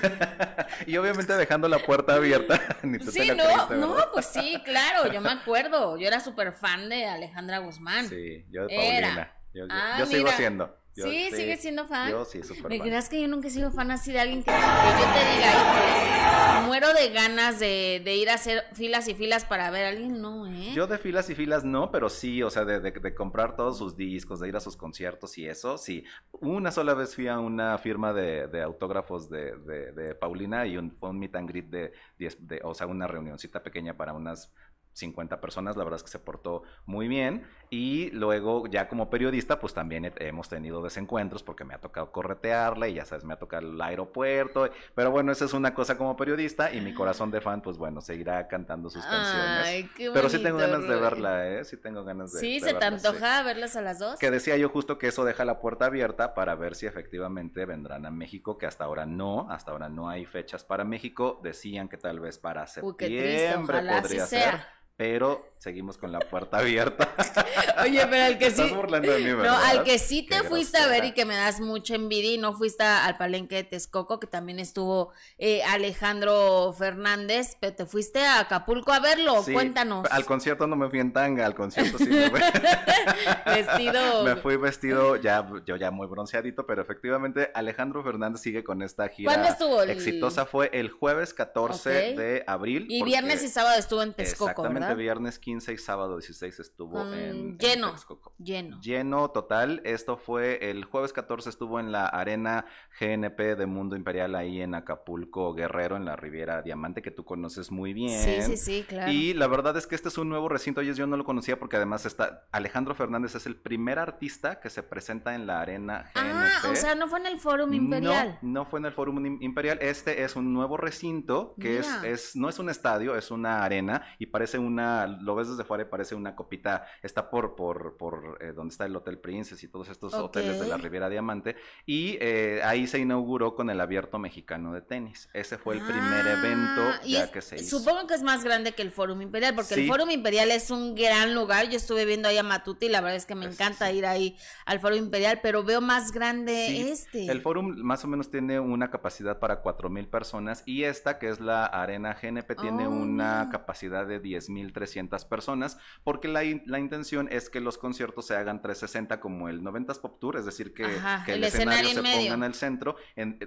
y 0.87 0.97
obviamente 0.97 1.33
dejando 1.37 1.69
la 1.69 1.79
puerta 1.79 2.15
abierta. 2.15 2.59
sí, 3.11 3.31
no, 3.35 3.69
no, 3.75 3.95
pues 4.13 4.25
sí, 4.25 4.61
claro, 4.65 5.11
yo 5.11 5.21
me 5.21 5.31
acuerdo, 5.31 5.97
yo 5.97 6.07
era 6.07 6.19
súper 6.19 6.51
fan 6.51 6.89
de 6.89 7.05
Alejandra 7.05 7.59
Guzmán. 7.59 8.09
Sí, 8.09 8.45
yo 8.51 8.67
de 8.67 8.75
Paulina. 8.75 9.38
Yo, 9.53 9.65
ah, 9.69 10.05
sigo 10.05 10.29
siendo. 10.29 10.75
sí, 10.91 11.29
sigue 11.31 11.57
siendo 11.57 11.87
fan. 11.87 12.11
Yo 12.11 12.25
sí, 12.25 12.43
súper 12.43 12.69
¿Me 12.69 12.79
creas 12.79 13.09
que 13.09 13.21
yo 13.21 13.27
nunca 13.27 13.47
he 13.47 13.51
sido 13.51 13.71
fan 13.71 13.89
así 13.91 14.11
de 14.11 14.19
alguien 14.19 14.43
que, 14.43 14.51
yo 14.51 14.57
te 14.57 15.35
diga, 15.35 16.63
muero 16.67 16.93
de 16.93 17.09
ganas 17.09 17.59
de, 17.59 18.01
de, 18.03 18.15
ir 18.15 18.29
a 18.29 18.35
hacer 18.35 18.63
filas 18.73 19.07
y 19.07 19.15
filas 19.15 19.45
para 19.45 19.71
ver 19.71 19.85
a 19.85 19.89
alguien? 19.89 20.21
No, 20.21 20.45
¿eh? 20.45 20.71
Yo 20.75 20.85
de 20.85 20.99
filas 20.99 21.29
y 21.29 21.35
filas 21.35 21.63
no, 21.63 21.89
pero 21.89 22.09
sí, 22.09 22.43
o 22.43 22.49
sea, 22.49 22.63
de, 22.63 22.79
de, 22.79 23.15
comprar 23.15 23.55
todos 23.55 23.77
sus 23.79 23.95
discos, 23.97 24.39
de 24.39 24.49
ir 24.49 24.55
a 24.55 24.59
sus 24.59 24.75
conciertos 24.75 25.37
y 25.37 25.47
eso, 25.47 25.77
sí. 25.77 26.03
Una 26.31 26.71
sola 26.71 26.93
vez 26.93 27.15
fui 27.15 27.27
a 27.27 27.39
una 27.39 27.77
firma 27.79 28.13
de, 28.13 28.61
autógrafos 28.61 29.29
de, 29.29 30.15
Paulina 30.19 30.67
y 30.67 30.77
un, 30.77 30.95
un 30.99 31.19
meet 31.19 31.35
and 31.35 31.49
greet 31.49 31.69
de, 31.69 31.93
de, 32.17 32.61
o 32.63 32.73
sea, 32.75 32.85
una 32.85 33.07
reunioncita 33.07 33.63
pequeña 33.63 33.95
para 33.95 34.13
unas 34.13 34.51
50 34.99 35.41
personas, 35.41 35.75
la 35.77 35.83
verdad 35.83 35.97
es 35.97 36.03
que 36.03 36.09
se 36.09 36.19
portó 36.19 36.63
muy 36.85 37.07
bien. 37.07 37.47
Y 37.71 38.09
luego, 38.11 38.65
ya 38.67 38.87
como 38.87 39.09
periodista, 39.09 39.59
pues 39.59 39.73
también 39.73 40.11
hemos 40.17 40.49
tenido 40.49 40.81
desencuentros 40.81 41.43
porque 41.43 41.63
me 41.63 41.75
ha 41.75 41.79
tocado 41.79 42.11
corretearla 42.11 42.87
y 42.87 42.95
ya 42.95 43.05
sabes, 43.05 43.23
me 43.23 43.33
ha 43.33 43.37
tocado 43.37 43.67
el 43.67 43.79
aeropuerto. 43.79 44.69
Pero 44.95 45.11
bueno, 45.11 45.31
esa 45.31 45.45
es 45.45 45.53
una 45.53 45.73
cosa 45.73 45.97
como 45.97 46.15
periodista 46.15 46.73
y 46.73 46.81
mi 46.81 46.93
corazón 46.93 47.29
de 47.29 47.41
fan, 47.41 47.61
pues 47.61 47.77
bueno, 47.77 48.01
seguirá 48.01 48.47
cantando 48.47 48.89
sus 48.89 49.05
canciones. 49.05 49.89
pero 50.13 50.29
sí 50.29 50.41
tengo 50.41 50.57
ganas 50.57 50.87
de 50.87 50.95
verla, 50.95 51.47
¿eh? 51.47 51.65
Sí 51.65 51.77
tengo 51.77 52.03
ganas 52.03 52.33
de 52.33 52.39
Sí, 52.39 52.59
se 52.59 52.73
te 52.73 52.85
antoja 52.85 53.43
verlas 53.43 53.75
a 53.75 53.81
las 53.81 53.99
dos. 53.99 54.17
Que 54.17 54.31
decía 54.31 54.57
yo 54.57 54.69
justo 54.69 54.97
que 54.97 55.07
eso 55.07 55.23
deja 55.23 55.45
la 55.45 55.59
puerta 55.59 55.85
abierta 55.85 56.33
para 56.33 56.55
ver 56.55 56.75
si 56.75 56.87
efectivamente 56.87 57.65
vendrán 57.65 58.05
a 58.05 58.11
México, 58.11 58.57
que 58.57 58.65
hasta 58.65 58.83
ahora 58.83 59.05
no, 59.05 59.49
hasta 59.51 59.71
ahora 59.71 59.89
no 59.89 60.09
hay 60.09 60.25
fechas 60.25 60.63
para 60.63 60.83
México. 60.83 61.39
Decían 61.43 61.87
que 61.87 61.97
tal 61.97 62.19
vez 62.19 62.39
para 62.39 62.65
septiembre 62.65 63.81
podría 64.01 64.25
ser 64.25 64.79
pero 64.99 65.53
seguimos 65.59 65.97
con 65.97 66.11
la 66.11 66.19
puerta 66.19 66.57
abierta. 66.57 67.15
Oye, 67.83 68.05
pero 68.09 68.25
al 68.25 68.37
que 68.37 68.51
sí. 68.51 68.63
Estás 68.63 68.75
burlando 68.75 69.09
de 69.09 69.19
mí, 69.19 69.31
¿verdad? 69.31 69.51
No, 69.51 69.57
al 69.57 69.83
que 69.85 69.97
sí 69.97 70.23
te 70.23 70.43
fuiste 70.43 70.77
a 70.77 70.87
ver 70.87 71.05
y 71.05 71.13
que 71.13 71.23
me 71.23 71.37
das 71.37 71.61
mucha 71.61 71.95
envidia 71.95 72.33
y 72.33 72.37
no 72.37 72.51
fuiste 72.51 72.83
al 72.83 73.15
palenque 73.15 73.55
de 73.55 73.63
Texcoco, 73.63 74.19
que 74.19 74.27
también 74.27 74.59
estuvo 74.59 75.13
eh, 75.37 75.63
Alejandro 75.63 76.73
Fernández, 76.77 77.55
pero 77.61 77.75
te 77.75 77.85
fuiste 77.85 78.25
a 78.25 78.41
Acapulco 78.41 78.91
a 78.91 78.99
verlo. 78.99 79.41
Cuéntanos. 79.43 80.05
Al 80.11 80.25
concierto 80.25 80.67
no 80.67 80.75
me 80.75 80.89
fui 80.89 80.99
en 80.99 81.13
tanga, 81.13 81.45
al 81.45 81.55
concierto 81.55 81.97
sí 81.97 82.07
me 82.07 82.29
fui. 82.29 82.41
vestido. 83.45 84.23
me 84.25 84.35
fui 84.35 84.57
vestido 84.57 85.15
ya, 85.15 85.49
yo 85.65 85.77
ya 85.77 85.91
muy 85.91 86.07
bronceadito, 86.07 86.65
pero 86.65 86.81
efectivamente 86.81 87.51
Alejandro 87.53 88.03
Fernández 88.03 88.41
sigue 88.41 88.65
con 88.65 88.81
esta 88.81 89.07
gira. 89.07 89.31
¿Cuándo 89.31 89.49
estuvo? 89.49 89.81
Exitosa 89.83 90.45
fue 90.45 90.69
el 90.73 90.89
jueves 90.89 91.33
14 91.33 91.89
de 91.89 92.43
abril. 92.47 92.85
Y 92.89 93.01
viernes 93.03 93.43
y 93.43 93.47
sábado 93.47 93.79
estuvo 93.79 94.03
en 94.03 94.13
Texcoco, 94.13 94.49
Exactamente, 94.49 94.88
viernes 94.95 95.39
15 95.39 95.73
y 95.73 95.77
sábado 95.77 96.17
16 96.17 96.59
estuvo 96.59 97.01
en, 97.13 97.57
lleno, 97.57 97.95
lleno. 98.37 98.81
Lleno 98.81 99.31
total. 99.31 99.81
Esto 99.83 100.17
fue 100.17 100.69
el 100.69 100.85
jueves 100.85 101.13
14 101.13 101.49
estuvo 101.49 101.79
en 101.79 101.91
la 101.91 102.07
arena 102.07 102.65
GNP 102.99 103.55
de 103.55 103.65
Mundo 103.65 103.95
Imperial 103.95 104.35
ahí 104.35 104.61
en 104.61 104.75
Acapulco 104.75 105.53
Guerrero, 105.53 105.95
en 105.95 106.05
la 106.05 106.15
Riviera 106.15 106.61
Diamante, 106.61 107.01
que 107.01 107.11
tú 107.11 107.25
conoces 107.25 107.71
muy 107.71 107.93
bien. 107.93 108.19
Sí, 108.19 108.41
sí, 108.41 108.57
sí, 108.57 108.85
claro. 108.87 109.11
Y 109.11 109.33
la 109.33 109.47
verdad 109.47 109.75
es 109.77 109.87
que 109.87 109.95
este 109.95 110.09
es 110.09 110.17
un 110.17 110.29
nuevo 110.29 110.49
recinto, 110.49 110.81
yo 110.81 111.07
no 111.07 111.17
lo 111.17 111.23
conocía 111.23 111.59
porque 111.59 111.77
además 111.77 112.05
está 112.05 112.47
Alejandro 112.51 112.95
Fernández 112.95 113.35
es 113.35 113.45
el 113.45 113.55
primer 113.55 113.99
artista 113.99 114.59
que 114.59 114.69
se 114.69 114.83
presenta 114.83 115.35
en 115.35 115.47
la 115.47 115.61
arena 115.61 116.11
GNP. 116.13 116.25
Ah, 116.25 116.61
o 116.71 116.75
sea, 116.75 116.95
no 116.95 117.07
fue 117.07 117.19
en 117.19 117.27
el 117.27 117.39
Fórum 117.39 117.73
Imperial. 117.73 118.39
No, 118.41 118.61
no 118.61 118.65
fue 118.65 118.79
en 118.79 118.85
el 118.85 118.93
Fórum 118.93 119.25
Imperial. 119.41 119.79
Este 119.81 120.23
es 120.23 120.35
un 120.35 120.53
nuevo 120.53 120.77
recinto 120.77 121.55
que 121.59 121.79
es, 121.79 121.87
es, 122.03 122.35
no 122.35 122.49
es 122.49 122.59
un 122.59 122.69
estadio, 122.69 123.15
es 123.15 123.31
una 123.31 123.63
arena 123.63 124.03
y 124.17 124.27
parece 124.27 124.57
una, 124.79 125.07
lo 125.07 125.35
ves 125.35 125.49
desde 125.49 125.63
fuera 125.63 125.83
y 125.83 125.87
parece 125.87 126.15
una 126.15 126.35
copita, 126.35 126.85
está 127.01 127.29
por, 127.29 127.55
por, 127.55 127.97
por 127.97 128.37
eh, 128.41 128.53
donde 128.53 128.71
está 128.71 128.85
el 128.85 128.95
Hotel 128.95 129.19
Princess 129.19 129.63
y 129.63 129.67
todos 129.67 129.89
estos 129.89 130.13
hoteles 130.13 130.59
de 130.59 130.67
la 130.67 130.77
Riviera 130.77 131.09
Diamante. 131.09 131.55
Y 131.85 132.17
eh, 132.21 132.61
ahí 132.63 132.87
se 132.87 132.99
inauguró 132.99 133.55
con 133.55 133.69
el 133.69 133.79
Abierto 133.81 134.19
Mexicano 134.19 134.73
de 134.73 134.81
Tenis. 134.81 135.29
Ese 135.33 135.57
fue 135.57 135.75
el 135.75 135.81
primer 135.81 136.27
ah, 136.27 136.33
evento 136.33 136.81
ya 137.05 137.31
que 137.31 137.41
se 137.41 137.57
hizo. 137.57 137.79
Supongo 137.79 138.07
que 138.07 138.13
es 138.13 138.23
más 138.23 138.43
grande 138.43 138.73
que 138.73 138.81
el 138.81 138.91
Fórum 138.91 139.21
Imperial, 139.21 139.55
porque 139.55 139.75
el 139.75 139.87
Fórum 139.87 140.09
Imperial 140.09 140.51
es 140.51 140.71
un 140.71 140.95
gran 140.95 141.35
lugar. 141.35 141.69
Yo 141.69 141.77
estuve 141.77 142.05
viendo 142.05 142.27
ahí 142.27 142.37
a 142.37 142.43
Matute 142.43 142.85
y 142.87 142.89
la 142.89 143.01
verdad 143.01 143.17
es 143.17 143.25
que 143.25 143.35
me 143.35 143.45
encanta 143.45 143.91
ir 143.91 144.05
ahí 144.05 144.37
al 144.65 144.79
Fórum 144.79 144.97
Imperial, 144.97 145.39
pero 145.41 145.63
veo 145.63 145.81
más 145.81 146.11
grande 146.11 146.91
este. 146.91 147.25
El 147.25 147.41
Fórum 147.41 147.75
más 147.77 148.03
o 148.03 148.07
menos 148.07 148.31
tiene 148.31 148.59
una 148.59 148.89
capacidad 148.89 149.39
para 149.39 149.61
cuatro 149.61 149.89
mil 149.89 150.07
personas 150.07 150.63
y 150.65 150.83
esta, 150.83 151.19
que 151.19 151.29
es 151.29 151.39
la 151.39 151.65
Arena 151.65 152.17
GNP, 152.21 152.55
tiene 152.55 152.87
oh, 152.87 152.91
una 152.91 153.49
capacidad 153.51 154.05
de 154.05 154.19
diez 154.19 154.49
mil 154.49 154.68
trescientas 154.71 155.25
personas, 155.25 155.77
porque 156.03 156.27
la, 156.27 156.41
la, 156.65 156.79
intención 156.79 157.27
es 157.31 157.49
que 157.49 157.59
los 157.59 157.77
conciertos 157.77 158.27
se 158.27 158.35
hagan 158.35 158.61
360 158.61 159.19
como 159.19 159.49
el 159.49 159.61
90s 159.61 159.99
Pop 159.99 160.19
Tour, 160.19 160.37
es 160.37 160.45
decir, 160.45 160.73
que, 160.73 160.85
el, 161.27 161.43
escenario, 161.43 161.89
se 161.89 161.95
ponga 161.95 162.33
en 162.33 162.43
el 162.43 162.53
centro. 162.53 162.95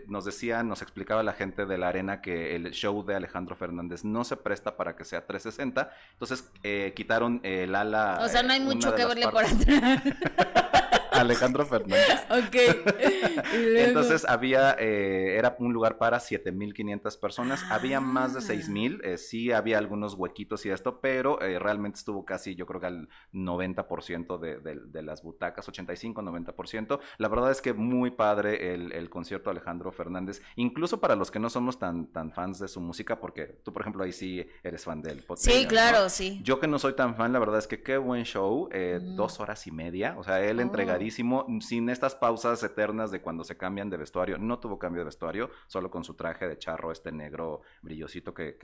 Nos 0.07 0.25
decía, 0.25 0.63
nos 0.63 0.83
explicaba 0.83 1.23
la 1.23 1.33
gente 1.33 1.67
de 1.67 1.79
la 1.79 1.89
arena 1.89 2.21
que 2.21 2.57
el 2.57 2.71
show 2.71 3.05
de 3.05 3.15
Alejandro 3.15 3.57
Fernández 3.57 4.05
no 4.05 4.25
se 4.25 4.37
presta 4.37 4.77
para 4.77 4.97
que 4.97 5.05
sea 5.05 5.27
360, 5.27 5.91
entonces 6.13 6.51
eh, 6.63 6.93
quitaron 6.95 7.41
el 7.43 7.75
ala. 7.75 8.19
O 8.23 8.29
sea, 8.29 8.43
no 8.43 8.53
hay 8.53 8.61
eh, 8.61 8.65
mucho 8.65 8.95
que 8.95 9.05
verle 9.05 9.29
por 9.29 9.45
atrás. 9.45 10.03
Alejandro 11.13 11.67
Fernández. 11.67 12.09
Ok. 12.33 12.57
Entonces 13.53 14.25
había, 14.27 14.75
eh, 14.79 15.37
era 15.37 15.55
un 15.59 15.73
lugar 15.73 15.99
para 15.99 16.19
7.500 16.19 17.21
personas. 17.21 17.63
Había 17.71 18.01
más 18.01 18.33
de 18.33 18.41
6.000. 18.41 19.01
Ah. 19.03 19.09
Eh, 19.09 19.19
sí, 19.19 19.53
había 19.53 19.79
algunos 19.79 20.15
huequitos 20.15 20.65
y 20.65 20.71
esto, 20.71 21.01
pero 21.01 21.41
eh, 21.43 21.59
realmente 21.59 21.99
estuvo 21.99 22.25
casi, 22.25 22.55
yo 22.55 22.65
creo 22.65 22.81
que 22.81 22.87
al 22.87 23.09
90% 23.35 24.39
de, 24.39 24.61
de, 24.61 25.03
las 25.03 25.23
butacas, 25.23 25.69
85-90%. 25.69 27.01
La 27.19 27.29
verdad 27.29 27.51
es 27.51 27.61
que 27.61 27.75
muy 27.75 28.13
padre 28.13 28.75
el, 28.75 28.93
el, 28.93 29.11
concierto 29.11 29.51
de 29.51 29.57
Alejandro 29.59 29.93
Fernández, 29.93 30.41
incluso 30.57 31.01
para 31.01 31.17
los 31.17 31.31
que 31.31 31.39
no 31.39 31.51
somos 31.51 31.79
tan, 31.79 32.07
tan 32.13 32.33
fans 32.33 32.59
de 32.59 32.69
su 32.69 32.81
música, 32.81 33.21
porque 33.21 33.47
tú, 33.63 33.73
por 33.73 33.83
ejemplo, 33.83 34.05
ahí 34.05 34.13
sí 34.13 34.47
eres 34.63 34.85
fan 34.85 35.03
del 35.03 35.23
podcast. 35.23 35.51
Sí, 35.51 35.67
claro, 35.67 36.09
sí. 36.09 36.41
Yo 36.43 36.61
que 36.61 36.67
no 36.67 36.79
soy 36.79 36.95
tan 36.95 37.15
fan, 37.15 37.33
la 37.33 37.39
verdad 37.39 37.59
es 37.59 37.67
que 37.67 37.83
qué 37.83 37.99
buen 37.99 38.25
show, 38.25 38.71
dos 39.17 39.41
horas 39.41 39.67
y 39.67 39.71
media. 39.71 40.15
O 40.17 40.25
sea, 40.25 40.41
él 40.41 40.59
oh. 40.59 40.63
entregaría 40.63 41.02
sin 41.11 41.89
estas 41.89 42.15
pausas 42.15 42.63
eternas 42.63 43.11
de 43.11 43.21
cuando 43.21 43.45
se 43.45 43.57
cambian 43.57 43.91
de 43.91 43.97
vestuario. 43.97 44.39
No 44.39 44.59
tuvo 44.59 44.79
cambio 44.79 45.01
de 45.01 45.07
vestuario, 45.07 45.51
solo 45.67 45.91
con 45.91 46.05
su 46.05 46.15
traje 46.15 46.49
de 46.49 46.59
charro, 46.59 46.93
este 46.93 47.13
negro 47.13 47.63
brillosito 47.83 48.35
que, 48.35 48.57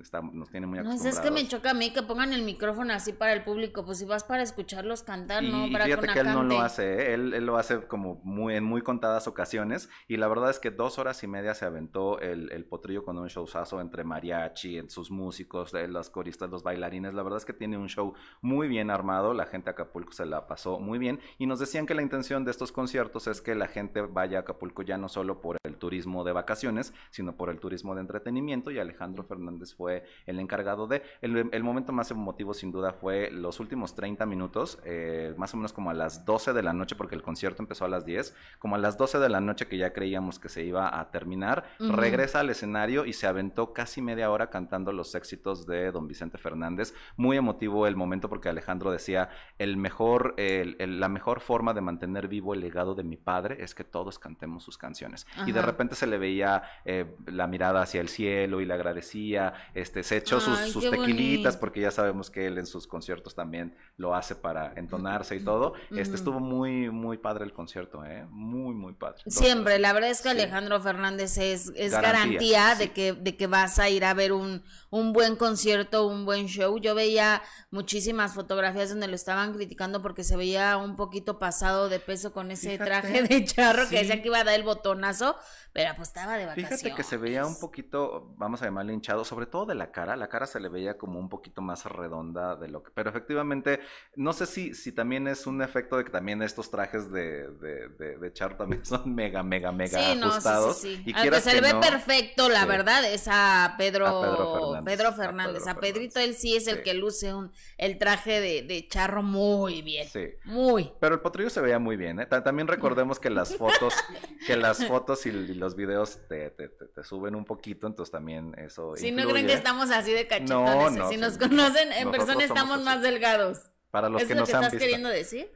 está, 0.00 0.20
nos 0.20 0.50
tiene 0.50 0.66
muy 0.66 0.78
acostumbrados. 0.78 1.04
No, 1.04 1.20
es 1.20 1.20
que 1.20 1.30
me 1.30 1.48
choca 1.48 1.70
a 1.70 1.74
mí 1.74 1.92
que 1.92 2.02
pongan 2.02 2.32
el 2.32 2.42
micrófono 2.42 2.92
así 2.92 3.12
para 3.12 3.32
el 3.32 3.44
público, 3.44 3.84
pues 3.84 3.98
si 3.98 4.04
vas 4.04 4.24
para 4.24 4.42
escucharlos 4.42 5.02
cantar, 5.02 5.42
no 5.42 5.70
para 5.70 5.84
fíjate 5.86 6.08
que 6.08 6.20
él 6.20 6.32
no 6.32 6.42
lo 6.42 6.60
hace, 6.60 6.94
¿eh? 6.94 7.14
él, 7.14 7.44
lo 7.44 7.56
hace 7.56 7.86
como 7.86 8.20
muy, 8.24 8.54
en 8.54 8.64
muy 8.64 8.82
contadas 8.82 9.26
ocasiones, 9.26 9.88
y 10.08 10.16
la 10.16 10.28
verdad 10.28 10.50
es 10.50 10.58
que 10.58 10.70
dos 10.70 10.98
horas 10.98 11.22
y 11.22 11.26
media 11.26 11.54
se 11.54 11.64
aventó 11.64 12.18
el, 12.20 12.50
el 12.52 12.64
potrillo 12.64 13.04
con 13.04 13.18
un 13.18 13.28
showzazo 13.28 13.80
entre 13.80 14.04
mariachi, 14.04 14.78
en 14.78 14.90
sus 14.90 15.10
músicos, 15.10 15.72
los 15.72 16.10
coristas, 16.10 16.50
los 16.50 16.62
bailarines, 16.62 17.14
la 17.14 17.22
verdad 17.22 17.38
es 17.38 17.44
que 17.44 17.52
tiene 17.52 17.76
un 17.76 17.88
show 17.88 18.14
muy 18.40 18.68
bien 18.68 18.90
armado, 18.90 19.34
la 19.34 19.46
gente 19.46 19.66
de 19.66 19.70
Acapulco 19.72 20.12
se 20.12 20.26
la 20.26 20.46
pasó 20.46 20.78
muy 20.78 20.98
bien, 20.98 21.20
y 21.38 21.46
nos 21.46 21.58
decían 21.74 21.86
que 21.86 21.94
la 21.94 22.02
intención 22.02 22.44
de 22.44 22.52
estos 22.52 22.70
conciertos 22.70 23.26
es 23.26 23.40
que 23.40 23.56
la 23.56 23.66
gente 23.66 24.00
vaya 24.02 24.38
a 24.38 24.40
Acapulco 24.42 24.82
ya 24.82 24.96
no 24.96 25.08
solo 25.08 25.40
por 25.40 25.56
el 25.64 25.74
turismo 25.74 26.22
de 26.22 26.30
vacaciones, 26.30 26.94
sino 27.10 27.36
por 27.36 27.50
el 27.50 27.58
turismo 27.58 27.96
de 27.96 28.00
entretenimiento 28.00 28.70
y 28.70 28.78
Alejandro 28.78 29.24
Fernández 29.24 29.74
fue 29.74 30.04
el 30.26 30.38
encargado 30.38 30.86
de... 30.86 31.02
El, 31.20 31.64
momento 31.64 31.92
más 31.92 32.12
emotivo 32.12 32.54
sin 32.54 32.70
duda 32.70 32.92
fue 32.92 33.28
los 33.32 33.58
últimos 33.58 33.96
30 33.96 34.24
minutos, 34.24 34.78
eh, 34.84 35.34
más 35.36 35.52
o 35.52 35.56
menos 35.56 35.72
como 35.72 35.90
a 35.90 35.94
las 35.94 36.24
12 36.24 36.52
de 36.52 36.62
la 36.62 36.72
noche, 36.72 36.94
porque 36.94 37.16
el 37.16 37.22
concierto 37.22 37.60
empezó 37.60 37.86
a 37.86 37.88
las 37.88 38.04
10, 38.04 38.36
como 38.60 38.76
a 38.76 38.78
las 38.78 38.96
12 38.96 39.18
de 39.18 39.28
la 39.28 39.40
noche 39.40 39.66
que 39.66 39.76
ya 39.76 39.92
creíamos 39.92 40.38
que 40.38 40.48
se 40.48 40.62
iba 40.62 41.00
a 41.00 41.10
terminar, 41.10 41.64
regresa 41.80 42.38
al 42.38 42.50
escenario 42.50 43.04
y 43.04 43.14
se 43.14 43.26
aventó 43.26 43.72
casi 43.72 44.00
media 44.00 44.30
hora 44.30 44.48
cantando 44.48 44.92
los 44.92 45.16
éxitos 45.16 45.66
de 45.66 45.90
don 45.90 46.06
Vicente 46.06 46.38
Fernández. 46.38 46.94
Muy 47.16 47.36
emotivo 47.36 47.88
el 47.88 47.96
momento 47.96 48.28
porque 48.28 48.48
Alejandro 48.48 48.92
decía, 48.92 49.30
el 49.58 49.76
mejor, 49.76 50.36
la 50.38 51.08
mejor 51.08 51.40
forma 51.40 51.63
de 51.72 51.80
mantener 51.80 52.28
vivo 52.28 52.52
el 52.52 52.60
legado 52.60 52.94
de 52.94 53.04
mi 53.04 53.16
padre 53.16 53.56
es 53.60 53.74
que 53.74 53.84
todos 53.84 54.18
cantemos 54.18 54.62
sus 54.62 54.76
canciones. 54.76 55.26
Y 55.46 55.52
de 55.52 55.62
repente 55.62 55.94
se 55.94 56.06
le 56.06 56.18
veía 56.18 56.62
eh, 56.84 57.16
la 57.26 57.46
mirada 57.46 57.82
hacia 57.82 58.00
el 58.00 58.08
cielo 58.08 58.60
y 58.60 58.66
le 58.66 58.74
agradecía, 58.74 59.54
este, 59.74 60.02
se 60.02 60.18
echó 60.18 60.40
sus, 60.40 60.90
tequilitas 60.90 61.56
porque 61.56 61.80
ya 61.80 61.90
sabemos 61.90 62.30
que 62.30 62.46
él 62.46 62.58
en 62.58 62.66
sus 62.66 62.86
conciertos 62.86 63.34
también 63.34 63.76
lo 63.96 64.14
hace 64.14 64.34
para 64.34 64.72
entonarse 64.76 65.36
y 65.36 65.40
todo. 65.40 65.74
Este 65.90 66.16
estuvo 66.16 66.40
muy, 66.40 66.90
muy 66.90 67.18
padre 67.18 67.44
el 67.44 67.52
concierto, 67.52 68.04
¿eh? 68.04 68.26
Muy, 68.28 68.74
muy 68.74 68.92
padre. 68.94 69.22
Siempre, 69.26 69.78
la 69.78 69.92
verdad 69.92 70.10
es 70.10 70.20
que 70.20 70.30
Alejandro 70.30 70.80
Fernández 70.80 71.38
es, 71.38 71.72
es 71.76 71.92
garantía, 71.92 72.74
de, 72.74 72.92
que, 72.92 73.12
de 73.12 73.36
que 73.36 73.46
vas 73.46 73.78
a 73.78 73.88
ir 73.88 74.04
a 74.04 74.14
ver 74.14 74.32
un, 74.32 74.62
un 74.94 75.12
buen 75.12 75.34
concierto, 75.34 76.06
un 76.06 76.24
buen 76.24 76.46
show. 76.46 76.78
Yo 76.78 76.94
veía 76.94 77.42
muchísimas 77.72 78.32
fotografías 78.32 78.90
donde 78.90 79.08
lo 79.08 79.16
estaban 79.16 79.52
criticando 79.52 80.00
porque 80.02 80.22
se 80.22 80.36
veía 80.36 80.76
un 80.76 80.94
poquito 80.94 81.40
pasado 81.40 81.88
de 81.88 81.98
peso 81.98 82.32
con 82.32 82.52
ese 82.52 82.78
traje 82.78 83.24
de 83.24 83.44
charro 83.44 83.88
que 83.88 83.98
decía 83.98 84.22
que 84.22 84.28
iba 84.28 84.38
a 84.38 84.44
dar 84.44 84.54
el 84.54 84.62
botonazo, 84.62 85.36
pero 85.72 85.92
pues 85.96 86.08
estaba 86.08 86.36
de 86.36 86.46
vacaciones. 86.46 86.80
Fíjate 86.80 86.94
que 86.94 87.02
se 87.02 87.16
veía 87.16 87.44
un 87.44 87.58
poquito, 87.58 88.34
vamos 88.36 88.62
a 88.62 88.66
llamarle 88.66 88.92
hinchado, 88.92 89.24
sobre 89.24 89.46
todo 89.46 89.66
de 89.66 89.74
la 89.74 89.90
cara. 89.90 90.14
La 90.14 90.28
cara 90.28 90.46
se 90.46 90.60
le 90.60 90.68
veía 90.68 90.96
como 90.96 91.18
un 91.18 91.28
poquito 91.28 91.60
más 91.60 91.84
redonda 91.86 92.54
de 92.54 92.68
lo 92.68 92.84
que. 92.84 92.92
Pero 92.92 93.10
efectivamente, 93.10 93.80
no 94.14 94.32
sé 94.32 94.46
si, 94.46 94.74
si 94.74 94.92
también 94.92 95.26
es 95.26 95.48
un 95.48 95.60
efecto 95.60 95.96
de 95.96 96.04
que 96.04 96.10
también 96.12 96.40
estos 96.40 96.70
trajes 96.70 97.10
de, 97.10 97.48
de, 97.48 97.88
de, 98.16 98.32
charro 98.32 98.56
también 98.56 98.84
son 98.86 99.12
mega, 99.12 99.42
mega, 99.42 99.72
mega 99.72 100.12
ajustados. 100.12 100.76
Sí, 100.78 101.02
sí, 101.04 101.10
y 101.10 101.40
se 101.40 101.54
le 101.54 101.60
ve 101.60 101.74
perfecto, 101.80 102.48
la 102.48 102.64
verdad, 102.64 103.04
es 103.04 103.26
a 103.26 103.74
Pedro, 103.76 104.20
Pedro 104.20 104.54
Fernández. 104.54 104.83
A, 104.84 105.74
Pedrito, 105.80 106.20
él 106.20 106.34
sí 106.34 106.56
es 106.56 106.66
el 106.66 106.82
que 106.82 106.94
luce 106.94 107.34
un, 107.34 107.52
el 107.78 107.98
traje 107.98 108.40
de, 108.40 108.88
charro 108.88 109.22
muy 109.22 109.82
bien. 109.82 110.08
Sí. 110.08 110.26
Muy. 110.44 110.92
Pero 111.00 111.14
el 111.14 111.20
potrillo 111.20 111.50
se 111.50 111.60
veía 111.60 111.78
muy 111.78 111.96
bien, 111.96 112.20
¿eh? 112.20 112.26
También 112.26 112.68
recordemos 112.68 113.18
que 113.18 113.30
las 113.30 113.56
fotos, 113.56 113.94
que 114.46 114.56
las 114.56 114.86
fotos 114.86 115.26
y, 115.26 115.32
los 115.32 115.74
videos 115.76 116.18
te, 116.28 116.50
te, 116.50 116.68
te, 116.68 117.04
suben 117.04 117.34
un 117.34 117.44
poquito, 117.44 117.86
entonces 117.86 118.10
también 118.10 118.54
eso. 118.58 118.94
Si 118.96 119.10
no 119.12 119.28
creen 119.28 119.46
que 119.46 119.54
estamos 119.54 119.90
así 119.90 120.12
de 120.12 120.26
cachetones, 120.26 121.08
si 121.08 121.16
nos 121.16 121.38
conocen 121.38 121.92
en 121.92 122.10
persona 122.10 122.44
estamos 122.44 122.82
más 122.82 123.02
delgados. 123.02 123.70
Para 123.90 124.08
los 124.08 124.22
¿Es 124.22 124.28
que 124.28 124.34
lo 124.34 124.44
que 124.44 124.52
estás 124.52 124.74
queriendo 124.74 125.08
decir? 125.08 125.50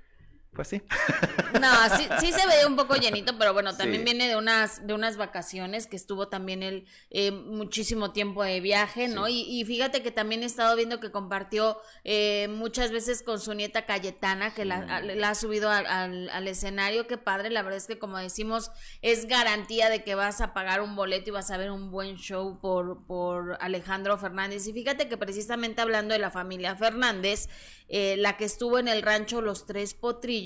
Pues 0.53 0.69
sí. 0.69 0.83
No, 1.61 1.97
sí, 1.97 2.07
sí 2.21 2.33
se 2.33 2.47
ve 2.47 2.67
un 2.67 2.77
poco 2.77 2.97
llenito, 2.97 3.39
pero 3.39 3.53
bueno, 3.53 3.77
también 3.77 4.05
viene 4.05 4.29
de 4.29 4.37
unas, 4.37 4.87
de 4.87 4.93
unas 4.93 5.17
vacaciones 5.17 5.87
que 5.87 5.97
estuvo 5.97 6.29
también 6.29 6.63
él 6.63 6.87
eh, 7.11 7.31
muchísimo 7.31 8.13
tiempo 8.13 8.43
de 8.43 8.61
viaje, 8.61 9.09
¿no? 9.09 9.29
Y, 9.29 9.65
fíjate 9.65 10.03
que 10.03 10.11
también 10.11 10.43
he 10.43 10.47
estado 10.47 10.75
viendo 10.77 11.01
que 11.01 11.11
compartió 11.11 11.79
eh, 12.05 12.49
muchas 12.51 12.91
veces 12.91 13.23
con 13.23 13.41
su 13.41 13.55
nieta 13.55 13.87
Cayetana, 13.87 14.53
que 14.53 14.65
la, 14.65 15.03
ha 15.25 15.35
subido 15.35 15.71
al, 15.71 16.29
al, 16.29 16.49
escenario. 16.49 17.07
Qué 17.07 17.19
padre, 17.19 17.51
la 17.51 17.63
verdad 17.63 17.79
es 17.79 17.87
que 17.87 17.99
como 17.99 18.19
decimos, 18.19 18.71
es 19.03 19.27
garantía 19.27 19.91
de 19.91 20.03
que 20.03 20.15
vas 20.15 20.41
a 20.41 20.55
pagar 20.55 20.81
un 20.81 20.97
boleto 20.97 21.31
y 21.31 21.33
vas 21.33 21.51
a 21.51 21.57
ver 21.57 21.71
un 21.71 21.91
buen 21.91 22.17
show 22.17 22.59
por, 22.61 23.07
por 23.07 23.57
Alejandro 23.61 24.19
Fernández. 24.19 24.67
Y 24.67 24.73
fíjate 24.73 25.09
que 25.09 25.17
precisamente 25.17 25.83
hablando 25.83 26.15
de 26.15 26.19
la 26.19 26.31
familia 26.31 26.75
Fernández, 26.77 27.49
eh, 27.89 28.17
la 28.19 28.37
que 28.37 28.45
estuvo 28.45 28.79
en 28.79 28.89
el 28.89 29.03
rancho 29.03 29.41
Los 29.41 29.65
Tres 29.65 29.95
Potrillos, 29.95 30.38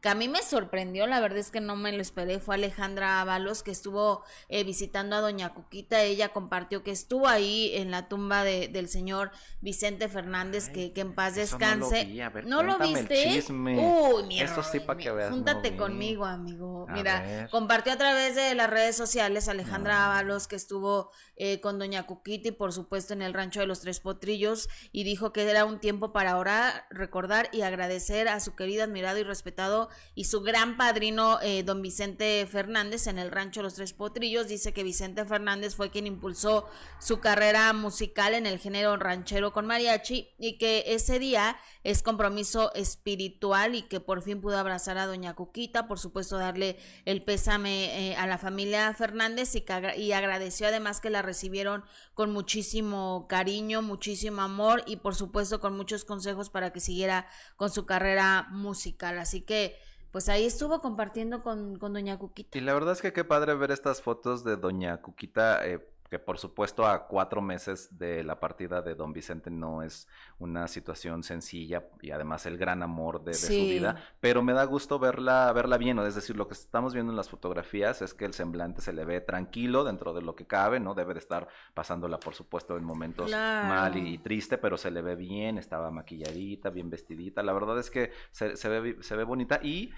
que 0.00 0.08
a 0.08 0.14
mí 0.14 0.28
me 0.28 0.42
sorprendió, 0.42 1.06
la 1.06 1.20
verdad 1.20 1.38
es 1.38 1.50
que 1.50 1.60
no 1.60 1.76
me 1.76 1.92
lo 1.92 2.02
esperé, 2.02 2.38
fue 2.38 2.56
Alejandra 2.56 3.20
Ábalos, 3.20 3.62
que 3.62 3.70
estuvo 3.70 4.24
eh, 4.48 4.64
visitando 4.64 5.16
a 5.16 5.20
Doña 5.20 5.54
Cuquita, 5.54 6.02
ella 6.02 6.30
compartió 6.30 6.82
que 6.82 6.90
estuvo 6.90 7.28
ahí 7.28 7.72
en 7.74 7.90
la 7.90 8.08
tumba 8.08 8.44
de, 8.44 8.68
del 8.68 8.88
señor 8.88 9.30
Vicente 9.60 10.08
Fernández, 10.08 10.68
que, 10.68 10.92
que, 10.92 11.02
en 11.02 11.14
paz 11.14 11.36
descanse. 11.36 12.12
No 12.44 12.62
lo, 12.62 12.78
viste? 12.78 13.44
Uy, 13.48 14.22
mira, 14.26 14.44
Eso 14.44 14.62
sí 14.62 14.80
para 14.80 14.98
que 14.98 15.10
veas. 15.10 15.30
Júntate 15.30 15.76
conmigo, 15.76 16.24
amigo. 16.24 16.86
mira, 16.90 17.48
compartió 17.50 17.92
a 17.92 17.96
través 17.96 18.34
de 18.34 18.54
las 18.54 18.68
redes 18.68 18.96
sociales 18.96 19.48
Alejandra 19.48 20.06
Ábalos, 20.06 20.48
que 20.48 20.56
estuvo 20.56 21.10
eh, 21.36 21.60
con 21.60 21.78
Doña 21.78 22.06
Cuquita 22.06 22.48
y 22.48 22.52
por 22.52 22.72
supuesto 22.72 23.12
en 23.12 23.22
el 23.22 23.34
rancho 23.34 23.60
de 23.60 23.66
los 23.66 23.80
Tres 23.80 24.00
Potrillos, 24.00 24.68
y 24.90 25.04
dijo 25.04 25.32
que 25.32 25.48
era 25.48 25.64
un 25.64 25.80
tiempo 25.80 26.12
para 26.12 26.36
orar 26.38 26.86
recordar 26.90 27.48
y 27.52 27.62
agradecer 27.62 28.28
a 28.28 28.40
su 28.40 28.54
querido, 28.54 28.84
admirado 28.84 29.18
y 29.22 29.24
respetado 29.24 29.88
y 30.14 30.24
su 30.24 30.40
gran 30.40 30.76
padrino, 30.76 31.40
eh, 31.42 31.62
don 31.62 31.82
Vicente 31.82 32.46
Fernández, 32.50 33.06
en 33.06 33.18
el 33.18 33.30
rancho 33.30 33.62
Los 33.62 33.74
Tres 33.74 33.92
Potrillos. 33.92 34.48
Dice 34.48 34.72
que 34.72 34.82
Vicente 34.82 35.24
Fernández 35.24 35.74
fue 35.74 35.90
quien 35.90 36.06
impulsó 36.06 36.68
su 36.98 37.20
carrera 37.20 37.72
musical 37.72 38.34
en 38.34 38.46
el 38.46 38.58
género 38.58 38.96
ranchero 38.96 39.52
con 39.52 39.66
mariachi 39.66 40.30
y 40.38 40.56
que 40.56 40.84
ese 40.86 41.18
día 41.18 41.56
es 41.84 42.02
compromiso 42.02 42.72
espiritual 42.74 43.74
y 43.74 43.82
que 43.82 44.00
por 44.00 44.22
fin 44.22 44.40
pudo 44.40 44.58
abrazar 44.58 44.96
a 44.98 45.06
doña 45.06 45.34
Cuquita, 45.34 45.88
por 45.88 45.98
supuesto 45.98 46.38
darle 46.38 46.78
el 47.04 47.22
pésame 47.22 48.12
eh, 48.12 48.16
a 48.16 48.26
la 48.26 48.38
familia 48.38 48.94
Fernández 48.94 49.54
y, 49.56 49.64
y 49.98 50.12
agradeció 50.12 50.68
además 50.68 51.00
que 51.00 51.10
la 51.10 51.20
recibieron 51.20 51.84
con 52.14 52.32
muchísimo 52.32 53.26
cariño, 53.28 53.82
muchísimo 53.82 54.40
amor 54.40 54.82
y 54.86 54.96
por 54.96 55.14
supuesto 55.14 55.60
con 55.60 55.76
muchos 55.76 56.04
consejos 56.04 56.48
para 56.48 56.62
para 56.62 56.72
que 56.72 56.78
siguiera 56.78 57.26
con 57.56 57.70
su 57.70 57.86
carrera 57.86 58.46
musical. 58.52 59.11
Así 59.18 59.40
que 59.40 59.76
pues 60.12 60.28
ahí 60.28 60.44
estuvo 60.44 60.80
compartiendo 60.80 61.42
con, 61.42 61.78
con 61.78 61.94
Doña 61.94 62.18
Cuquita. 62.18 62.56
Y 62.56 62.60
la 62.60 62.74
verdad 62.74 62.92
es 62.92 63.00
que 63.00 63.12
qué 63.12 63.24
padre 63.24 63.54
ver 63.54 63.70
estas 63.70 64.02
fotos 64.02 64.44
de 64.44 64.56
Doña 64.56 65.00
Cuquita. 65.00 65.66
Eh, 65.66 65.80
que 66.12 66.18
por 66.18 66.36
supuesto 66.36 66.86
a 66.86 67.06
cuatro 67.06 67.40
meses 67.40 67.96
de 67.96 68.22
la 68.22 68.38
partida 68.38 68.82
de 68.82 68.94
Don 68.94 69.14
Vicente 69.14 69.50
no 69.50 69.82
es 69.82 70.06
una 70.38 70.68
situación 70.68 71.22
sencilla 71.22 71.86
y 72.02 72.10
además 72.10 72.44
el 72.44 72.58
gran 72.58 72.82
amor 72.82 73.24
de, 73.24 73.32
su 73.32 73.50
vida, 73.50 73.96
pero 74.20 74.42
me 74.42 74.52
da 74.52 74.64
gusto 74.64 74.98
verla, 74.98 75.50
verla 75.54 75.78
bien, 75.78 75.98
es 76.00 76.14
decir, 76.14 76.36
lo 76.36 76.48
que 76.48 76.52
estamos 76.52 76.92
viendo 76.92 77.12
en 77.12 77.16
las 77.16 77.30
fotografías 77.30 78.02
es 78.02 78.12
que 78.12 78.26
el 78.26 78.34
semblante 78.34 78.82
se 78.82 78.92
le 78.92 79.06
ve 79.06 79.22
tranquilo 79.22 79.84
dentro 79.84 80.12
de 80.12 80.20
lo 80.20 80.36
que 80.36 80.46
cabe, 80.46 80.80
¿no? 80.80 80.92
Debe 80.92 81.14
de 81.14 81.20
estar 81.20 81.48
pasándola, 81.72 82.20
por 82.20 82.34
supuesto, 82.34 82.76
en 82.76 82.84
momentos 82.84 83.30
mal 83.30 83.96
y, 83.96 84.18
triste, 84.18 84.58
pero 84.58 84.76
se 84.76 84.90
le 84.90 85.00
ve 85.00 85.16
bien, 85.16 85.56
estaba 85.56 85.90
maquilladita, 85.90 86.68
bien 86.68 86.90
vestidita, 86.90 87.42
la 87.42 87.54
verdad 87.54 87.78
es 87.78 87.90
que 87.90 88.12
se, 88.32 88.58
se, 88.58 88.68
ve, 88.68 88.98
se 89.00 89.16
ve 89.16 89.24
bonita 89.24 89.60
y 89.62 89.90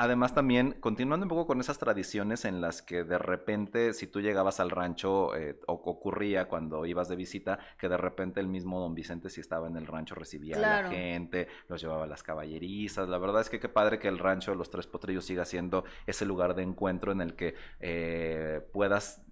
Además 0.00 0.32
también, 0.32 0.76
continuando 0.78 1.24
un 1.24 1.28
poco 1.28 1.48
con 1.48 1.60
esas 1.60 1.78
tradiciones 1.78 2.44
en 2.44 2.60
las 2.60 2.82
que 2.82 3.02
de 3.02 3.18
repente, 3.18 3.92
si 3.92 4.06
tú 4.06 4.20
llegabas 4.20 4.60
al 4.60 4.70
rancho, 4.70 5.34
eh, 5.34 5.58
o 5.66 5.72
ocurría 5.72 6.46
cuando 6.46 6.86
ibas 6.86 7.08
de 7.08 7.16
visita, 7.16 7.58
que 7.76 7.88
de 7.88 7.96
repente 7.96 8.38
el 8.38 8.46
mismo 8.46 8.78
don 8.78 8.94
Vicente, 8.94 9.28
si 9.28 9.40
estaba 9.40 9.66
en 9.66 9.76
el 9.76 9.88
rancho, 9.88 10.14
recibía 10.14 10.56
a 10.56 10.60
la 10.60 10.88
gente, 10.88 11.48
los 11.66 11.82
llevaba 11.82 12.04
a 12.04 12.06
las 12.06 12.22
caballerizas. 12.22 13.08
La 13.08 13.18
verdad 13.18 13.40
es 13.40 13.50
que 13.50 13.58
qué 13.58 13.68
padre 13.68 13.98
que 13.98 14.06
el 14.06 14.20
rancho 14.20 14.52
de 14.52 14.56
los 14.56 14.70
Tres 14.70 14.86
Potrillos 14.86 15.24
siga 15.24 15.44
siendo 15.44 15.84
ese 16.06 16.24
lugar 16.24 16.54
de 16.54 16.62
encuentro 16.62 17.10
en 17.10 17.20
el 17.20 17.34
que 17.34 17.56
eh, 17.80 18.60
puedas 18.72 19.27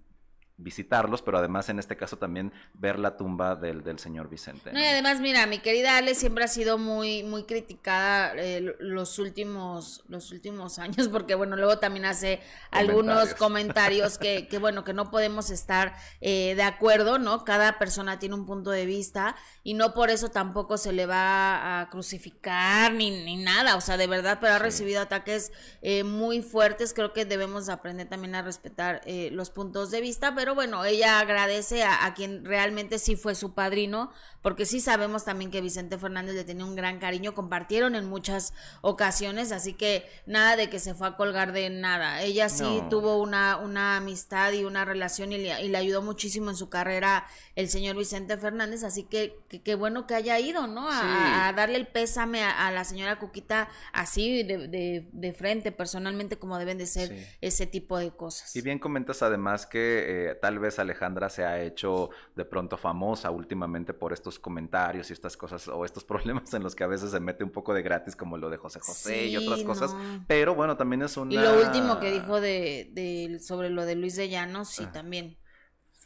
visitarlos, 0.57 1.21
pero 1.21 1.37
además 1.37 1.69
en 1.69 1.77
este 1.77 1.95
caso 1.95 2.17
también 2.17 2.51
ver 2.73 2.97
la 2.97 3.15
tumba 3.15 3.55
del, 3.55 3.83
del 3.83 3.99
señor 3.99 4.27
Vicente. 4.27 4.71
y 4.73 4.83
además, 4.83 5.19
mira, 5.19 5.45
mi 5.45 5.59
querida 5.59 5.97
Ale 5.97 6.15
siempre 6.15 6.43
ha 6.43 6.47
sido 6.47 6.79
muy, 6.79 7.21
muy 7.21 7.43
criticada 7.43 8.33
eh, 8.35 8.75
los 8.79 9.19
últimos, 9.19 10.03
los 10.07 10.31
últimos 10.31 10.79
años, 10.79 11.09
porque 11.09 11.35
bueno, 11.35 11.55
luego 11.55 11.77
también 11.77 12.05
hace 12.05 12.41
algunos 12.71 13.35
comentarios 13.35 14.17
que, 14.17 14.47
que, 14.49 14.57
bueno, 14.57 14.83
que 14.83 14.93
no 14.93 15.11
podemos 15.11 15.51
estar 15.51 15.95
eh, 16.21 16.55
de 16.55 16.63
acuerdo, 16.63 17.19
¿no? 17.19 17.43
Cada 17.43 17.77
persona 17.77 18.17
tiene 18.17 18.33
un 18.33 18.47
punto 18.47 18.71
de 18.71 18.87
vista 18.87 19.35
y 19.63 19.75
no 19.75 19.93
por 19.93 20.09
eso 20.09 20.29
tampoco 20.29 20.77
se 20.77 20.91
le 20.91 21.05
va 21.05 21.81
a 21.81 21.89
crucificar 21.91 22.93
ni, 22.93 23.11
ni 23.11 23.37
nada, 23.37 23.75
o 23.75 23.81
sea, 23.81 23.97
de 23.97 24.07
verdad, 24.07 24.39
pero 24.41 24.53
ha 24.53 24.59
recibido 24.59 25.01
ataques 25.01 25.51
eh, 25.83 26.03
muy 26.03 26.41
fuertes, 26.41 26.95
creo 26.95 27.13
que 27.13 27.25
debemos 27.25 27.69
aprender 27.69 28.09
también 28.09 28.33
a 28.33 28.41
respetar 28.41 29.01
los 29.31 29.49
puntos 29.49 29.91
de 29.91 30.01
vista, 30.01 30.33
pero 30.33 30.46
pero 30.47 30.55
bueno, 30.55 30.85
ella 30.85 31.19
agradece 31.19 31.83
a, 31.83 32.13
quien 32.13 32.45
realmente 32.45 32.99
sí 32.99 33.17
fue 33.17 33.35
su 33.35 33.53
padrino, 33.53 34.13
porque 34.47 34.65
sí 34.65 34.79
sabemos 34.79 35.25
también 35.25 35.51
que 35.51 35.59
Vicente 35.59 35.97
Fernández 35.97 36.33
le 36.33 36.45
tenía 36.45 36.63
un 36.63 36.73
gran 36.73 36.99
cariño, 36.99 37.33
compartieron 37.33 37.95
en 37.95 38.05
muchas 38.05 38.53
ocasiones, 38.79 39.51
así 39.51 39.73
que 39.73 40.09
nada 40.25 40.55
de 40.55 40.69
que 40.69 40.79
se 40.79 40.95
fue 40.95 41.09
a 41.09 41.17
colgar 41.17 41.51
de 41.51 41.69
nada. 41.69 42.21
Ella 42.21 42.47
sí 42.47 42.81
tuvo 42.89 43.21
una, 43.21 43.57
una 43.57 43.97
amistad 43.97 44.53
y 44.53 44.63
una 44.63 44.85
relación 44.85 45.33
y 45.33 45.37
le, 45.37 45.61
y 45.61 45.67
le, 45.67 45.77
ayudó 45.77 46.01
muchísimo 46.01 46.49
en 46.49 46.55
su 46.55 46.69
carrera 46.69 47.25
el 47.55 47.67
señor 47.67 47.97
Vicente 47.97 48.37
Fernández, 48.37 48.85
así 48.85 49.03
que 49.03 49.37
qué 49.65 49.75
bueno 49.75 50.07
que 50.07 50.15
haya 50.15 50.39
ido, 50.39 50.65
¿no? 50.65 50.87
A, 50.89 51.51
darle 51.53 51.75
el 51.75 51.87
pésame 51.87 52.41
a, 52.41 52.71
la 52.71 52.85
señora 52.85 53.19
Cuquita 53.19 53.67
así 53.91 54.43
de, 54.43 55.09
de, 55.11 55.33
frente, 55.33 55.73
personalmente, 55.73 56.39
como 56.39 56.57
deben 56.57 56.77
de 56.77 56.85
ser 56.85 57.35
ese 57.41 57.67
tipo 57.67 57.97
de 57.97 58.11
cosas. 58.11 58.55
Y 58.55 58.61
bien 58.61 58.79
comentas 58.79 59.21
además 59.21 59.65
que... 59.65 60.29
Eh, 60.29 60.35
tal 60.35 60.59
vez 60.59 60.79
Alejandra 60.79 61.29
se 61.29 61.43
ha 61.43 61.61
hecho 61.61 62.11
de 62.35 62.45
pronto 62.45 62.77
famosa 62.77 63.29
últimamente 63.31 63.93
por 63.93 64.13
estos 64.13 64.36
comentarios 64.39 65.09
y 65.09 65.13
estas 65.13 65.37
cosas 65.37 65.67
o 65.67 65.85
estos 65.85 66.03
problemas 66.05 66.53
en 66.53 66.63
los 66.63 66.75
que 66.75 66.83
a 66.83 66.87
veces 66.87 67.11
se 67.11 67.19
mete 67.19 67.43
un 67.43 67.51
poco 67.51 67.73
de 67.73 67.81
gratis 67.81 68.15
como 68.15 68.37
lo 68.37 68.49
de 68.49 68.57
José 68.57 68.79
José 68.79 69.27
y 69.27 69.37
otras 69.37 69.63
cosas, 69.63 69.95
pero 70.27 70.55
bueno, 70.55 70.77
también 70.77 71.01
es 71.01 71.17
una... 71.17 71.33
Y 71.33 71.37
lo 71.37 71.59
último 71.59 71.99
que 71.99 72.11
dijo 72.11 72.39
de, 72.41 72.89
de 72.93 73.39
sobre 73.39 73.69
lo 73.69 73.85
de 73.85 73.95
Luis 73.95 74.15
de 74.15 74.29
Llanos, 74.29 74.69
sí, 74.69 74.85
también 74.87 75.37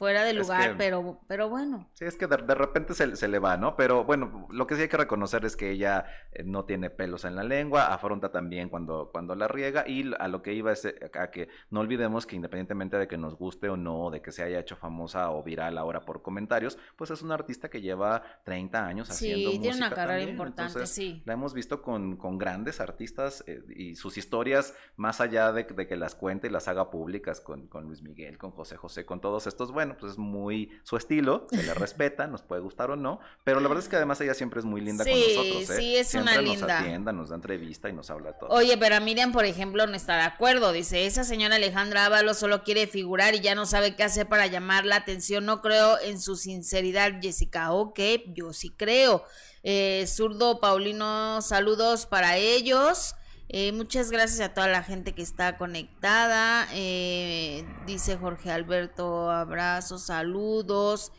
fuera 0.02 0.24
de 0.24 0.34
lugar, 0.34 0.78
pero, 0.80 1.20
pero 1.28 1.47
bueno. 1.47 1.88
Sí, 1.93 2.06
es 2.06 2.16
que 2.16 2.26
de, 2.26 2.56
repente 2.56 2.95
se, 2.95 3.16
se, 3.16 3.28
le 3.28 3.38
va, 3.38 3.56
¿no? 3.56 3.76
Pero 3.76 4.04
bueno, 4.04 4.47
lo 4.49 4.66
que 4.66 4.74
sí 4.74 4.82
hay 4.82 4.88
que 4.88 4.97
reconocer 4.97 5.45
es 5.45 5.56
que 5.56 5.70
ella 5.70 6.06
eh, 6.32 6.41
no 6.43 6.66
tiene 6.66 6.89
pelos 6.89 7.24
en 7.24 7.36
la 7.36 7.43
lengua, 7.43 7.93
afronta 7.93 8.32
también 8.32 8.70
cuando, 8.70 9.12
cuando 9.12 9.36
la 9.36 9.47
riega 9.47 9.88
y 9.88 10.12
a 10.18 10.28
lo 10.28 10.41
que 10.41 10.54
iba 10.54 10.72
es 10.72 10.86
eh, 10.86 11.12
a 11.14 11.30
que 11.30 11.49
no 11.70 11.82
olvidemos 11.82 12.26
que 12.26 12.36
independientemente 12.36 12.97
de 12.97 13.08
que 13.08 13.16
nos 13.16 13.36
guste 13.36 13.70
o 13.70 13.78
no, 13.78 14.10
de 14.10 14.24
que 14.24 14.32
se 14.32 14.41
haya 14.41 14.60
hecho 14.60 14.76
famosa 14.76 15.30
o 15.30 15.43
viral 15.43 15.78
ahora 15.78 16.02
por 16.02 16.24
comentarios, 16.24 16.80
pues 16.95 17.12
es 17.12 17.22
una 17.22 17.36
artista 17.36 17.70
que 17.70 17.80
lleva 17.80 18.24
30 18.43 18.84
años 18.84 19.08
haciendo 19.08 19.49
música. 19.49 19.52
Sí, 19.52 19.62
tiene 19.62 19.78
una 19.86 19.93
carrera 19.93 20.24
importante, 20.28 20.88
sí. 20.88 21.22
La 21.26 21.34
hemos 21.34 21.54
visto 21.54 21.84
con, 21.84 22.18
con 22.18 22.39
grandes 22.39 22.82
artistas 22.82 23.43
eh, 23.45 23.62
y 23.70 23.95
sus 23.95 24.18
historias, 24.18 24.74
más 24.95 25.22
allá 25.22 25.52
de, 25.52 25.66
de, 25.66 25.86
que 25.86 25.95
las 25.95 26.16
cuente 26.16 26.47
y 26.47 26.49
las 26.49 26.68
haga 26.68 26.89
públicas 26.89 27.39
con, 27.39 27.68
con 27.68 27.84
Luis 27.84 28.02
Miguel, 28.02 28.39
con 28.39 28.49
José 28.49 28.78
José, 28.78 29.06
con 29.06 29.22
todos 29.22 29.45
estos, 29.45 29.72
bueno, 29.72 29.91
pues 29.98 30.14
es 30.14 30.18
muy 30.18 30.70
su 30.84 30.98
estilo, 30.98 31.48
se 31.50 31.64
le 31.64 31.74
respeta, 31.74 32.28
nos 32.28 32.42
puede 32.42 32.62
gustar 32.62 32.92
o 32.92 32.96
no, 32.96 33.20
pero 33.44 33.60
la 33.60 33.68
verdad 33.68 33.84
es 33.84 33.89
que 33.89 33.96
además 33.96 34.20
ella 34.22 34.34
siempre 34.34 34.60
es 34.60 34.66
muy 34.66 34.82
linda 34.82 35.04
con 35.04 35.14
nosotros, 35.14 35.70
¿eh? 35.70 35.78
Sí, 35.78 35.98
es 35.98 36.08
siempre 36.08 36.34
una 36.34 36.42
linda. 36.42 36.68
nos 36.68 36.82
atienda, 36.82 37.12
nos 37.12 37.30
da 37.30 37.36
entrevista 37.36 37.89
y 37.89 37.94
nos 37.94 38.10
habla 38.10 38.34
todo. 38.34 38.50
Oye, 38.50 38.78
pero 38.78 39.00
Miriam, 39.02 39.32
por 39.32 39.46
ejemplo, 39.46 39.86
no 39.88 39.96
está 39.96 40.18
de 40.18 40.24
acuerdo, 40.24 40.72
dice, 40.72 41.06
esa 41.06 41.24
señora 41.24 41.56
Alejandra 41.56 42.06
Ábalos 42.06 42.38
solo 42.38 42.64
quiere 42.64 42.88
figurar 42.88 43.36
y 43.36 43.42
ya 43.42 43.56
no 43.56 43.66
sabe 43.66 43.96
qué 43.96 44.04
hacer 44.04 44.28
para 44.28 44.48
llamar 44.48 44.86
la 44.86 44.98
atención, 44.98 45.46
no 45.46 45.62
creo 45.62 46.00
en 46.00 46.20
su 46.20 46.36
sinceridad, 46.36 47.22
Jessica, 47.22 47.72
ok, 47.72 48.00
yo 48.34 48.54
sí 48.54 48.70
creo. 48.70 49.24
Eh, 49.64 50.06
zurdo 50.08 50.60
Paulino, 50.60 51.42
saludos 51.42 52.06
para 52.06 52.38
ellos. 52.38 53.16
Eh, 53.54 53.74
muchas 53.74 54.12
gracias 54.12 54.39
a 54.39 54.54
toda 54.54 54.68
la 54.70 54.82
gente 54.82 55.14
que 55.14 55.22
está 55.22 55.58
conectada. 55.58 56.70
Eh, 56.72 57.66
dice 57.86 58.16
Jorge 58.16 58.49
Alberto, 58.49 59.30
abrazos, 59.30 60.04
saludos. 60.04 61.12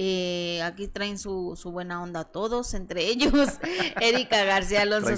Eh, 0.00 0.62
aquí 0.62 0.86
traen 0.86 1.18
su, 1.18 1.58
su, 1.60 1.72
buena 1.72 2.00
onda 2.00 2.22
todos, 2.22 2.72
entre 2.74 3.06
ellos. 3.06 3.32
Erika 4.00 4.44
García 4.44 4.82
Alonso, 4.82 5.16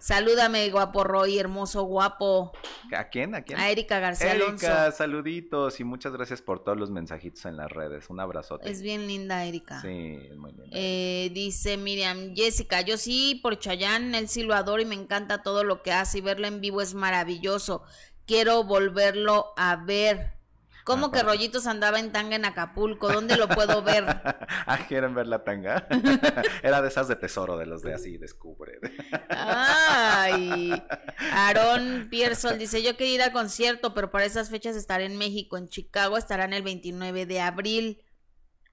salúdame, 0.00 0.68
guapo 0.70 1.04
Roy, 1.04 1.38
hermoso, 1.38 1.84
guapo. 1.84 2.50
¿A 2.96 3.10
quién? 3.10 3.36
¿A 3.36 3.42
quién? 3.42 3.60
A 3.60 3.70
Erika 3.70 4.00
García 4.00 4.34
Erika, 4.34 4.90
saluditos 4.90 5.78
y 5.78 5.84
muchas 5.84 6.12
gracias 6.14 6.42
por 6.42 6.64
todos 6.64 6.76
los 6.76 6.90
mensajitos 6.90 7.44
en 7.44 7.56
las 7.56 7.70
redes. 7.70 8.10
Un 8.10 8.18
abrazote. 8.18 8.68
Es 8.68 8.82
bien 8.82 9.06
linda, 9.06 9.44
Erika. 9.44 9.80
Sí, 9.82 10.18
es 10.28 10.36
muy 10.36 10.50
linda. 10.50 10.66
Eh, 10.72 11.30
dice 11.32 11.76
Miriam, 11.76 12.34
Jessica, 12.34 12.80
yo 12.80 12.96
sí, 12.96 13.38
por 13.40 13.60
Chayán, 13.60 14.16
él 14.16 14.28
sí 14.28 14.42
lo 14.42 14.54
adoro 14.54 14.82
y 14.82 14.84
me 14.84 14.96
encanta 14.96 15.44
todo 15.44 15.62
lo 15.62 15.84
que 15.84 15.92
hace 15.92 16.18
y 16.18 16.22
verlo 16.22 16.48
en 16.48 16.60
vivo 16.60 16.80
es 16.80 16.92
maravilloso. 16.92 17.84
Quiero 18.26 18.64
volverlo 18.64 19.52
a 19.56 19.76
ver. 19.76 20.37
¿Cómo 20.88 21.12
que 21.12 21.22
Rollitos 21.22 21.66
andaba 21.66 22.00
en 22.00 22.12
tanga 22.12 22.36
en 22.36 22.46
Acapulco? 22.46 23.12
¿Dónde 23.12 23.36
lo 23.36 23.46
puedo 23.46 23.82
ver? 23.82 24.04
ah, 24.66 24.78
¿quieren 24.88 25.14
ver 25.14 25.26
la 25.26 25.44
tanga? 25.44 25.86
Era 26.62 26.80
de 26.80 26.88
esas 26.88 27.08
de 27.08 27.16
tesoro, 27.16 27.58
de 27.58 27.66
los 27.66 27.82
de 27.82 27.92
así, 27.92 28.16
descubre. 28.16 28.78
Ay, 29.28 30.82
Aarón 31.30 32.08
Piersol 32.10 32.56
dice, 32.58 32.82
yo 32.82 32.96
quería 32.96 33.16
ir 33.16 33.22
a 33.22 33.32
concierto, 33.32 33.92
pero 33.92 34.10
para 34.10 34.24
esas 34.24 34.48
fechas 34.48 34.76
estaré 34.76 35.04
en 35.04 35.18
México, 35.18 35.58
en 35.58 35.68
Chicago 35.68 36.16
estarán 36.16 36.54
el 36.54 36.62
29 36.62 37.26
de 37.26 37.40
abril. 37.42 38.02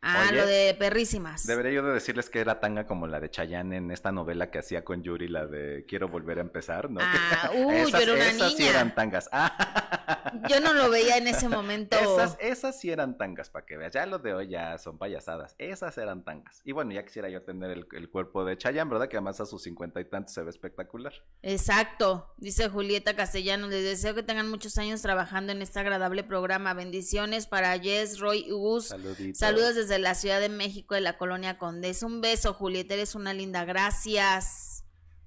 Ah, 0.07 0.31
lo 0.31 0.45
de 0.45 0.75
perrísimas. 0.77 1.47
Debería 1.47 1.71
yo 1.71 1.83
de 1.83 1.93
decirles 1.93 2.29
que 2.29 2.39
era 2.39 2.59
tanga 2.59 2.85
como 2.85 3.07
la 3.07 3.19
de 3.19 3.31
Chayanne 3.31 3.77
en 3.77 3.89
esta 3.89 4.11
novela 4.11 4.51
que 4.51 4.59
hacía 4.59 4.83
con 4.83 5.01
Yuri, 5.01 5.27
la 5.27 5.47
de 5.47 5.83
Quiero 5.87 6.09
volver 6.09 6.37
a 6.37 6.41
empezar, 6.41 6.91
¿no? 6.91 6.99
Ah, 7.01 7.49
uy, 7.55 7.91
yo 7.91 7.97
era 7.97 8.13
una 8.13 8.29
esas 8.29 8.55
sí 8.55 8.67
eran 8.67 8.93
tangas. 8.93 9.29
Yo 10.49 10.59
no 10.59 10.73
lo 10.73 10.89
veía 10.89 11.17
en 11.17 11.27
ese 11.27 11.47
momento. 11.47 11.97
Esas, 11.97 12.37
esas 12.39 12.79
sí 12.79 12.91
eran 12.91 13.17
tangas, 13.17 13.49
para 13.49 13.65
que 13.65 13.77
veas. 13.77 13.93
Ya 13.93 14.05
lo 14.05 14.19
de 14.19 14.33
hoy 14.33 14.47
ya 14.49 14.77
son 14.77 14.97
payasadas. 14.97 15.55
Esas 15.57 15.97
eran 15.97 16.23
tangas. 16.23 16.61
Y 16.65 16.71
bueno, 16.71 16.91
ya 16.91 17.05
quisiera 17.05 17.29
yo 17.29 17.43
tener 17.43 17.71
el, 17.71 18.09
cuerpo 18.09 18.43
de 18.43 18.57
Chayanne, 18.57 18.89
¿verdad? 18.89 19.07
Que 19.07 19.17
además 19.17 19.39
a 19.39 19.45
sus 19.45 19.63
cincuenta 19.63 19.99
y 20.01 20.05
tantos 20.05 20.33
se 20.33 20.43
ve 20.43 20.49
espectacular. 20.49 21.13
Exacto. 21.41 22.33
Dice 22.37 22.69
Julieta 22.69 23.15
Castellano, 23.15 23.67
les 23.67 23.83
deseo 23.83 24.13
que 24.13 24.23
tengan 24.23 24.49
muchos 24.49 24.77
años 24.77 25.01
trabajando 25.01 25.51
en 25.51 25.61
este 25.61 25.79
agradable 25.79 26.23
programa. 26.23 26.73
Bendiciones 26.73 27.47
para 27.47 27.77
Jess, 27.79 28.19
Roy 28.19 28.45
y 28.47 28.51
Gus. 28.51 28.93
Saludos 29.33 29.75
desde 29.75 29.94
la 29.99 30.15
Ciudad 30.15 30.39
de 30.39 30.49
México, 30.49 30.95
de 30.95 31.01
la 31.01 31.17
colonia 31.17 31.57
Condés. 31.57 32.03
Un 32.03 32.21
beso, 32.21 32.53
Julieta, 32.53 32.93
eres 32.93 33.15
una 33.15 33.33
linda. 33.33 33.65
Gracias. 33.65 34.75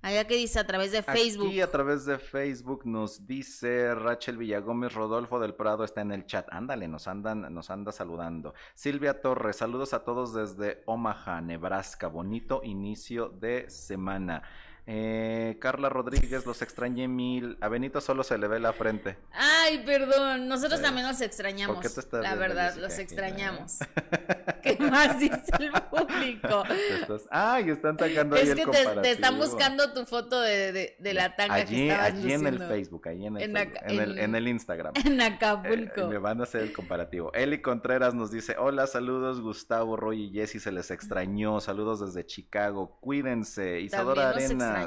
Allá 0.00 0.26
que 0.28 0.36
dice 0.36 0.60
a 0.60 0.66
través 0.66 0.92
de 0.92 1.02
Facebook. 1.02 1.48
Aquí 1.48 1.60
a 1.60 1.70
través 1.70 2.04
de 2.04 2.18
Facebook 2.18 2.86
nos 2.86 3.26
dice 3.26 3.94
Rachel 3.96 4.36
Villagómez, 4.36 4.94
Rodolfo 4.94 5.40
del 5.40 5.54
Prado 5.54 5.82
está 5.82 6.02
en 6.02 6.12
el 6.12 6.24
chat. 6.24 6.46
Ándale, 6.52 6.86
nos 6.86 7.08
andan, 7.08 7.52
nos 7.52 7.68
anda 7.70 7.90
saludando. 7.90 8.54
Silvia 8.74 9.20
Torres, 9.20 9.56
saludos 9.56 9.94
a 9.94 10.04
todos 10.04 10.32
desde 10.32 10.84
Omaha, 10.86 11.40
Nebraska. 11.40 12.06
Bonito 12.06 12.60
inicio 12.62 13.28
de 13.28 13.68
semana. 13.68 14.44
Eh, 14.90 15.58
Carla 15.60 15.90
Rodríguez, 15.90 16.46
los 16.46 16.62
extrañé 16.62 17.08
mil. 17.08 17.58
A 17.60 17.68
Benito 17.68 18.00
solo 18.00 18.24
se 18.24 18.38
le 18.38 18.48
ve 18.48 18.58
la 18.58 18.72
frente. 18.72 19.18
Ay, 19.32 19.82
perdón. 19.84 20.48
Nosotros 20.48 20.80
también 20.80 21.06
los 21.06 21.20
extrañamos. 21.20 21.84
la 22.10 22.34
verdad, 22.36 22.74
los 22.76 22.98
extrañamos. 22.98 23.80
¿Qué 24.62 24.78
más 24.78 25.20
dice 25.20 25.42
el 25.60 25.72
público? 25.90 26.62
Ay, 27.30 27.68
están 27.68 27.98
sacando 27.98 28.36
es 28.36 28.48
ahí 28.48 28.56
que 28.56 28.64
te, 28.64 28.86
te, 29.02 29.10
están 29.10 29.36
buscando 29.36 29.92
tu 29.92 30.06
foto 30.06 30.40
de, 30.40 30.96
de, 30.98 31.14
la 31.14 31.36
tanga 31.36 31.66
que 31.66 31.88
estabas 31.88 32.12
Allí 32.14 32.32
en 32.32 32.46
el 32.46 32.58
Facebook, 32.58 33.08
allí 33.08 33.26
en 33.26 33.36
el, 33.36 34.18
en, 34.18 34.34
el, 34.34 34.48
Instagram. 34.48 34.94
En 35.04 35.20
Acapulco. 35.20 36.00
Eh, 36.00 36.06
me 36.06 36.18
van 36.18 36.40
a 36.40 36.44
hacer 36.44 36.62
el 36.62 36.72
comparativo. 36.72 37.30
Eli 37.34 37.60
Contreras 37.60 38.14
nos 38.14 38.30
dice: 38.30 38.56
Hola, 38.58 38.86
saludos, 38.86 39.42
Gustavo, 39.42 39.96
Roy 39.96 40.24
y 40.24 40.30
Jessy. 40.30 40.60
Se 40.60 40.72
les 40.72 40.90
extrañó. 40.90 41.60
Saludos 41.60 42.00
desde 42.00 42.24
Chicago. 42.24 42.96
Cuídense. 43.00 43.80
Isadora 43.80 44.30
Arena. 44.30 44.77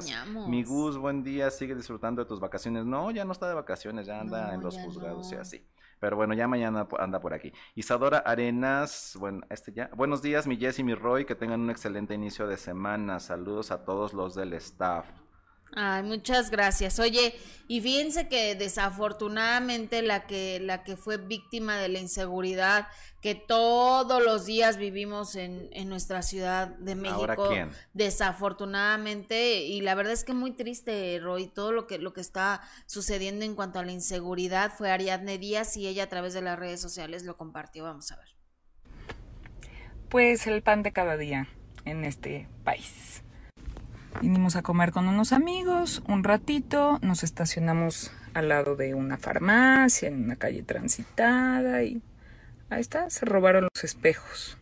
Mi 0.47 0.63
Gus, 0.63 0.97
buen 0.97 1.23
día, 1.23 1.49
sigue 1.49 1.75
disfrutando 1.75 2.23
de 2.23 2.27
tus 2.27 2.39
vacaciones. 2.39 2.85
No, 2.85 3.11
ya 3.11 3.25
no 3.25 3.31
está 3.31 3.47
de 3.47 3.53
vacaciones, 3.53 4.05
ya 4.07 4.19
anda 4.19 4.53
en 4.53 4.61
los 4.61 4.77
juzgados 4.77 5.31
y 5.31 5.35
así. 5.35 5.67
Pero 5.99 6.15
bueno, 6.15 6.33
ya 6.33 6.47
mañana 6.47 6.87
anda 6.97 7.19
por 7.19 7.33
aquí. 7.33 7.53
Isadora 7.75 8.19
Arenas, 8.19 9.15
bueno, 9.19 9.41
este 9.49 9.71
ya. 9.71 9.91
Buenos 9.95 10.21
días, 10.21 10.47
mi 10.47 10.57
Jess 10.57 10.79
y 10.79 10.83
mi 10.83 10.95
Roy, 10.95 11.25
que 11.25 11.35
tengan 11.35 11.61
un 11.61 11.69
excelente 11.69 12.15
inicio 12.15 12.47
de 12.47 12.57
semana. 12.57 13.19
Saludos 13.19 13.69
a 13.71 13.85
todos 13.85 14.13
los 14.13 14.33
del 14.33 14.53
staff. 14.53 15.20
Ay, 15.74 16.03
muchas 16.03 16.51
gracias. 16.51 16.99
Oye, 16.99 17.34
y 17.67 17.80
fíjense 17.80 18.28
que 18.28 18.55
desafortunadamente 18.55 20.01
la 20.01 20.28
que 20.28 20.59
la 20.59 20.84
que 20.84 20.97
fue 20.97 21.15
víctima 21.17 21.78
de 21.78 21.88
la 21.88 21.99
inseguridad 21.99 22.89
que 23.22 23.36
todos 23.36 24.22
los 24.22 24.45
días 24.45 24.78
vivimos 24.78 25.36
en, 25.36 25.69
en 25.72 25.88
nuestra 25.88 26.24
ciudad 26.24 26.67
de 26.67 26.95
México, 26.95 27.53
desafortunadamente, 27.93 29.59
y 29.59 29.82
la 29.82 29.93
verdad 29.93 30.11
es 30.11 30.24
que 30.24 30.34
muy 30.34 30.51
triste, 30.51 31.19
Roy, 31.22 31.47
todo 31.47 31.72
lo 31.72 31.86
que 31.86 31.99
lo 31.99 32.13
que 32.13 32.22
está 32.22 32.61
sucediendo 32.88 33.45
en 33.45 33.55
cuanto 33.55 33.80
a 33.80 33.86
la 33.86 33.91
inseguridad 33.91 34.74
fue 34.76 34.91
Ariadne 34.91 35.38
Díaz 35.38 35.78
y 35.78 35.88
ella 35.88 36.03
a 36.03 36.09
través 36.09 36.34
de 36.34 36.41
las 36.41 36.57
redes 36.57 36.82
sociales 36.82 37.24
lo 37.24 37.38
compartió. 37.38 37.84
Vamos 37.84 38.11
a 38.11 38.17
ver. 38.17 38.36
Pues 40.09 40.47
el 40.47 40.63
pan 40.63 40.84
de 40.84 40.91
cada 40.91 41.15
día 41.15 41.47
en 41.86 42.03
este 42.03 42.49
país. 42.63 43.24
Vinimos 44.20 44.55
a 44.55 44.62
comer 44.62 44.91
con 44.91 45.07
unos 45.07 45.32
amigos 45.32 46.03
un 46.07 46.24
ratito, 46.24 46.99
nos 47.01 47.24
estacionamos 47.24 48.12
al 48.34 48.49
lado 48.49 48.76
de 48.76 48.93
una 48.93 49.18
farmacia, 49.18 50.09
en 50.09 50.24
una 50.24 50.36
calle 50.36 50.64
transitada 50.64 51.84
y 51.84 52.01
ahí 52.70 52.82
está, 52.82 53.09
se 53.09 53.26
robaron 53.26 53.68
los 53.74 53.84
espejos. 53.84 54.57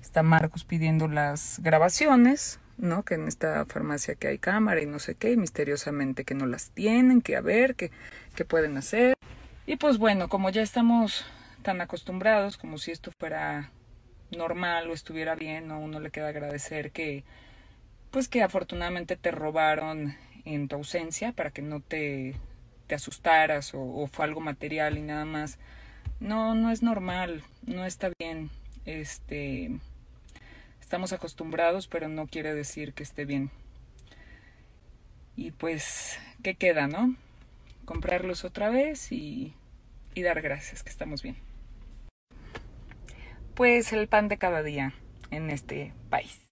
Está 0.00 0.22
Marcos 0.22 0.64
pidiendo 0.64 1.08
las 1.08 1.60
grabaciones, 1.62 2.58
¿no? 2.78 3.04
Que 3.04 3.14
en 3.14 3.28
esta 3.28 3.64
farmacia 3.66 4.14
que 4.14 4.28
hay 4.28 4.38
cámara 4.38 4.80
y 4.82 4.86
no 4.86 4.98
sé 4.98 5.14
qué, 5.14 5.32
y 5.32 5.36
misteriosamente 5.36 6.24
que 6.24 6.34
no 6.34 6.46
las 6.46 6.70
tienen, 6.70 7.20
que 7.20 7.36
a 7.36 7.40
ver, 7.40 7.74
que, 7.74 7.90
que 8.34 8.44
pueden 8.44 8.76
hacer. 8.76 9.14
Y 9.66 9.76
pues 9.76 9.98
bueno, 9.98 10.28
como 10.28 10.50
ya 10.50 10.62
estamos 10.62 11.26
tan 11.62 11.80
acostumbrados, 11.80 12.56
como 12.56 12.78
si 12.78 12.92
esto 12.92 13.10
fuera 13.18 13.70
normal 14.30 14.90
o 14.90 14.94
estuviera 14.94 15.34
bien, 15.34 15.70
a 15.70 15.78
uno 15.78 16.00
le 16.00 16.10
queda 16.10 16.28
agradecer 16.28 16.92
que 16.92 17.24
pues 18.16 18.28
que 18.28 18.42
afortunadamente 18.42 19.16
te 19.16 19.30
robaron 19.30 20.16
en 20.46 20.68
tu 20.68 20.76
ausencia 20.76 21.32
para 21.32 21.50
que 21.50 21.60
no 21.60 21.80
te, 21.80 22.34
te 22.86 22.94
asustaras 22.94 23.72
o, 23.74 24.08
fue 24.10 24.24
algo 24.24 24.40
material 24.40 24.96
y 24.96 25.02
nada 25.02 25.26
más. 25.26 25.58
No, 26.18 26.54
no 26.54 26.70
es 26.70 26.82
normal, 26.82 27.44
no 27.66 27.84
está 27.84 28.10
bien. 28.18 28.48
Este 28.86 29.70
estamos 30.80 31.12
acostumbrados, 31.12 31.88
pero 31.88 32.08
no 32.08 32.26
quiere 32.26 32.54
decir 32.54 32.94
que 32.94 33.02
esté 33.02 33.26
bien. 33.26 33.50
Y 35.36 35.50
pues, 35.50 36.18
¿qué 36.42 36.54
queda, 36.54 36.86
no? 36.86 37.16
Comprarlos 37.84 38.46
otra 38.46 38.70
vez 38.70 39.12
y, 39.12 39.52
y 40.14 40.22
dar 40.22 40.40
gracias 40.40 40.82
que 40.82 40.88
estamos 40.88 41.22
bien. 41.22 41.36
Pues 43.54 43.92
el 43.92 44.08
pan 44.08 44.28
de 44.28 44.38
cada 44.38 44.62
día 44.62 44.94
en 45.30 45.50
este 45.50 45.92
país 46.08 46.45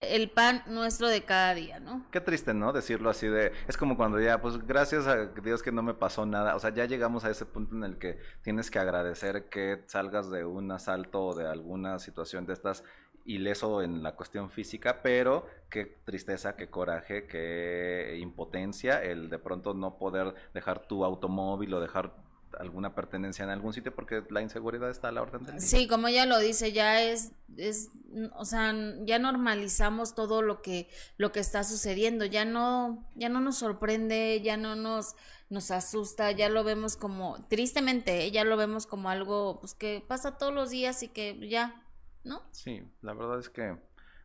el 0.00 0.30
pan 0.30 0.62
nuestro 0.66 1.08
de 1.08 1.22
cada 1.22 1.54
día, 1.54 1.78
¿no? 1.78 2.06
Qué 2.10 2.20
triste, 2.20 2.54
¿no? 2.54 2.72
Decirlo 2.72 3.10
así 3.10 3.28
de, 3.28 3.52
es 3.68 3.76
como 3.76 3.96
cuando 3.96 4.18
ya, 4.18 4.40
pues 4.40 4.66
gracias 4.66 5.06
a 5.06 5.26
Dios 5.26 5.62
que 5.62 5.72
no 5.72 5.82
me 5.82 5.92
pasó 5.92 6.24
nada, 6.24 6.56
o 6.56 6.58
sea, 6.58 6.70
ya 6.70 6.86
llegamos 6.86 7.24
a 7.24 7.30
ese 7.30 7.44
punto 7.44 7.76
en 7.76 7.84
el 7.84 7.98
que 7.98 8.18
tienes 8.42 8.70
que 8.70 8.78
agradecer 8.78 9.50
que 9.50 9.82
salgas 9.86 10.30
de 10.30 10.44
un 10.44 10.72
asalto 10.72 11.26
o 11.26 11.34
de 11.34 11.46
alguna 11.46 11.98
situación 11.98 12.46
de 12.46 12.54
estas 12.54 12.82
ileso 13.26 13.82
en 13.82 14.02
la 14.02 14.16
cuestión 14.16 14.50
física, 14.50 15.02
pero 15.02 15.46
qué 15.68 15.84
tristeza, 15.84 16.56
qué 16.56 16.70
coraje, 16.70 17.26
qué 17.26 18.16
impotencia 18.18 19.02
el 19.04 19.28
de 19.28 19.38
pronto 19.38 19.74
no 19.74 19.98
poder 19.98 20.34
dejar 20.54 20.86
tu 20.86 21.04
automóvil 21.04 21.74
o 21.74 21.80
dejar 21.80 22.14
alguna 22.58 22.94
pertenencia 22.94 23.44
en 23.44 23.50
algún 23.50 23.72
sitio 23.72 23.94
porque 23.94 24.22
la 24.30 24.42
inseguridad 24.42 24.90
está 24.90 25.08
a 25.08 25.12
la 25.12 25.22
orden 25.22 25.44
del 25.44 25.56
día. 25.58 25.66
Sí, 25.66 25.86
como 25.86 26.08
ella 26.08 26.26
lo 26.26 26.38
dice, 26.38 26.72
ya 26.72 27.02
es, 27.02 27.32
es, 27.56 27.90
o 28.34 28.44
sea, 28.44 28.74
ya 29.04 29.18
normalizamos 29.18 30.14
todo 30.14 30.42
lo 30.42 30.62
que, 30.62 30.88
lo 31.16 31.32
que 31.32 31.40
está 31.40 31.64
sucediendo, 31.64 32.24
ya 32.24 32.44
no, 32.44 33.06
ya 33.14 33.28
no 33.28 33.40
nos 33.40 33.58
sorprende, 33.58 34.40
ya 34.42 34.56
no 34.56 34.76
nos, 34.76 35.14
nos 35.48 35.70
asusta, 35.70 36.30
ya 36.32 36.48
lo 36.48 36.64
vemos 36.64 36.96
como, 36.96 37.46
tristemente, 37.48 38.30
ya 38.30 38.44
lo 38.44 38.56
vemos 38.56 38.86
como 38.86 39.10
algo, 39.10 39.60
pues 39.60 39.74
que 39.74 40.04
pasa 40.06 40.38
todos 40.38 40.52
los 40.54 40.70
días 40.70 41.02
y 41.02 41.08
que 41.08 41.48
ya, 41.48 41.84
¿no? 42.24 42.42
Sí, 42.52 42.82
la 43.02 43.14
verdad 43.14 43.38
es 43.38 43.48
que 43.48 43.76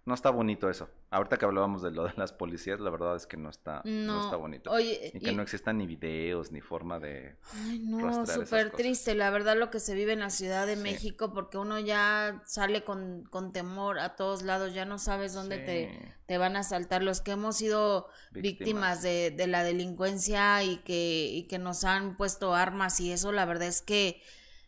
no 0.05 0.13
está 0.13 0.29
bonito 0.29 0.69
eso. 0.69 0.89
Ahorita 1.15 1.37
que 1.37 1.45
hablábamos 1.45 1.81
de 1.81 1.91
lo 1.91 2.03
de 2.03 2.13
las 2.17 2.33
policías, 2.33 2.81
la 2.81 2.89
verdad 2.89 3.15
es 3.15 3.25
que 3.25 3.37
no 3.37 3.49
está, 3.49 3.81
no, 3.85 4.25
está 4.25 4.35
bonito. 4.35 4.69
Oye, 4.69 5.11
y 5.13 5.19
que 5.21 5.31
no 5.31 5.43
existan 5.43 5.77
ni 5.77 5.87
videos 5.87 6.51
ni 6.51 6.59
forma 6.59 6.99
de. 6.99 7.37
Ay, 7.53 7.79
no, 7.79 8.25
súper 8.25 8.71
triste, 8.71 9.15
la 9.15 9.29
verdad, 9.29 9.55
lo 9.55 9.69
que 9.69 9.79
se 9.79 9.95
vive 9.95 10.11
en 10.11 10.19
la 10.19 10.29
Ciudad 10.29 10.67
de 10.67 10.75
México, 10.75 11.31
porque 11.31 11.57
uno 11.57 11.79
ya 11.79 12.43
sale 12.45 12.83
con, 12.83 13.23
con, 13.29 13.53
temor 13.53 13.97
a 13.99 14.17
todos 14.17 14.41
lados, 14.41 14.73
ya 14.73 14.83
no 14.83 14.99
sabes 14.99 15.33
dónde 15.33 15.59
te, 15.59 16.15
te 16.25 16.37
van 16.37 16.57
a 16.57 16.63
saltar. 16.63 17.01
Los 17.01 17.21
que 17.21 17.31
hemos 17.31 17.55
sido 17.55 18.09
víctimas, 18.31 19.01
de, 19.01 19.31
de, 19.31 19.47
la 19.47 19.63
delincuencia 19.63 20.63
y 20.63 20.79
que, 20.79 21.29
y 21.31 21.43
que 21.43 21.59
nos 21.59 21.85
han 21.85 22.17
puesto 22.17 22.53
armas 22.53 22.99
y 22.99 23.13
eso, 23.13 23.31
la 23.31 23.45
verdad 23.45 23.69
es 23.69 23.81
que 23.81 24.21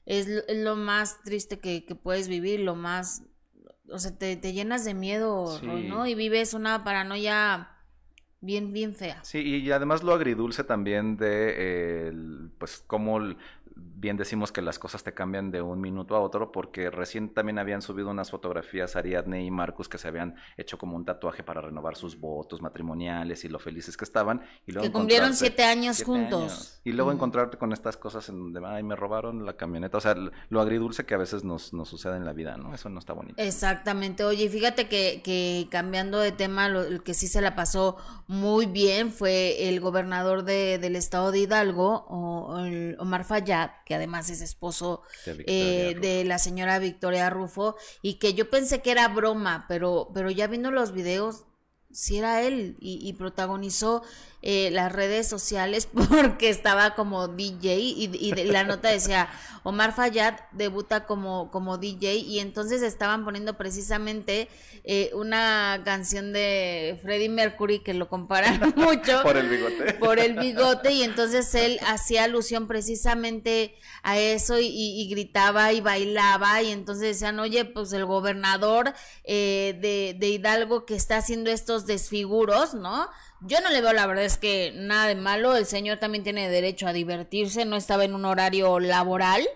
es, 0.05 0.29
lo 0.47 0.77
más 0.77 1.21
triste 1.23 1.59
que, 1.59 1.83
que 1.83 1.95
puedes 1.95 2.29
vivir, 2.29 2.61
lo 2.61 2.75
más 2.75 3.23
o 3.89 3.99
sea, 3.99 4.17
te, 4.17 4.35
te 4.35 4.53
llenas 4.53 4.85
de 4.85 4.93
miedo, 4.93 5.61
¿no? 5.61 6.05
Y 6.07 6.15
vives 6.15 6.53
una 6.53 6.83
paranoia 6.83 7.69
bien, 8.41 8.73
bien 8.73 8.93
fea. 8.93 9.23
Sí, 9.23 9.39
y 9.39 9.71
además 9.71 10.03
lo 10.03 10.13
agridulce 10.13 10.63
también 10.63 11.17
de, 11.17 12.11
pues, 12.57 12.83
cómo 12.85 13.19
bien 13.99 14.15
decimos 14.15 14.51
que 14.51 14.61
las 14.61 14.77
cosas 14.77 15.03
te 15.03 15.13
cambian 15.13 15.49
de 15.49 15.61
un 15.61 15.81
minuto 15.81 16.15
a 16.15 16.19
otro, 16.19 16.51
porque 16.51 16.91
recién 16.91 17.33
también 17.33 17.57
habían 17.57 17.81
subido 17.81 18.09
unas 18.09 18.29
fotografías 18.29 18.95
Ariadne 18.95 19.43
y 19.43 19.49
Marcus 19.49 19.89
que 19.89 19.97
se 19.97 20.07
habían 20.07 20.35
hecho 20.55 20.77
como 20.77 20.95
un 20.95 21.03
tatuaje 21.03 21.43
para 21.43 21.61
renovar 21.61 21.95
sus 21.95 22.19
votos 22.19 22.61
matrimoniales 22.61 23.43
y 23.43 23.49
lo 23.49 23.57
felices 23.57 23.97
que 23.97 24.05
estaban. 24.05 24.43
Y 24.67 24.71
luego 24.71 24.87
que 24.87 24.91
cumplieron 24.91 25.33
siete 25.33 25.63
años 25.63 26.03
juntos. 26.03 26.79
Y 26.83 26.91
luego 26.91 27.11
encontrarte 27.11 27.57
con 27.57 27.73
estas 27.73 27.97
cosas 27.97 28.29
en 28.29 28.37
donde, 28.37 28.61
ay, 28.67 28.83
me 28.83 28.95
robaron 28.95 29.45
la 29.45 29.57
camioneta. 29.57 29.97
O 29.97 30.01
sea, 30.01 30.15
lo 30.49 30.61
agridulce 30.61 31.05
que 31.05 31.15
a 31.15 31.17
veces 31.17 31.43
nos, 31.43 31.73
nos 31.73 31.89
sucede 31.89 32.17
en 32.17 32.25
la 32.25 32.33
vida, 32.33 32.55
¿no? 32.55 32.75
Eso 32.75 32.89
no 32.89 32.99
está 32.99 33.13
bonito. 33.13 33.41
Exactamente. 33.41 34.23
Oye, 34.23 34.47
fíjate 34.47 34.87
que, 34.87 35.21
que 35.23 35.67
cambiando 35.71 36.19
de 36.19 36.31
tema, 36.31 36.69
lo, 36.69 36.83
el 36.83 37.01
que 37.01 37.15
sí 37.15 37.27
se 37.27 37.41
la 37.41 37.55
pasó 37.55 37.97
muy 38.27 38.67
bien 38.67 39.11
fue 39.11 39.69
el 39.69 39.79
gobernador 39.79 40.43
de, 40.43 40.77
del 40.77 40.95
estado 40.95 41.31
de 41.31 41.39
Hidalgo, 41.39 42.05
Omar 42.99 43.23
Fayad 43.23 43.71
que 43.87 43.95
además 43.95 44.29
es 44.29 44.41
esposo 44.41 45.01
de, 45.25 45.45
eh, 45.47 46.23
la 46.25 46.39
señora 46.39 46.77
Victoria 46.77 47.29
Rufo, 47.29 47.77
y 48.01 48.15
que 48.15 48.33
yo 48.33 48.49
pensé 48.49 48.81
que 48.81 48.91
era 48.91 49.07
broma, 49.07 49.65
pero, 49.69 50.11
pero 50.13 50.29
ya 50.29 50.47
viendo 50.47 50.71
los 50.71 50.91
videos, 50.91 51.45
sí 51.89 52.17
era 52.17 52.41
él, 52.41 52.75
y, 52.81 53.13
protagonizó 53.13 54.03
eh, 54.41 54.69
las 54.71 54.91
redes 54.91 55.27
sociales 55.27 55.87
porque 56.09 56.49
estaba 56.49 56.95
como 56.95 57.27
DJ, 57.27 57.77
y, 57.77 58.09
y 58.13 58.33
la 58.45 58.63
nota 58.63 58.89
decía, 58.89 59.29
Omar 59.63 59.93
Fayad 59.93 60.35
debuta 60.51 61.05
como, 61.05 61.51
como 61.51 61.77
DJ, 61.77 62.15
y 62.15 62.39
entonces 62.39 62.81
estaban 62.81 63.25
poniendo 63.25 63.57
precisamente 63.57 64.47
eh, 64.89 65.11
una 65.13 65.81
canción 65.83 66.31
de 66.31 66.97
Freddie 67.01 67.27
Mercury 67.27 67.79
que 67.79 67.93
lo 67.93 68.07
comparan 68.07 68.61
mucho. 68.77 69.21
por 69.23 69.35
el 69.35 69.49
bigote. 69.49 69.93
Por 69.95 70.19
el 70.19 70.39
bigote 70.39 70.93
y 70.93 71.03
entonces 71.03 71.53
él 71.55 71.77
hacía 71.85 72.23
alusión 72.23 72.67
precisamente 72.67 73.75
a 74.03 74.17
eso 74.17 74.57
y, 74.57 75.05
gritaba 75.09 75.73
y 75.73 75.81
bailaba 75.81 76.61
y 76.61 76.71
entonces 76.71 77.19
decían, 77.19 77.37
oye, 77.41 77.65
pues 77.65 77.91
el 77.91 78.05
gobernador 78.05 78.93
eh, 79.25 79.77
de, 79.81 80.15
de 80.17 80.29
Hidalgo 80.29 80.85
que 80.85 80.95
está 80.95 81.17
haciendo 81.17 81.51
estos 81.51 81.85
desfiguros, 81.85 82.73
¿no? 82.73 83.09
Yo 83.41 83.61
no 83.61 83.69
le 83.69 83.81
veo, 83.81 83.93
la 83.93 84.07
verdad 84.07 84.25
es 84.25 84.37
que 84.37 84.73
nada 84.75 85.07
de 85.07 85.15
malo, 85.15 85.55
el 85.55 85.65
señor 85.65 85.97
también 85.97 86.23
tiene 86.23 86.49
derecho 86.49 86.87
a 86.87 86.93
divertirse, 86.93 87.65
no 87.65 87.75
estaba 87.75 88.03
en 88.03 88.15
un 88.15 88.25
horario 88.25 88.79
laboral, 88.79 89.47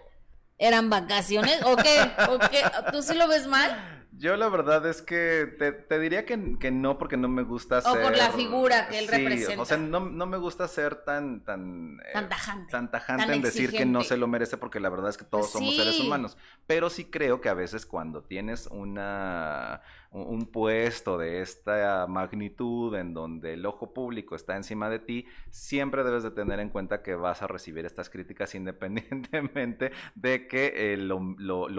eran 0.57 0.89
vacaciones, 0.89 1.63
¿o 1.63 1.75
qué? 1.75 1.99
¿O 2.29 2.39
qué? 2.49 2.61
¿Tú 2.91 3.01
sí 3.01 3.15
lo 3.15 3.27
ves 3.27 3.47
mal? 3.47 4.01
Yo 4.21 4.37
la 4.37 4.49
verdad 4.49 4.85
es 4.85 5.01
que 5.01 5.47
te, 5.57 5.99
diría 5.99 6.27
que, 6.27 6.37
no, 6.37 6.99
porque 6.99 7.17
no 7.17 7.27
me 7.27 7.41
gusta 7.41 7.81
ser... 7.81 7.91
O 7.91 8.03
por 8.03 8.15
la 8.15 8.31
figura 8.31 8.87
que 8.87 8.99
él 8.99 9.05
sí, 9.05 9.11
representa. 9.11 9.61
O 9.63 9.65
sea, 9.65 9.77
no, 9.77 9.99
me 9.99 10.37
gusta 10.37 10.67
ser 10.67 10.97
tan... 10.97 11.43
Tan, 11.43 11.99
eh, 12.05 12.11
tan 12.13 12.29
tajante. 12.29 12.71
Tan 12.71 12.91
tajante 12.91 13.33
en 13.33 13.41
decir 13.41 13.71
que 13.71 13.83
no 13.83 14.03
se 14.03 14.17
lo 14.17 14.27
merece, 14.27 14.57
porque 14.57 14.79
la 14.79 14.89
verdad 14.89 15.09
es 15.09 15.17
que 15.17 15.25
todos 15.25 15.51
somos 15.51 15.75
seres 15.75 15.99
humanos. 15.99 16.37
Pero 16.67 16.91
sí 16.91 17.05
creo 17.05 17.41
que 17.41 17.49
a 17.49 17.55
veces 17.55 17.87
cuando 17.87 18.21
tienes 18.21 18.67
una 18.67 19.81
un 20.11 20.45
puesto 20.45 21.17
de 21.17 21.41
esta 21.41 22.05
magnitud 22.07 22.93
en 22.95 23.13
donde 23.13 23.53
el 23.53 23.65
ojo 23.65 23.93
público 23.93 24.35
está 24.35 24.57
encima 24.57 24.89
de 24.89 24.99
ti, 24.99 25.25
siempre 25.49 26.03
debes 26.03 26.23
de 26.23 26.31
tener 26.31 26.59
en 26.59 26.69
cuenta 26.69 27.01
que 27.01 27.15
vas 27.15 27.41
a 27.41 27.47
recibir 27.47 27.85
estas 27.85 28.09
críticas 28.09 28.53
independientemente 28.55 29.91
de 30.15 30.47
que 30.47 30.93
eh, 30.93 30.97
lo, 30.97 31.21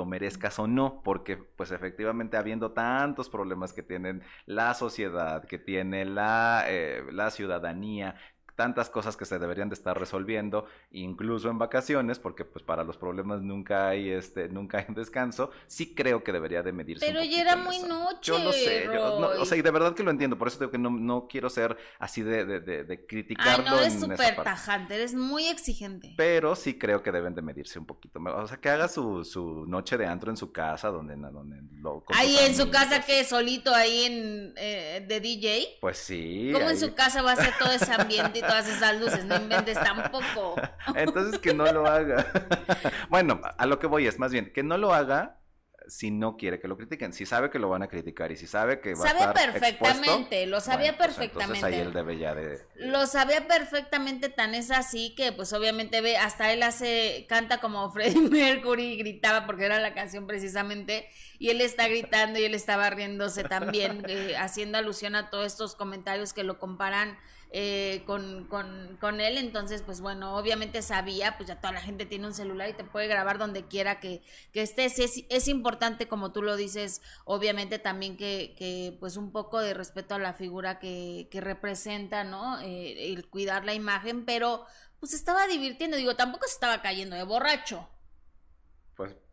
merezcas 0.07 0.59
o 0.59 0.67
no, 0.67 1.03
porque 1.05 1.37
pues 1.37 1.73
efectivamente 1.73 2.37
habiendo 2.37 2.73
tantos 2.73 3.29
problemas 3.29 3.73
que 3.73 3.83
tienen 3.83 4.23
la 4.47 4.75
sociedad, 4.75 5.45
que 5.45 5.59
tiene 5.59 6.05
la, 6.07 6.65
eh, 6.69 7.05
la 7.13 7.31
ciudadanía, 7.31 8.17
tantas 8.55 8.91
cosas 8.91 9.17
que 9.17 9.25
se 9.25 9.39
deberían 9.39 9.69
de 9.69 9.75
estar 9.75 9.99
resolviendo, 9.99 10.67
incluso 10.91 11.51
en 11.51 11.59
vacaciones, 11.59 12.19
porque 12.19 12.45
pues 12.45 12.65
para 12.65 12.85
los 12.85 12.97
problemas 12.97 13.43
nunca 13.43 13.89
hay 13.89 14.11
este, 14.11 14.49
nunca 14.49 14.79
hay 14.79 14.87
descanso, 14.95 15.51
sí 15.67 15.95
creo 15.95 16.23
que 16.23 16.33
debería 16.33 16.63
de 16.63 16.73
medirse. 16.73 17.07
Pero 17.07 17.23
ya 17.23 17.41
era 17.41 17.57
muy 17.57 17.81
noche. 17.81 18.19
Yo 18.23 18.39
lo 18.39 18.53
sé, 18.53 18.89
o 18.89 19.45
sea, 19.45 19.57
y 19.57 19.63
de 19.63 19.71
verdad 19.71 19.95
que 19.95 20.03
lo 20.03 20.11
entiendo, 20.11 20.39
por 20.39 20.49
eso 20.49 20.59
digo 20.59 20.71
que 20.71 20.79
no, 20.79 20.91
no 20.91 21.27
quiero 21.29 21.49
ser 21.51 21.77
así 21.99 22.23
de, 22.23 22.45
de, 22.45 22.61
de, 22.61 22.85
de 22.85 23.07
criticarlo. 23.07 23.71
no, 23.71 23.79
eres 23.81 23.99
súper 23.99 24.37
tajante, 24.43 24.95
eres 24.95 25.15
muy 25.15 25.47
exigente. 25.47 26.15
Pero 26.17 26.55
sí 26.55 26.79
creo 26.79 27.03
que 27.03 27.13
deben 27.13 27.35
de 27.35 27.43
medirse 27.43 27.79
un 27.79 27.87
poquito, 27.87 28.21
o 28.21 28.47
sea, 28.47 28.59
que 28.59 28.69
haga 28.69 28.89
su, 28.89 29.25
su 29.25 29.67
noche 29.67 29.97
de 29.97 30.07
antro 30.07 30.31
en 30.31 30.37
su 30.37 30.53
casa, 30.53 30.89
donde, 30.89 31.17
donde 31.17 31.57
lo... 31.81 32.05
Ahí 32.15 32.37
en 32.39 32.55
su 32.55 32.71
casa 32.71 33.01
que 33.05 33.25
solito 33.25 33.75
ahí 33.75 34.05
en 34.05 34.55
eh, 34.57 35.05
de 35.07 35.21
DJ. 35.21 35.79
Pues 35.81 35.99
sí. 35.99 36.51
¿Cómo 36.53 36.71
en 36.71 36.79
su 36.79 36.95
casa 36.95 37.23
va 37.23 37.33
a 37.33 37.37
ser 37.37 37.53
todo 37.59 37.73
ese 37.73 37.93
ambiente? 37.99 38.42
Todas 38.43 38.69
esas 38.69 39.01
luces, 39.01 39.25
no 39.25 39.37
inventes 39.37 39.79
tampoco. 39.79 40.57
Entonces 40.95 41.41
que 41.41 41.55
no 41.55 41.71
lo 41.73 41.87
haga. 41.87 42.27
bueno, 43.09 43.41
a 43.57 43.67
lo 43.67 43.79
que 43.79 43.87
voy 43.87 44.07
es 44.07 44.19
más 44.19 44.33
bien 44.33 44.53
que 44.53 44.63
no 44.63 44.77
lo 44.77 44.93
haga 44.93 45.43
si 45.89 46.11
no 46.11 46.37
quiere 46.37 46.61
que 46.61 46.69
lo 46.69 46.77
critiquen, 46.77 47.13
si 47.13 47.27
sabe 47.27 47.51
que 47.51 47.59
lo 47.59 47.69
van 47.69 47.83
a 47.83 47.89
criticar 47.89 48.33
y 48.33 48.37
si 48.37 48.47
sabe 48.47 48.81
que 48.81 48.95
va 48.95 49.05
a 49.05 49.09
estar 49.09 49.35
perfectamente, 49.35 50.47
lo 50.47 50.61
sabía 50.61 50.97
pues, 50.97 51.09
perfectamente. 51.09 51.65
ahí 51.65 51.75
él 51.75 51.93
debe 51.93 52.19
ya 52.19 52.35
de 52.35 52.61
Lo 52.77 53.07
sabía 53.07 53.47
perfectamente, 53.47 54.29
tan 54.29 54.55
es 54.55 54.71
así 54.71 55.15
que 55.15 55.33
pues 55.33 55.53
obviamente 55.53 56.01
ve, 56.01 56.17
hasta 56.17 56.53
él 56.53 56.63
hace, 56.63 57.27
canta 57.29 57.61
como 57.61 57.91
Freddie 57.93 58.21
Mercury 58.21 58.93
y 58.93 58.97
gritaba 58.97 59.47
porque 59.47 59.65
era 59.65 59.81
la 59.81 59.95
canción 59.95 60.27
precisamente 60.27 61.09
y 61.39 61.51
él 61.51 61.61
está 61.61 61.89
gritando 61.89 62.39
y 62.39 62.45
él 62.45 62.55
estaba 62.55 62.89
riéndose 62.91 63.45
también, 63.45 64.05
eh, 64.09 64.37
haciendo 64.37 64.79
alusión 64.79 65.15
a 65.15 65.31
todos 65.31 65.47
estos 65.47 65.75
comentarios 65.75 66.33
que 66.33 66.45
lo 66.45 66.59
comparan 66.59 67.19
eh, 67.55 68.03
con, 68.07 68.47
con, 68.47 68.97
con, 68.99 69.21
él, 69.21 69.37
entonces 69.37 69.83
pues 69.83 70.01
bueno, 70.01 70.37
obviamente 70.39 70.81
sabía, 70.81 71.37
pues 71.37 71.49
ya 71.49 71.61
toda 71.61 71.75
la 71.75 71.83
gente 71.83 72.07
tiene 72.07 72.27
un 72.27 72.33
celular 72.33 72.71
y 72.71 72.73
te 72.73 72.83
puede 72.83 73.09
grabar 73.09 73.37
donde 73.37 73.67
quiera 73.67 74.01
que, 74.01 74.23
que 74.53 74.63
estés, 74.63 74.99
es, 74.99 75.25
es 75.29 75.49
importante 75.49 76.09
como 76.09 76.33
tú 76.33 76.41
lo 76.41 76.57
dices, 76.57 77.03
obviamente 77.27 77.79
también 77.79 78.17
que, 78.17 78.55
que 78.57 78.97
pues 79.01 79.19
un 79.19 79.33
poco 79.33 79.61
de 79.61 79.75
respeto 79.75 80.15
a 80.15 80.19
la 80.19 80.33
figura 80.33 80.79
que, 80.79 81.29
que 81.31 81.43
representa, 81.43 82.25
¿no? 82.25 82.59
Eh, 82.61 83.13
el 83.13 83.29
cuidar 83.29 83.67
la 83.67 83.75
imagen, 83.75 84.25
pero 84.25 84.65
pues 84.99 85.13
estaba 85.13 85.47
divirtiendo, 85.47 85.99
digo, 85.99 86.17
tampoco 86.17 86.47
se 86.47 86.55
estaba 86.55 86.81
cayendo 86.81 87.17
de 87.17 87.25
borracho. 87.25 87.87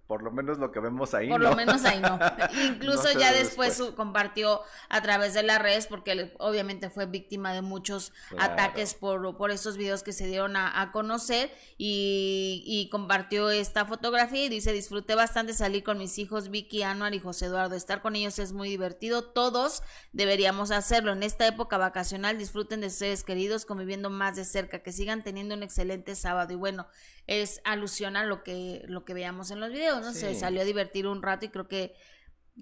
Por 0.09 0.23
lo 0.23 0.31
menos 0.31 0.57
lo 0.57 0.71
que 0.71 0.79
vemos 0.79 1.13
ahí. 1.13 1.29
Por 1.29 1.39
lo 1.39 1.55
menos 1.55 1.85
ahí 1.85 1.99
no. 1.99 2.17
Incluso 2.67 3.11
ya 3.11 3.31
después, 3.31 3.79
compartió 3.95 4.59
a 4.89 5.03
través 5.03 5.35
de 5.35 5.43
las 5.43 5.61
redes, 5.61 5.85
porque 5.85 6.33
obviamente 6.39 6.89
fue 6.89 7.05
víctima 7.05 7.53
de 7.53 7.61
muchos 7.61 8.11
ataques 8.39 8.95
por, 8.95 9.37
por 9.37 9.51
estos 9.51 9.77
videos 9.77 10.01
que 10.01 10.11
se 10.11 10.25
dieron 10.25 10.55
a, 10.55 10.91
conocer 10.91 11.51
y, 11.77 12.63
y, 12.65 12.89
compartió 12.89 13.51
esta 13.51 13.85
fotografía 13.85 14.45
y 14.45 14.49
dice, 14.49 14.73
disfruté 14.73 15.13
bastante 15.13 15.53
salir 15.53 15.83
con 15.83 15.99
mis 15.99 16.17
hijos 16.17 16.49
Vicky, 16.49 16.81
Anuar 16.81 17.13
y 17.13 17.19
José 17.19 17.45
Eduardo. 17.45 17.75
Estar 17.75 18.01
con 18.01 18.15
ellos 18.15 18.39
es 18.39 18.51
muy 18.51 18.67
divertido. 18.67 19.25
Todos 19.25 19.83
deberíamos 20.11 20.71
hacerlo. 20.71 21.11
En 21.11 21.21
esta 21.21 21.45
época 21.45 21.77
vacacional 21.77 22.39
disfruten 22.39 22.81
de 22.81 22.89
sus 22.89 22.97
seres 22.97 23.23
queridos 23.23 23.63
conviviendo 23.63 24.09
más 24.09 24.35
de 24.35 24.45
cerca, 24.45 24.79
que 24.79 24.91
sigan 24.91 25.23
teniendo 25.23 25.53
un 25.53 25.61
excelente 25.61 26.15
sábado. 26.15 26.51
Y 26.51 26.55
bueno, 26.55 26.87
es 27.29 27.61
alusión 27.63 28.17
a 28.17 28.23
lo 28.23 28.43
que, 28.43 28.83
lo 28.87 29.05
que 29.05 29.13
veamos 29.13 29.51
en 29.51 29.59
los 29.59 29.69
videos, 29.69 30.01
¿no? 30.01 30.13
Se 30.13 30.33
salió 30.33 30.61
a 30.61 30.65
divertir 30.65 31.05
un 31.05 31.21
rato 31.21 31.45
y 31.45 31.49
creo 31.49 31.67
que 31.67 31.93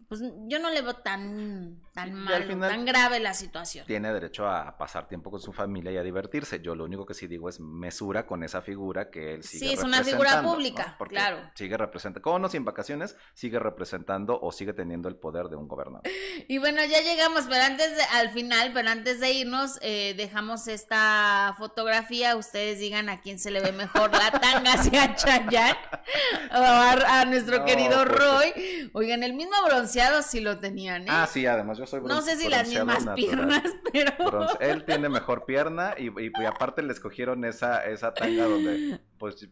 pues 0.08 0.22
yo 0.48 0.60
no 0.60 0.70
le 0.70 0.82
veo 0.82 0.95
tan, 0.95 1.82
tan 1.93 2.14
mal, 2.14 2.48
tan 2.60 2.86
grave 2.86 3.20
la 3.20 3.34
situación. 3.34 3.86
Tiene 3.86 4.14
derecho 4.14 4.48
a 4.48 4.78
pasar 4.78 5.08
tiempo 5.08 5.32
con 5.32 5.39
su 5.39 5.52
familia 5.52 5.91
y 5.91 5.98
a 5.98 6.04
divertirse. 6.04 6.62
Yo 6.62 6.76
lo 6.76 6.86
único 6.86 7.06
que 7.06 7.14
sí 7.14 7.28
digo 7.28 7.50
es 7.50 7.60
mesura 7.60 8.26
con 8.26 8.43
esa 8.43 8.62
figura 8.62 9.10
que 9.10 9.36
él 9.36 9.43
sigue 9.43 9.68
Sí, 9.68 9.74
es 9.74 9.84
una 9.84 10.04
figura 10.04 10.41
pública, 10.41 10.98
claro. 11.10 11.39
Sigue 11.56 11.78
representando, 11.78 12.22
con 12.22 12.43
o 12.43 12.50
sin 12.50 12.66
vacaciones, 12.66 13.16
sigue 13.34 13.60
representando 13.60 14.39
o 14.41 14.52
sigue 14.52 14.74
teniendo 14.74 15.10
el 15.10 15.16
poder 15.16 15.48
de 15.50 15.56
un 15.56 15.68
gobernador. 15.68 16.04
Y 16.50 16.60
bueno, 16.60 16.84
ya 16.86 17.02
llegamos, 17.02 17.45
pero 17.50 17.64
antes 17.64 17.95
de, 17.95 18.04
al 18.14 18.30
final, 18.30 18.72
pero 18.74 18.89
antes 18.89 19.20
de 19.20 19.32
irnos, 19.32 19.80
eh, 19.82 20.14
dejamos 20.16 20.68
esta 20.68 21.56
fotografía. 21.58 22.36
Ustedes 22.36 22.80
digan 22.80 23.10
a 23.10 23.22
quién 23.22 23.39
se 23.39 23.52
le 23.52 23.60
ve 23.60 23.72
mejor 23.72 24.12
la 24.12 24.32
tanga 24.32 24.74
hacia 24.74 25.16
Chayanne 25.16 25.78
o 26.52 26.58
a, 26.58 27.26
nuestro 27.26 27.66
querido 27.66 28.06
pues, 28.06 28.20
Roy. 28.20 28.89
Oigan, 28.93 29.24
el 29.24 29.34
mismo 29.34 29.56
bronce 29.66 29.87
sí 29.88 30.40
lo 30.42 30.58
tenían, 30.60 31.04
¿eh? 31.04 31.10
Ah, 31.10 31.28
sí, 31.28 31.46
además 31.46 31.78
yo 31.78 31.86
soy 31.86 32.02
No 32.02 32.22
sé 32.22 32.36
si 32.38 32.50
las 32.50 32.68
mismas 32.68 33.08
piernas, 33.16 33.64
pero... 33.94 34.60
Él 34.60 34.86
tiene 34.86 35.10
mejor 35.10 35.46
pierna 35.46 35.96
y, 35.98 36.08
y, 36.08 36.46
aparte 36.46 36.82
le 36.84 36.94
escogieron 36.94 37.46
esa, 37.46 37.86
esa 37.86 38.14
tanga 38.14 38.46
donde, 38.46 39.00
pues, 39.18 39.48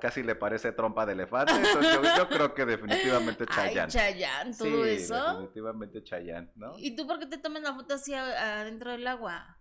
casi 0.00 0.22
le 0.22 0.34
parece 0.34 0.72
trompa 0.72 1.06
de 1.06 1.12
elefante. 1.12 1.52
Entonces 1.54 2.16
yo, 2.16 2.28
creo 2.28 2.54
que 2.54 2.66
definitivamente 2.66 3.46
Chayanne. 3.54 3.92
Chayanne, 3.92 4.56
todo 4.56 4.84
sí, 4.84 4.90
eso. 4.90 5.32
definitivamente 5.32 6.02
Chayanne, 6.02 6.50
¿no? 6.56 6.72
¿Y 6.78 6.96
tú 6.96 7.06
por 7.06 7.18
qué 7.18 7.26
te 7.26 7.38
tomas 7.38 7.62
la 7.62 7.74
foto 7.74 7.94
así 7.94 8.14
adentro 8.14 8.90
del 8.90 9.06
agua? 9.06 9.57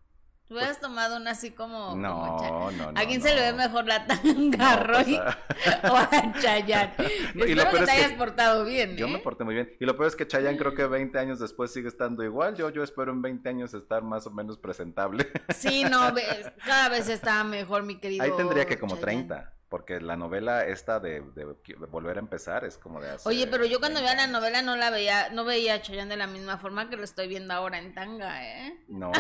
Tú 0.48 0.54
hubieras 0.54 0.78
pues 0.78 0.82
tomado 0.82 1.18
una 1.18 1.32
así 1.32 1.52
como. 1.52 1.94
No, 1.98 2.72
no, 2.72 2.72
no. 2.72 3.00
¿A 3.00 3.06
quién 3.06 3.22
se 3.22 3.36
le 3.36 3.52
ve 3.52 3.54
mejor 3.54 3.86
la 3.86 4.08
tanga, 4.08 4.78
Roy? 4.78 5.20
Pues, 5.20 5.78
o 5.92 5.98
a 5.98 6.10
Chayanne. 6.40 6.94
y 7.36 7.42
Espero 7.42 7.72
que 7.72 7.84
te 7.84 7.92
hayas 7.92 8.14
portado 8.14 8.64
bien. 8.64 8.96
Yo 8.96 9.10
me 9.10 9.16
¿eh? 9.16 9.22
porté 9.22 9.44
muy 9.44 9.56
bien. 9.56 9.76
Y 9.78 9.86
lo 9.86 9.98
peor 9.98 10.08
es 10.08 10.16
que 10.16 10.26
Chayanne 10.26 10.58
creo 10.58 10.74
que 10.74 10.86
20 10.86 11.20
años 11.20 11.40
después 11.40 11.74
sigue 11.74 11.90
estando 11.90 12.24
igual. 12.24 12.56
Yo, 12.56 12.70
yo 12.70 12.82
espero 12.82 13.12
en 13.12 13.22
20 13.22 13.50
años 13.50 13.74
estar 13.74 14.04
más 14.04 14.26
o 14.26 14.32
menos 14.32 14.58
presentable. 14.58 15.30
sí, 15.50 15.84
no, 15.84 16.14
cada 16.66 16.88
vez 16.88 17.10
está 17.10 17.44
mejor, 17.44 17.84
mi 17.84 18.00
querido. 18.00 18.24
Ahí 18.24 18.32
tendría 18.38 18.66
que 18.66 18.80
como 18.80 18.96
30. 18.96 19.54
Porque 19.70 20.00
la 20.00 20.16
novela 20.16 20.66
esta 20.66 21.02
de, 21.02 21.20
volver 21.90 22.18
a 22.18 22.20
empezar 22.22 22.64
es 22.64 22.78
como 22.78 23.02
de 23.02 23.10
hace 23.10 23.28
Oye, 23.28 23.48
pero 23.48 23.66
yo 23.66 23.80
cuando 23.80 24.00
veía 24.00 24.16
la 24.16 24.28
novela 24.28 24.62
no 24.62 24.78
la 24.78 24.90
veía, 24.90 25.30
no 25.30 25.44
veía 25.44 25.74
a 25.74 25.82
Chayanne 25.82 26.10
de 26.10 26.16
la 26.16 26.28
misma 26.28 26.58
forma 26.58 26.90
que 26.90 26.96
lo 26.96 27.04
estoy 27.04 27.28
viendo 27.28 27.54
ahora 27.54 27.78
en 27.78 27.94
tanga, 27.94 28.46
¿eh? 28.46 28.86
No, 28.88 29.12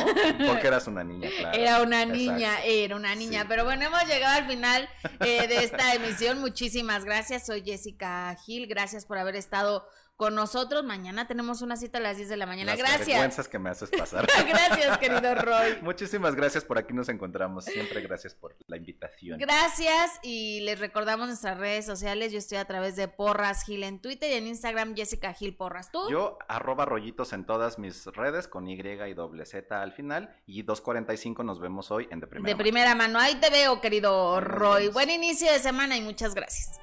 porque 0.48 0.68
eras 0.68 0.88
una 0.88 1.04
niña, 1.04 1.30
claro. 1.38 1.58
Era 1.58 1.82
una 1.82 2.06
niña, 2.06 2.64
era 2.64 2.96
una 2.96 3.14
niña. 3.14 3.46
Pero 3.50 3.66
bueno, 3.66 3.86
hemos 3.86 4.06
llegado 4.06 4.38
al 4.38 4.48
final 4.48 4.88
eh, 5.20 5.48
de 5.48 5.64
esta 5.66 5.94
emisión. 5.94 6.40
Muchísimas 6.40 7.04
gracias. 7.04 7.46
Soy 7.46 7.62
Jessica 7.64 8.34
Gil. 8.46 8.68
Gracias 8.68 9.06
por 9.06 9.18
haber 9.18 9.36
estado 9.36 9.86
con 10.18 10.34
nosotros. 10.36 10.84
Mañana 10.84 11.28
tenemos 11.28 11.62
una 11.62 11.78
cita 11.78 12.00
a 12.00 12.02
las 12.02 12.18
10 12.18 12.28
de 12.28 12.38
la 12.38 12.46
mañana. 12.46 12.72
Las 12.72 12.80
gracias. 12.80 13.08
vergüenzas 13.08 13.48
que 13.48 13.60
me 13.60 13.70
haces 13.70 13.90
pasar. 13.92 14.28
gracias, 14.48 14.98
querido 14.98 15.36
Roy. 15.36 15.78
Muchísimas 15.82 16.36
gracias 16.36 16.66
por 16.66 16.78
aquí 16.78 16.94
nos 16.94 17.08
encontramos. 17.08 17.66
Siempre 17.66 18.02
gracias 18.02 18.34
por 18.34 18.56
la 18.68 18.78
invitación. 18.78 19.40
Gracias 19.40 20.20
y 20.24 20.62
les 20.62 20.80
recordamos 20.80 21.28
nuestras 21.28 21.58
redes 21.58 21.86
sociales. 21.86 22.32
Yo 22.32 22.40
estoy 22.40 22.58
a 22.58 22.66
través 22.66 22.96
de 22.96 23.08
Porras 23.08 23.64
Gil 23.64 23.84
en 23.84 24.02
Twitter 24.02 24.32
y 24.32 24.34
en 24.34 24.48
Instagram 24.48 24.96
Jessica 24.96 25.34
Gil 25.34 25.56
Porras. 25.56 25.92
¿Tú? 25.92 26.10
Yo 26.10 26.40
arroba 26.50 26.86
rollitos 26.86 27.32
en 27.32 27.46
todas 27.46 27.78
mis 27.78 28.06
redes 28.08 28.48
con 28.48 28.68
Y 28.68 28.78
y 28.78 29.14
doble 29.14 29.46
Z 29.46 29.82
al 29.82 29.92
final 29.92 30.36
y 30.46 30.64
2.45 30.64 31.46
nos 31.46 31.60
vemos 31.60 31.92
hoy 31.92 32.08
en 32.10 32.20
De 32.20 32.28
Primera 32.28 32.56
De 32.56 32.62
Primera 32.62 32.96
Mano. 32.96 33.20
Ahí 33.20 33.36
te 33.36 33.50
veo, 33.50 33.82
querido 33.82 34.42
Roy. 34.42 34.88
Buen 34.88 35.10
inicio 35.10 35.52
de 35.52 35.60
semana 35.60 35.96
y 35.96 36.02
muchas 36.02 36.34
gracias. 36.34 36.80